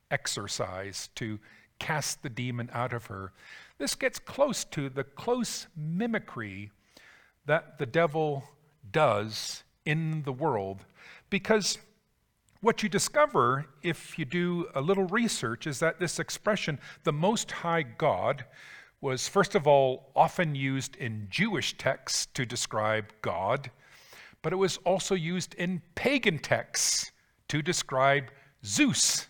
exorcise, 0.10 1.10
to 1.16 1.40
cast 1.80 2.24
the 2.24 2.30
demon 2.30 2.70
out 2.72 2.94
of 2.94 3.08
her? 3.08 3.34
This 3.78 3.96
gets 3.96 4.20
close 4.20 4.64
to 4.66 4.90
the 4.90 5.04
close 5.04 5.68
mimicry 5.76 6.72
that 7.46 7.80
the 7.80 7.86
devil 7.86 8.44
does 8.92 9.64
in 9.86 10.24
the 10.24 10.32
world 10.32 10.86
because 11.30 11.80
what 12.62 12.84
you 12.84 12.90
discover, 12.90 13.66
if 13.82 14.18
you 14.20 14.26
do 14.26 14.68
a 14.76 14.82
little 14.82 15.06
research, 15.06 15.66
is 15.66 15.80
that 15.80 16.00
this 16.00 16.20
expression, 16.20 16.80
the 17.04 17.12
Most 17.12 17.52
High 17.52 17.82
God, 17.82 18.46
was, 19.02 19.28
first 19.28 19.56
of 19.56 19.66
all, 19.66 20.12
often 20.16 20.54
used 20.54 20.96
in 20.96 21.28
Jewish 21.30 21.76
texts 21.78 22.28
to 22.36 22.46
describe 22.46 23.12
God, 23.24 23.72
but 24.44 24.54
it 24.54 24.58
was 24.58 24.78
also 24.86 25.16
used 25.16 25.56
in 25.56 25.82
pagan 25.96 26.38
texts 26.38 27.12
to 27.48 27.64
describe 27.64 28.26
Zeus. 28.64 29.28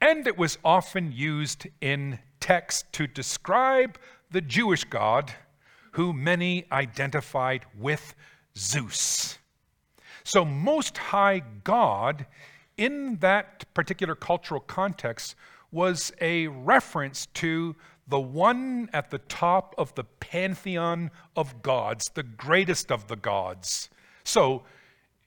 And 0.00 0.26
it 0.26 0.38
was 0.38 0.58
often 0.64 1.12
used 1.12 1.66
in 1.82 2.18
texts 2.40 2.84
to 2.92 3.06
describe 3.06 3.98
the 4.30 4.40
Jewish 4.40 4.84
God, 4.84 5.32
who 5.92 6.12
many 6.14 6.64
identified 6.72 7.66
with 7.78 8.14
Zeus. 8.56 9.38
So, 10.26 10.44
Most 10.44 10.98
High 10.98 11.40
God, 11.62 12.26
in 12.76 13.18
that 13.20 13.72
particular 13.74 14.16
cultural 14.16 14.60
context, 14.60 15.36
was 15.70 16.12
a 16.20 16.48
reference 16.48 17.26
to 17.34 17.76
the 18.08 18.18
one 18.18 18.90
at 18.92 19.12
the 19.12 19.18
top 19.18 19.72
of 19.78 19.94
the 19.94 20.02
pantheon 20.02 21.12
of 21.36 21.62
gods, 21.62 22.10
the 22.14 22.24
greatest 22.24 22.90
of 22.90 23.06
the 23.06 23.14
gods. 23.14 23.88
So, 24.24 24.64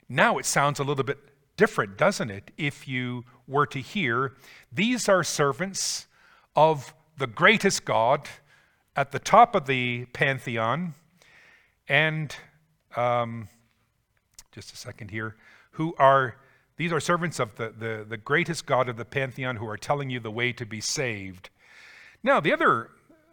now 0.09 0.37
it 0.37 0.45
sounds 0.45 0.81
a 0.81 0.83
little 0.83 1.05
bit 1.05 1.19
different, 1.55 1.97
doesn't 1.97 2.29
it, 2.29 2.51
if 2.57 2.85
you 2.85 3.23
were 3.47 3.67
to 3.67 3.79
hear 3.79 4.33
these 4.69 5.07
are 5.07 5.23
servants 5.23 6.07
of 6.57 6.93
the 7.17 7.27
greatest 7.27 7.85
God 7.85 8.27
at 8.97 9.13
the 9.13 9.19
top 9.19 9.55
of 9.55 9.65
the 9.65 10.07
pantheon, 10.07 10.93
and 11.87 12.35
um, 12.97 13.47
just 14.59 14.73
a 14.73 14.77
second 14.77 15.09
here, 15.09 15.37
who 15.71 15.95
are 15.97 16.35
these 16.75 16.91
are 16.91 16.99
servants 16.99 17.39
of 17.39 17.55
the, 17.55 17.73
the, 17.77 18.05
the 18.07 18.17
greatest 18.17 18.65
God 18.65 18.89
of 18.89 18.97
the 18.97 19.05
pantheon 19.05 19.55
who 19.55 19.67
are 19.67 19.77
telling 19.77 20.09
you 20.09 20.19
the 20.19 20.31
way 20.31 20.51
to 20.53 20.65
be 20.65 20.81
saved. 20.81 21.49
Now, 22.23 22.41
the 22.41 22.51
other 22.51 22.89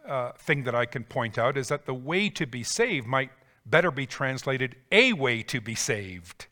uh, 0.07 0.31
thing 0.37 0.63
that 0.63 0.75
I 0.75 0.85
can 0.85 1.03
point 1.03 1.37
out 1.37 1.57
is 1.57 1.67
that 1.67 1.85
the 1.85 1.93
way 1.93 2.29
to 2.29 2.45
be 2.45 2.63
saved 2.63 3.07
might 3.07 3.31
better 3.65 3.91
be 3.91 4.05
translated 4.05 4.75
a 4.91 5.11
way 5.13 5.43
to 5.43 5.59
be 5.59 5.75
saved. 5.75 6.47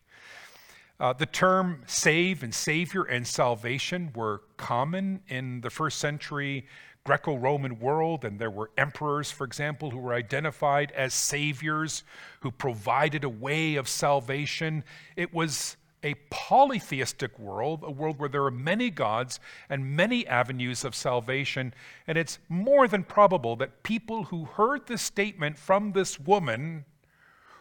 Uh, 0.99 1.13
the 1.13 1.25
term 1.25 1.83
save 1.85 2.43
and 2.43 2.53
savior 2.53 3.03
and 3.03 3.25
salvation 3.25 4.11
were 4.13 4.41
common 4.57 5.21
in 5.27 5.61
the 5.61 5.69
first 5.69 5.99
century 5.99 6.65
Greco 7.05 7.35
Roman 7.35 7.79
world, 7.79 8.25
and 8.25 8.39
there 8.39 8.49
were 8.49 8.71
emperors, 8.79 9.29
for 9.29 9.43
example, 9.43 9.91
who 9.91 9.99
were 9.99 10.15
identified 10.15 10.91
as 10.93 11.13
saviors 11.13 12.03
who 12.39 12.49
provided 12.49 13.23
a 13.23 13.29
way 13.29 13.75
of 13.75 13.87
salvation. 13.87 14.83
It 15.15 15.31
was 15.31 15.77
a 16.01 16.15
polytheistic 16.31 17.37
world, 17.37 17.83
a 17.83 17.91
world 17.91 18.17
where 18.17 18.29
there 18.29 18.43
are 18.45 18.51
many 18.51 18.89
gods 18.89 19.39
and 19.69 19.95
many 19.95 20.25
avenues 20.25 20.83
of 20.83 20.95
salvation. 20.95 21.75
And 22.07 22.17
it's 22.17 22.39
more 22.49 22.87
than 22.87 23.03
probable 23.03 23.55
that 23.57 23.83
people 23.83 24.23
who 24.23 24.45
heard 24.45 24.87
this 24.87 25.03
statement 25.03 25.59
from 25.59 25.91
this 25.91 26.19
woman 26.19 26.85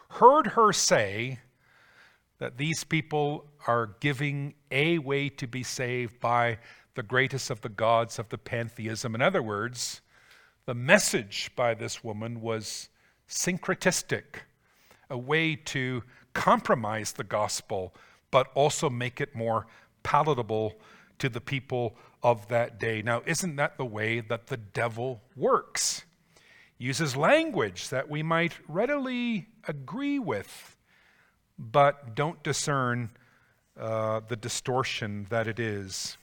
heard 0.09 0.49
her 0.49 0.73
say, 0.73 1.41
that 2.39 2.57
these 2.57 2.83
people 2.83 3.47
are 3.67 3.95
giving 4.01 4.55
a 4.71 4.99
way 4.99 5.29
to 5.29 5.47
be 5.47 5.63
saved 5.63 6.19
by 6.19 6.59
the 6.95 7.03
greatest 7.03 7.51
of 7.51 7.61
the 7.61 7.69
gods 7.69 8.19
of 8.19 8.29
the 8.29 8.39
pantheism. 8.39 9.15
In 9.15 9.23
other 9.23 9.43
words, 9.43 10.01
the 10.67 10.75
message 10.75 11.51
by 11.57 11.75
this 11.75 12.03
woman 12.03 12.41
was 12.41 12.89
syncretistic, 13.29 14.43
a 15.11 15.19
way 15.19 15.57
to 15.57 16.03
compromise 16.33 17.13
the 17.13 17.25
gospel, 17.25 17.95
but 18.31 18.51
also 18.55 18.89
make 18.89 19.21
it 19.21 19.35
more 19.35 19.67
palatable 20.03 20.75
to 21.19 21.29
the 21.29 21.41
people 21.41 21.97
of 22.23 22.49
that 22.49 22.79
day. 22.79 23.03
Now, 23.03 23.23
isn't 23.27 23.57
that 23.57 23.77
the 23.77 23.85
way 23.85 24.21
that 24.21 24.47
the 24.47 24.57
devil 24.57 25.23
works? 25.37 26.05
Uses 26.79 27.17
language 27.17 27.89
that 27.91 28.09
we 28.09 28.23
might 28.23 28.55
readily 28.69 29.47
agree 29.69 30.19
with 30.19 30.75
but 31.59 32.15
don't 32.15 32.43
discern 32.43 33.11
uh, 33.79 34.21
the 34.29 34.37
distortion 34.37 35.27
that 35.31 35.47
it 35.47 35.59
is. 35.59 36.17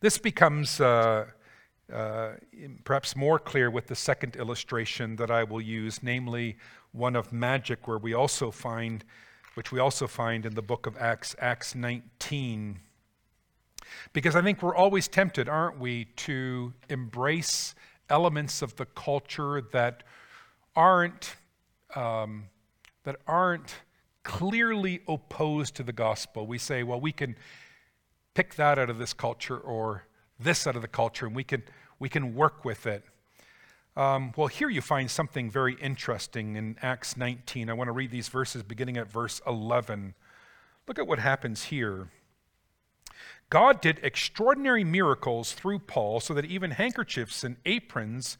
This 0.00 0.18
becomes 0.18 0.80
uh, 0.80 1.26
uh, 1.92 2.32
perhaps 2.84 3.16
more 3.16 3.38
clear 3.38 3.70
with 3.70 3.86
the 3.86 3.94
second 3.94 4.36
illustration 4.36 5.16
that 5.16 5.30
I 5.30 5.44
will 5.44 5.60
use, 5.60 6.02
namely 6.02 6.56
one 6.92 7.16
of 7.16 7.32
magic, 7.32 7.88
where 7.88 7.98
we 7.98 8.14
also 8.14 8.50
find, 8.50 9.04
which 9.54 9.72
we 9.72 9.80
also 9.80 10.06
find 10.06 10.44
in 10.44 10.54
the 10.54 10.62
book 10.62 10.86
of 10.86 10.96
Acts, 10.98 11.34
Acts 11.38 11.74
19. 11.74 12.80
Because 14.12 14.36
I 14.36 14.42
think 14.42 14.62
we're 14.62 14.76
always 14.76 15.08
tempted, 15.08 15.48
aren't 15.48 15.78
we, 15.78 16.06
to 16.16 16.74
embrace 16.88 17.74
elements 18.10 18.62
of 18.62 18.76
the 18.76 18.86
culture 18.86 19.62
that 19.72 20.02
aren't 20.76 21.36
um, 21.94 22.44
that 23.04 23.16
aren't 23.26 23.74
clearly 24.22 25.00
opposed 25.08 25.74
to 25.76 25.82
the 25.82 25.92
gospel. 25.92 26.46
We 26.46 26.58
say, 26.58 26.82
well, 26.82 27.00
we 27.00 27.12
can 27.12 27.34
pick 28.38 28.54
that 28.54 28.78
out 28.78 28.88
of 28.88 28.98
this 28.98 29.12
culture 29.12 29.58
or 29.58 30.04
this 30.38 30.64
out 30.68 30.76
of 30.76 30.82
the 30.82 30.86
culture, 30.86 31.26
and 31.26 31.34
we 31.34 31.42
can, 31.42 31.60
we 31.98 32.08
can 32.08 32.36
work 32.36 32.64
with 32.64 32.86
it. 32.86 33.02
Um, 33.96 34.32
well, 34.36 34.46
here 34.46 34.68
you 34.68 34.80
find 34.80 35.10
something 35.10 35.50
very 35.50 35.74
interesting 35.80 36.54
in 36.54 36.76
Acts 36.80 37.16
19. 37.16 37.68
I 37.68 37.72
want 37.72 37.88
to 37.88 37.92
read 37.92 38.12
these 38.12 38.28
verses 38.28 38.62
beginning 38.62 38.96
at 38.96 39.10
verse 39.10 39.40
11. 39.44 40.14
Look 40.86 41.00
at 41.00 41.08
what 41.08 41.18
happens 41.18 41.64
here. 41.64 42.10
God 43.50 43.80
did 43.80 43.98
extraordinary 44.04 44.84
miracles 44.84 45.50
through 45.52 45.80
Paul 45.80 46.20
so 46.20 46.32
that 46.34 46.44
even 46.44 46.70
handkerchiefs 46.70 47.42
and 47.42 47.56
aprons 47.66 48.38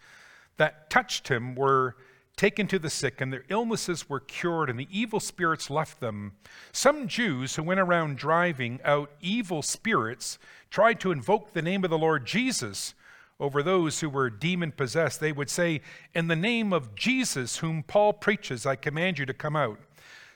that 0.58 0.90
touched 0.90 1.26
him 1.26 1.56
were 1.56 1.96
taken 2.38 2.68
to 2.68 2.78
the 2.78 2.88
sick, 2.88 3.20
and 3.20 3.30
their 3.30 3.44
illnesses 3.50 4.08
were 4.08 4.20
cured, 4.20 4.70
and 4.70 4.78
the 4.78 4.88
evil 4.90 5.20
spirits 5.20 5.68
left 5.68 6.00
them. 6.00 6.32
Some 6.72 7.08
Jews 7.08 7.56
who 7.56 7.64
went 7.64 7.80
around 7.80 8.16
driving 8.16 8.80
out 8.84 9.10
evil 9.20 9.60
spirits 9.60 10.38
tried 10.70 11.00
to 11.00 11.10
invoke 11.12 11.52
the 11.52 11.60
name 11.60 11.84
of 11.84 11.90
the 11.90 11.98
Lord 11.98 12.24
Jesus 12.24 12.94
over 13.40 13.62
those 13.62 14.00
who 14.00 14.08
were 14.08 14.30
demon 14.30 14.72
possessed. 14.72 15.20
They 15.20 15.32
would 15.32 15.50
say, 15.50 15.82
In 16.14 16.28
the 16.28 16.36
name 16.36 16.72
of 16.72 16.94
Jesus, 16.94 17.58
whom 17.58 17.82
Paul 17.82 18.12
preaches, 18.14 18.64
I 18.64 18.76
command 18.76 19.18
you 19.18 19.26
to 19.26 19.34
come 19.34 19.56
out. 19.56 19.80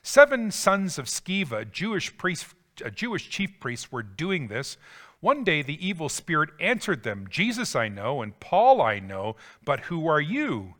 Seven 0.02 0.50
sons 0.50 0.98
of 0.98 1.06
Sceva, 1.06 1.70
Jewish 1.70 2.16
priest, 2.18 2.46
a 2.84 2.90
Jewish 2.90 3.30
chief 3.30 3.60
priests, 3.60 3.92
were 3.92 4.02
doing 4.02 4.48
this. 4.48 4.76
One 5.20 5.44
day 5.44 5.62
the 5.62 5.84
evil 5.86 6.08
spirit 6.08 6.50
answered 6.58 7.04
them, 7.04 7.28
Jesus 7.30 7.76
I 7.76 7.86
know, 7.86 8.22
and 8.22 8.38
Paul 8.40 8.82
I 8.82 8.98
know, 8.98 9.36
but 9.64 9.80
who 9.80 10.08
are 10.08 10.20
you? 10.20 10.74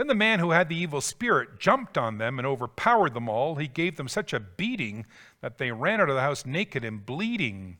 Then 0.00 0.06
the 0.06 0.14
man 0.14 0.38
who 0.38 0.52
had 0.52 0.70
the 0.70 0.76
evil 0.76 1.02
spirit 1.02 1.58
jumped 1.58 1.98
on 1.98 2.16
them 2.16 2.38
and 2.38 2.46
overpowered 2.46 3.12
them 3.12 3.28
all. 3.28 3.56
He 3.56 3.68
gave 3.68 3.96
them 3.98 4.08
such 4.08 4.32
a 4.32 4.40
beating 4.40 5.04
that 5.42 5.58
they 5.58 5.72
ran 5.72 6.00
out 6.00 6.08
of 6.08 6.14
the 6.14 6.22
house 6.22 6.46
naked 6.46 6.86
and 6.86 7.04
bleeding. 7.04 7.76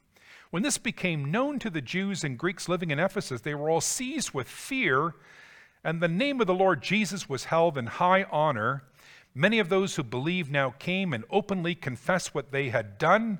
When 0.50 0.62
this 0.62 0.76
became 0.76 1.30
known 1.30 1.58
to 1.60 1.70
the 1.70 1.80
Jews 1.80 2.22
and 2.22 2.36
Greeks 2.36 2.68
living 2.68 2.90
in 2.90 2.98
Ephesus, 2.98 3.40
they 3.40 3.54
were 3.54 3.70
all 3.70 3.80
seized 3.80 4.34
with 4.34 4.48
fear, 4.48 5.14
and 5.82 6.02
the 6.02 6.08
name 6.08 6.42
of 6.42 6.46
the 6.46 6.52
Lord 6.52 6.82
Jesus 6.82 7.26
was 7.26 7.44
held 7.44 7.78
in 7.78 7.86
high 7.86 8.24
honor. 8.24 8.84
Many 9.34 9.58
of 9.58 9.70
those 9.70 9.96
who 9.96 10.02
believed 10.02 10.52
now 10.52 10.74
came 10.78 11.14
and 11.14 11.24
openly 11.30 11.74
confessed 11.74 12.34
what 12.34 12.52
they 12.52 12.68
had 12.68 12.98
done. 12.98 13.38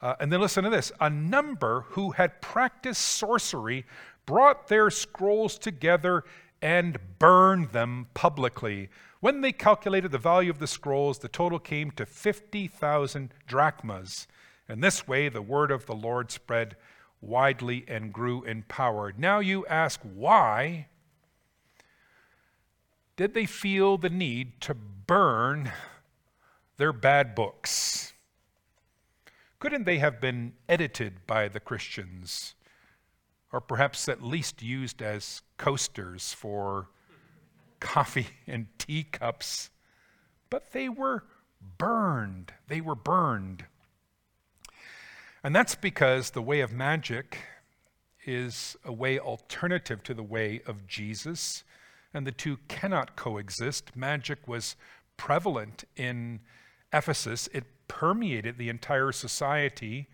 Uh, 0.00 0.14
and 0.18 0.32
then 0.32 0.40
listen 0.40 0.64
to 0.64 0.70
this 0.70 0.92
a 0.98 1.10
number 1.10 1.82
who 1.90 2.12
had 2.12 2.40
practiced 2.40 3.02
sorcery 3.02 3.84
brought 4.24 4.68
their 4.68 4.88
scrolls 4.88 5.58
together 5.58 6.24
and 6.60 6.98
burned 7.18 7.70
them 7.70 8.08
publicly. 8.14 8.88
When 9.20 9.40
they 9.40 9.52
calculated 9.52 10.12
the 10.12 10.18
value 10.18 10.50
of 10.50 10.58
the 10.58 10.66
scrolls, 10.66 11.18
the 11.18 11.28
total 11.28 11.58
came 11.58 11.90
to 11.92 12.06
50,000 12.06 13.34
drachmas. 13.46 14.26
And 14.68 14.82
this 14.82 15.08
way, 15.08 15.28
the 15.28 15.42
word 15.42 15.70
of 15.70 15.86
the 15.86 15.94
Lord 15.94 16.30
spread 16.30 16.76
widely 17.20 17.84
and 17.88 18.12
grew 18.12 18.44
in 18.44 18.62
power. 18.64 19.12
Now 19.16 19.40
you 19.40 19.66
ask, 19.66 20.00
why 20.02 20.86
did 23.16 23.34
they 23.34 23.46
feel 23.46 23.98
the 23.98 24.10
need 24.10 24.60
to 24.60 24.74
burn 24.74 25.72
their 26.76 26.92
bad 26.92 27.34
books? 27.34 28.12
Couldn't 29.58 29.84
they 29.84 29.98
have 29.98 30.20
been 30.20 30.52
edited 30.68 31.26
by 31.26 31.48
the 31.48 31.58
Christians? 31.58 32.54
Or 33.52 33.60
perhaps 33.60 34.08
at 34.08 34.22
least 34.22 34.62
used 34.62 35.02
as 35.02 35.42
coasters 35.56 36.32
for 36.32 36.88
coffee 37.80 38.28
and 38.46 38.66
teacups, 38.78 39.70
but 40.50 40.72
they 40.72 40.88
were 40.88 41.24
burned. 41.78 42.52
They 42.68 42.80
were 42.80 42.94
burned. 42.94 43.64
And 45.42 45.54
that's 45.54 45.74
because 45.74 46.30
the 46.30 46.42
way 46.42 46.60
of 46.60 46.72
magic 46.72 47.38
is 48.26 48.76
a 48.84 48.92
way 48.92 49.18
alternative 49.18 50.02
to 50.02 50.14
the 50.14 50.22
way 50.22 50.60
of 50.66 50.86
Jesus, 50.86 51.64
and 52.12 52.26
the 52.26 52.32
two 52.32 52.58
cannot 52.68 53.16
coexist. 53.16 53.96
Magic 53.96 54.46
was 54.46 54.76
prevalent 55.16 55.84
in 55.96 56.40
Ephesus, 56.92 57.48
it 57.52 57.64
permeated 57.86 58.56
the 58.56 58.68
entire 58.68 59.12
society 59.12 60.08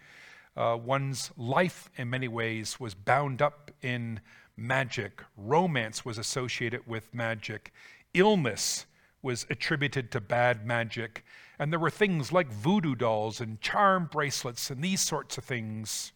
uh, 0.57 0.79
one's 0.81 1.31
life, 1.37 1.91
in 1.97 2.11
many 2.11 2.29
ways, 2.29 2.79
was 2.79 2.95
bound 2.95 3.43
up 3.43 3.71
in 3.83 4.21
magic. 4.57 5.23
Romance 5.37 6.05
was 6.05 6.19
associated 6.19 6.87
with 6.87 7.13
magic. 7.13 7.73
Illness 8.13 8.87
was 9.21 9.47
attributed 9.51 10.13
to 10.13 10.21
bad 10.21 10.67
magic. 10.67 11.25
And 11.59 11.73
there 11.73 11.81
were 11.81 11.91
things 11.91 12.33
like 12.33 12.53
voodoo 12.53 12.95
dolls 12.95 13.41
and 13.41 13.61
charm 13.61 14.09
bracelets 14.11 14.71
and 14.71 14.83
these 14.83 15.01
sorts 15.01 15.39
of 15.39 15.45
things. 15.45 16.13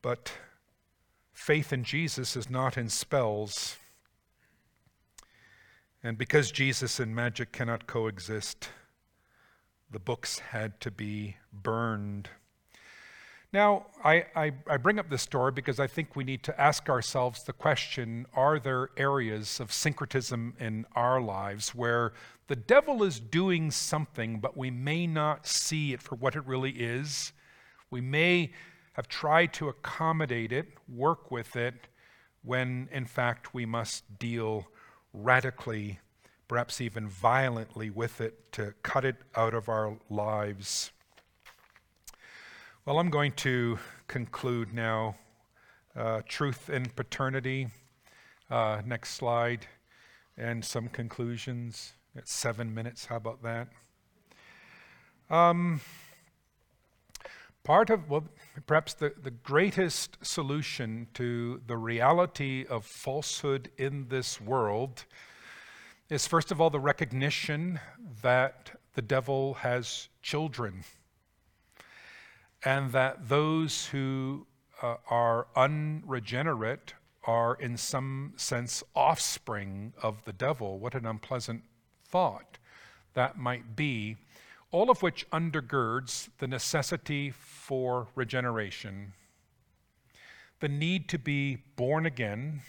But 0.00 0.32
faith 1.32 1.72
in 1.72 1.82
Jesus 1.82 2.36
is 2.36 2.48
not 2.48 2.78
in 2.78 2.88
spells. 2.88 3.78
And 6.02 6.18
because 6.18 6.50
Jesus 6.50 7.00
and 7.00 7.14
magic 7.14 7.52
cannot 7.52 7.86
coexist, 7.86 8.68
the 9.94 10.00
books 10.00 10.40
had 10.40 10.80
to 10.80 10.90
be 10.90 11.36
burned. 11.52 12.28
Now, 13.52 13.86
I, 14.02 14.26
I, 14.34 14.52
I, 14.68 14.76
bring 14.76 14.98
up 14.98 15.08
this 15.08 15.22
story 15.22 15.52
because 15.52 15.78
I 15.78 15.86
think 15.86 16.16
we 16.16 16.24
need 16.24 16.42
to 16.42 16.60
ask 16.60 16.90
ourselves 16.90 17.44
the 17.44 17.52
question 17.52 18.26
are 18.34 18.58
there 18.58 18.90
areas 18.96 19.60
of 19.60 19.72
syncretism 19.72 20.54
in 20.58 20.84
our 20.96 21.20
lives 21.20 21.76
where 21.76 22.12
the 22.48 22.56
devil 22.56 23.04
is 23.04 23.20
doing 23.20 23.70
something, 23.70 24.40
but 24.40 24.56
we 24.56 24.72
may 24.72 25.06
not 25.06 25.46
see 25.46 25.92
it 25.92 26.02
for 26.02 26.16
what 26.16 26.34
it 26.34 26.44
really 26.44 26.72
is? 26.72 27.32
We 27.88 28.00
may 28.00 28.50
have 28.94 29.06
tried 29.06 29.52
to 29.54 29.68
accommodate 29.68 30.50
it, 30.50 30.66
work 30.88 31.30
with 31.30 31.54
it, 31.54 31.86
when 32.42 32.88
in 32.90 33.06
fact 33.06 33.54
we 33.54 33.64
must 33.64 34.18
deal 34.18 34.66
radically, 35.12 36.00
perhaps 36.48 36.80
even 36.80 37.08
violently 37.08 37.90
with 37.90 38.20
it 38.20 38.52
to 38.52 38.74
cut 38.82 39.04
it 39.04 39.16
out 39.34 39.54
of 39.54 39.68
our 39.68 39.96
lives. 40.10 40.90
Well, 42.84 42.98
I'm 42.98 43.10
going 43.10 43.32
to 43.32 43.78
conclude 44.08 44.74
now. 44.74 45.16
Uh, 45.96 46.22
truth 46.28 46.68
and 46.68 46.94
paternity. 46.96 47.68
Uh, 48.50 48.82
next 48.84 49.14
slide. 49.14 49.66
And 50.36 50.64
some 50.64 50.88
conclusions. 50.88 51.94
At 52.16 52.28
seven 52.28 52.74
minutes. 52.74 53.06
How 53.06 53.16
about 53.16 53.42
that? 53.42 53.68
Um, 55.30 55.80
part 57.64 57.90
of, 57.90 58.08
well, 58.08 58.24
perhaps 58.66 58.94
the, 58.94 59.14
the 59.20 59.30
greatest 59.30 60.18
solution 60.24 61.08
to 61.14 61.60
the 61.66 61.76
reality 61.76 62.66
of 62.68 62.84
falsehood 62.84 63.70
in 63.78 64.08
this 64.08 64.40
world 64.40 65.06
is, 66.08 66.26
first 66.26 66.50
of 66.50 66.60
all, 66.60 66.70
the 66.70 66.80
recognition 66.80 67.80
that 68.22 68.72
the 68.94 69.02
devil 69.02 69.54
has 69.54 70.08
children 70.22 70.84
and 72.64 72.92
that 72.92 73.28
those 73.28 73.86
who 73.86 74.46
uh, 74.82 74.96
are 75.10 75.46
unregenerate 75.56 76.94
are, 77.24 77.54
in 77.54 77.76
some 77.76 78.32
sense, 78.36 78.82
offspring 78.94 79.92
of 80.02 80.24
the 80.24 80.32
devil. 80.32 80.78
What 80.78 80.94
an 80.94 81.06
unpleasant 81.06 81.62
thought 82.06 82.58
that 83.14 83.38
might 83.38 83.76
be. 83.76 84.16
All 84.70 84.90
of 84.90 85.02
which 85.02 85.28
undergirds 85.30 86.28
the 86.38 86.48
necessity 86.48 87.30
for 87.30 88.08
regeneration, 88.14 89.12
the 90.60 90.68
need 90.68 91.08
to 91.10 91.18
be 91.18 91.58
born 91.76 92.06
again, 92.06 92.62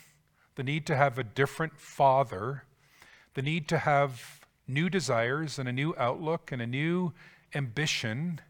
the 0.55 0.63
need 0.63 0.85
to 0.85 0.95
have 0.95 1.17
a 1.17 1.23
different 1.23 1.79
father, 1.79 2.63
the 3.35 3.41
need 3.41 3.67
to 3.67 3.77
have 3.77 4.39
new 4.67 4.89
desires 4.89 5.59
and 5.59 5.69
a 5.69 5.71
new 5.71 5.93
outlook 5.97 6.51
and 6.51 6.61
a 6.61 6.67
new 6.67 7.13
ambition 7.53 8.41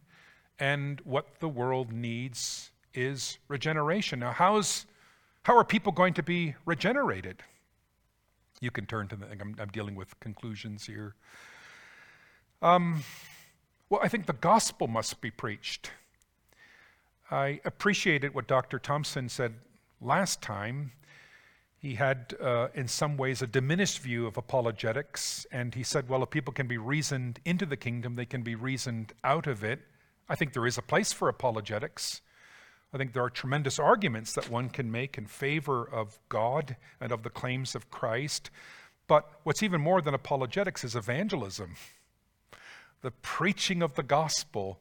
and 0.59 1.01
what 1.03 1.39
the 1.39 1.49
world 1.49 1.91
needs 1.91 2.71
is 2.93 3.37
regeneration. 3.49 4.19
Now, 4.19 4.31
how's, 4.31 4.85
how 5.43 5.57
are 5.57 5.65
people 5.65 5.91
going 5.91 6.13
to 6.13 6.23
be 6.23 6.55
regenerated? 6.65 7.43
You 8.61 8.71
can 8.71 8.85
turn 8.85 9.09
to 9.09 9.17
the, 9.17 9.25
I'm, 9.25 9.55
I'm 9.59 9.69
dealing 9.69 9.95
with 9.95 10.17
conclusions 10.21 10.85
here. 10.85 11.15
Um, 12.61 13.03
well, 13.89 13.99
I 14.01 14.07
think 14.07 14.27
the 14.27 14.33
gospel 14.33 14.87
must 14.87 15.19
be 15.19 15.29
preached. 15.29 15.91
I 17.29 17.59
appreciated 17.65 18.33
what 18.33 18.47
Dr. 18.47 18.79
Thompson 18.79 19.29
said 19.29 19.55
last 19.99 20.41
time. 20.41 20.91
He 21.85 21.93
had, 21.93 22.33
uh, 22.41 22.69
in 22.73 22.87
some 22.87 23.15
ways, 23.15 23.43
a 23.43 23.45
diminished 23.45 23.99
view 23.99 24.25
of 24.25 24.37
apologetics, 24.37 25.45
and 25.51 25.75
he 25.75 25.83
said, 25.83 26.09
well, 26.09 26.23
if 26.23 26.31
people 26.31 26.51
can 26.51 26.65
be 26.65 26.79
reasoned 26.79 27.39
into 27.45 27.67
the 27.67 27.77
kingdom, 27.77 28.15
they 28.15 28.25
can 28.25 28.41
be 28.41 28.55
reasoned 28.55 29.13
out 29.23 29.45
of 29.45 29.63
it. 29.63 29.81
I 30.27 30.33
think 30.33 30.53
there 30.53 30.65
is 30.65 30.79
a 30.79 30.81
place 30.81 31.13
for 31.13 31.29
apologetics. 31.29 32.21
I 32.91 32.97
think 32.97 33.13
there 33.13 33.23
are 33.23 33.29
tremendous 33.29 33.77
arguments 33.77 34.33
that 34.33 34.49
one 34.49 34.69
can 34.69 34.91
make 34.91 35.15
in 35.15 35.27
favor 35.27 35.87
of 35.87 36.17
God 36.27 36.75
and 36.99 37.11
of 37.11 37.21
the 37.21 37.29
claims 37.29 37.75
of 37.75 37.91
Christ. 37.91 38.49
But 39.05 39.29
what's 39.43 39.61
even 39.61 39.79
more 39.79 40.01
than 40.01 40.15
apologetics 40.15 40.83
is 40.83 40.95
evangelism. 40.95 41.75
The 43.03 43.11
preaching 43.11 43.83
of 43.83 43.93
the 43.93 44.01
gospel, 44.01 44.79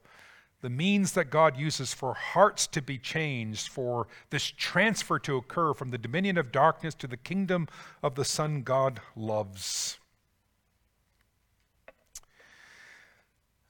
the 0.65 0.71
means 0.71 1.12
that 1.12 1.29
God 1.29 1.59
uses 1.59 1.93
for 1.93 2.15
hearts 2.15 2.67
to 2.69 2.81
be 2.81 2.97
changed, 2.97 3.69
for 3.69 4.09
this 4.31 4.47
transfer 4.47 5.19
to 5.19 5.37
occur 5.37 5.75
from 5.75 5.91
the 5.91 5.99
dominion 5.99 6.39
of 6.39 6.51
darkness 6.51 6.95
to 6.95 7.07
the 7.07 7.19
kingdom 7.19 7.69
of 8.03 8.15
the 8.15 8.25
Son 8.25 8.62
God 8.62 9.03
loves. 9.15 9.99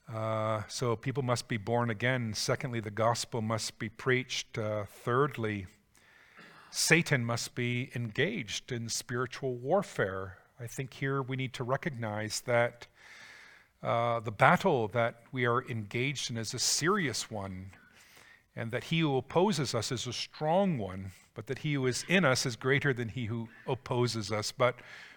Uh, 0.09 0.63
so 0.69 0.95
people 0.95 1.25
must 1.25 1.49
be 1.49 1.57
born 1.57 1.91
again. 1.91 2.33
Secondly, 2.33 2.79
the 2.79 2.93
gospel 2.93 3.43
must 3.43 3.77
be 3.81 3.89
preached. 3.89 4.57
Uh, 4.57 4.85
thirdly, 4.85 5.67
Satan 6.71 7.25
must 7.25 7.57
be 7.57 7.91
engaged 7.97 8.71
in 8.71 8.89
spiritual 8.89 9.57
warfare. 9.57 10.39
I 10.61 10.69
think 10.69 10.95
here 10.95 11.21
we 11.21 11.35
need 11.35 11.55
to 11.55 11.65
recognize 11.65 12.43
that 12.43 12.87
uh, 13.85 14.19
the 14.21 14.33
battle 14.33 14.89
that 14.89 15.17
we 15.31 15.45
are 15.45 15.63
engaged 15.69 16.31
in 16.31 16.39
is 16.39 16.55
a 16.55 16.59
serious 16.59 17.31
one, 17.31 17.71
and 18.57 18.71
that 18.73 18.85
he 18.85 19.01
who 19.01 19.17
opposes 19.19 19.75
us 19.75 19.93
is 19.93 20.07
a 20.07 20.13
strong 20.13 20.79
one, 20.79 21.11
but 21.35 21.47
that 21.49 21.59
he 21.59 21.75
who 21.75 21.87
is 21.87 22.05
in 22.09 22.25
us 22.25 22.47
is 22.47 22.57
greater 22.57 22.95
than 22.95 23.11
he 23.11 23.27
who 23.27 23.49
opposes 23.67 24.33
us. 24.33 24.53
But 24.53 24.77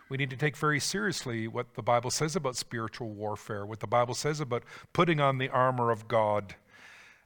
we 0.09 0.17
need 0.17 0.29
to 0.31 0.35
take 0.35 0.57
very 0.57 0.81
seriously 0.81 1.47
what 1.47 1.75
the 1.75 1.81
Bible 1.81 2.11
says 2.11 2.35
about 2.35 2.57
spiritual 2.57 3.09
warfare, 3.09 3.65
what 3.65 3.79
the 3.79 3.87
Bible 3.87 4.13
says 4.13 4.41
about 4.41 4.63
putting 4.91 5.21
on 5.21 5.37
the 5.37 5.49
armor 5.49 5.89
of 5.89 6.09
God 6.09 6.55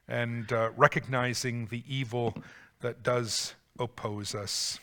and 0.06 0.52
uh, 0.52 0.70
recognizing 0.76 1.66
the 1.66 1.82
evil 1.88 2.36
that 2.80 3.02
does 3.02 3.54
oppose 3.80 4.34
us. 4.34 4.78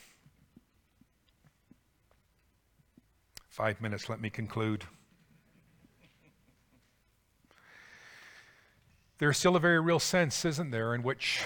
Five 3.48 3.80
minutes, 3.80 4.10
let 4.10 4.20
me 4.20 4.28
conclude. 4.28 4.84
There's 9.20 9.36
still 9.36 9.54
a 9.54 9.60
very 9.60 9.78
real 9.78 9.98
sense, 9.98 10.46
isn't 10.46 10.70
there, 10.70 10.94
in 10.94 11.02
which 11.02 11.42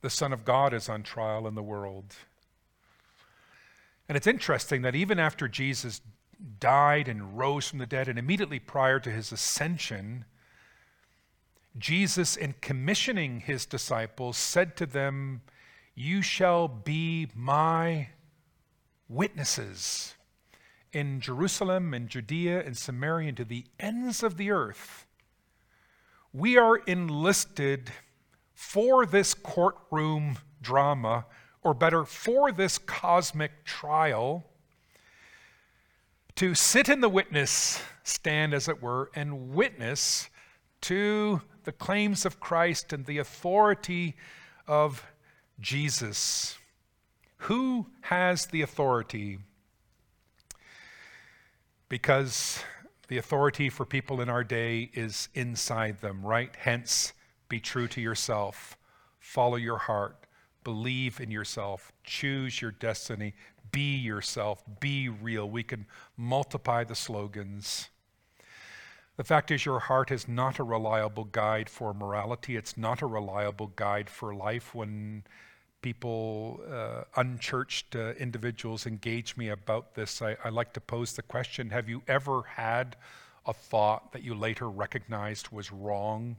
the 0.00 0.10
Son 0.10 0.32
of 0.32 0.44
God 0.44 0.74
is 0.74 0.88
on 0.88 1.04
trial 1.04 1.46
in 1.46 1.54
the 1.54 1.62
world. 1.62 2.16
And 4.08 4.16
it's 4.16 4.26
interesting 4.26 4.82
that 4.82 4.96
even 4.96 5.20
after 5.20 5.46
Jesus 5.46 6.00
died 6.58 7.06
and 7.06 7.38
rose 7.38 7.68
from 7.68 7.78
the 7.78 7.86
dead, 7.86 8.08
and 8.08 8.18
immediately 8.18 8.58
prior 8.58 8.98
to 8.98 9.10
his 9.12 9.30
ascension, 9.30 10.24
Jesus, 11.78 12.36
in 12.36 12.56
commissioning 12.60 13.38
his 13.38 13.64
disciples, 13.64 14.36
said 14.36 14.76
to 14.78 14.86
them, 14.86 15.42
You 15.94 16.20
shall 16.20 16.66
be 16.66 17.28
my 17.32 18.08
witnesses 19.08 20.16
in 20.92 21.20
Jerusalem 21.20 21.94
and 21.94 22.08
Judea 22.08 22.64
and 22.64 22.76
Samaria 22.76 23.28
and 23.28 23.36
to 23.36 23.44
the 23.44 23.66
ends 23.78 24.24
of 24.24 24.36
the 24.36 24.50
earth. 24.50 25.05
We 26.36 26.58
are 26.58 26.76
enlisted 26.76 27.90
for 28.52 29.06
this 29.06 29.32
courtroom 29.32 30.36
drama 30.60 31.24
or 31.62 31.72
better, 31.72 32.04
for 32.04 32.52
this 32.52 32.76
cosmic 32.76 33.64
trial, 33.64 34.44
to 36.34 36.54
sit 36.54 36.90
in 36.90 37.00
the 37.00 37.08
witness 37.08 37.80
stand, 38.02 38.52
as 38.52 38.68
it 38.68 38.82
were, 38.82 39.10
and 39.14 39.54
witness 39.54 40.28
to 40.82 41.40
the 41.64 41.72
claims 41.72 42.26
of 42.26 42.38
Christ 42.38 42.92
and 42.92 43.06
the 43.06 43.16
authority 43.16 44.14
of 44.68 45.06
Jesus. 45.58 46.58
Who 47.38 47.86
has 48.02 48.44
the 48.44 48.60
authority? 48.60 49.38
Because 51.88 52.62
the 53.08 53.18
authority 53.18 53.68
for 53.68 53.84
people 53.84 54.20
in 54.20 54.28
our 54.28 54.44
day 54.44 54.90
is 54.94 55.28
inside 55.34 56.00
them, 56.00 56.24
right? 56.24 56.50
Hence, 56.58 57.12
be 57.48 57.60
true 57.60 57.88
to 57.88 58.00
yourself, 58.00 58.76
follow 59.20 59.56
your 59.56 59.78
heart, 59.78 60.26
Believe 60.66 61.20
in 61.20 61.30
yourself. 61.30 61.92
Choose 62.02 62.60
your 62.60 62.72
destiny. 62.72 63.34
Be 63.70 63.94
yourself. 63.94 64.64
Be 64.80 65.08
real. 65.08 65.48
We 65.48 65.62
can 65.62 65.86
multiply 66.16 66.82
the 66.82 66.96
slogans. 66.96 67.88
The 69.16 69.22
fact 69.22 69.52
is, 69.52 69.64
your 69.64 69.78
heart 69.78 70.10
is 70.10 70.26
not 70.26 70.58
a 70.58 70.64
reliable 70.64 71.22
guide 71.22 71.70
for 71.70 71.94
morality. 71.94 72.56
It's 72.56 72.76
not 72.76 73.00
a 73.00 73.06
reliable 73.06 73.68
guide 73.76 74.10
for 74.10 74.34
life. 74.34 74.74
When 74.74 75.22
people, 75.82 76.60
uh, 76.70 77.04
unchurched 77.16 77.94
uh, 77.96 78.12
individuals, 78.14 78.86
engage 78.86 79.36
me 79.36 79.50
about 79.50 79.94
this, 79.94 80.22
I, 80.22 80.36
I 80.44 80.48
like 80.48 80.72
to 80.74 80.80
pose 80.80 81.12
the 81.12 81.22
question 81.22 81.70
Have 81.70 81.88
you 81.88 82.02
ever 82.08 82.42
had 82.42 82.96
a 83.46 83.52
thought 83.52 84.12
that 84.12 84.22
you 84.22 84.34
later 84.34 84.68
recognized 84.68 85.50
was 85.50 85.72
wrong? 85.72 86.36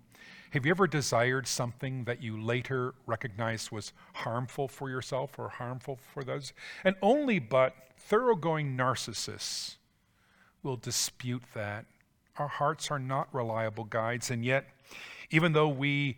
Have 0.51 0.65
you 0.65 0.71
ever 0.71 0.87
desired 0.87 1.45
something 1.45 2.05
that 2.05 2.21
you 2.21 2.41
later 2.41 2.93
recognized 3.05 3.71
was 3.71 3.91
harmful 4.13 4.67
for 4.67 4.89
yourself 4.89 5.37
or 5.37 5.49
harmful 5.49 5.99
for 6.13 6.23
those? 6.23 6.53
And 6.83 6.95
only 7.01 7.39
but 7.39 7.75
thoroughgoing 7.97 8.77
narcissists 8.77 9.75
will 10.63 10.77
dispute 10.77 11.43
that. 11.53 11.85
Our 12.37 12.47
hearts 12.47 12.91
are 12.91 12.99
not 12.99 13.33
reliable 13.33 13.85
guides, 13.85 14.29
and 14.31 14.45
yet, 14.45 14.67
even 15.31 15.53
though 15.53 15.69
we, 15.69 16.17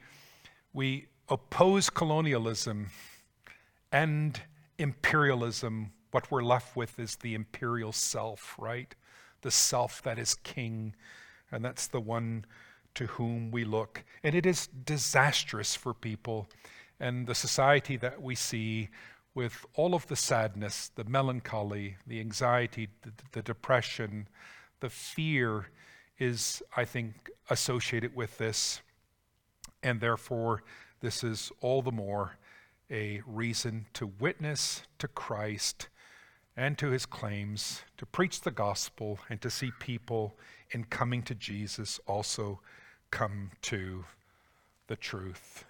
we 0.74 1.08
oppose 1.30 1.90
colonialism 1.90 2.90
and 3.92 4.42
imperialism, 4.78 5.92
what 6.12 6.30
we're 6.32 6.44
left 6.44 6.76
with 6.76 7.00
is 7.00 7.16
the 7.18 7.34
imperial 7.34 7.92
self, 7.92 8.56
right? 8.60 8.94
The 9.42 9.52
self 9.52 10.02
that 10.04 10.20
is 10.20 10.36
king, 10.36 10.96
and 11.52 11.64
that's 11.64 11.88
the 11.88 12.00
one 12.00 12.46
to 12.96 13.06
whom 13.06 13.52
we 13.52 13.64
look. 13.64 14.04
And 14.24 14.36
it 14.36 14.46
is 14.46 14.68
disastrous 14.68 15.76
for 15.76 15.94
people 15.94 16.48
and 17.00 17.28
the 17.28 17.36
society 17.36 17.96
that 17.98 18.22
we 18.22 18.36
see 18.36 18.90
with 19.34 19.66
all 19.76 19.96
of 19.96 20.08
the 20.08 20.16
sadness, 20.16 20.92
the 20.96 21.06
melancholy, 21.06 21.96
the 22.06 22.20
anxiety, 22.20 22.90
the, 23.04 23.12
the 23.32 23.42
depression, 23.42 24.28
the 24.82 24.90
fear 24.90 25.68
is, 26.18 26.62
I 26.76 26.84
think, 26.84 27.30
associated 27.50 28.16
with 28.16 28.38
this. 28.38 28.82
And 29.82 30.02
therefore, 30.02 30.64
this 31.00 31.24
is 31.24 31.52
all 31.62 31.82
the 31.82 31.92
more 31.92 32.38
a 32.92 33.22
reason 33.26 33.86
to 33.94 34.08
witness 34.08 34.84
to 34.98 35.08
Christ 35.08 35.90
and 36.58 36.78
to 36.78 36.90
his 36.90 37.06
claims, 37.06 37.84
to 37.98 38.06
preach 38.06 38.42
the 38.42 38.52
gospel, 38.52 39.20
and 39.30 39.40
to 39.42 39.50
see 39.50 39.72
people 39.80 40.36
in 40.72 40.84
coming 40.84 41.24
to 41.24 41.36
Jesus 41.36 42.00
also 42.06 42.60
come 43.12 43.52
to 43.62 44.04
the 44.88 44.96
truth. 44.96 45.64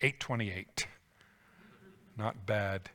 828. 0.00 0.86
Not 2.16 2.46
bad. 2.46 2.90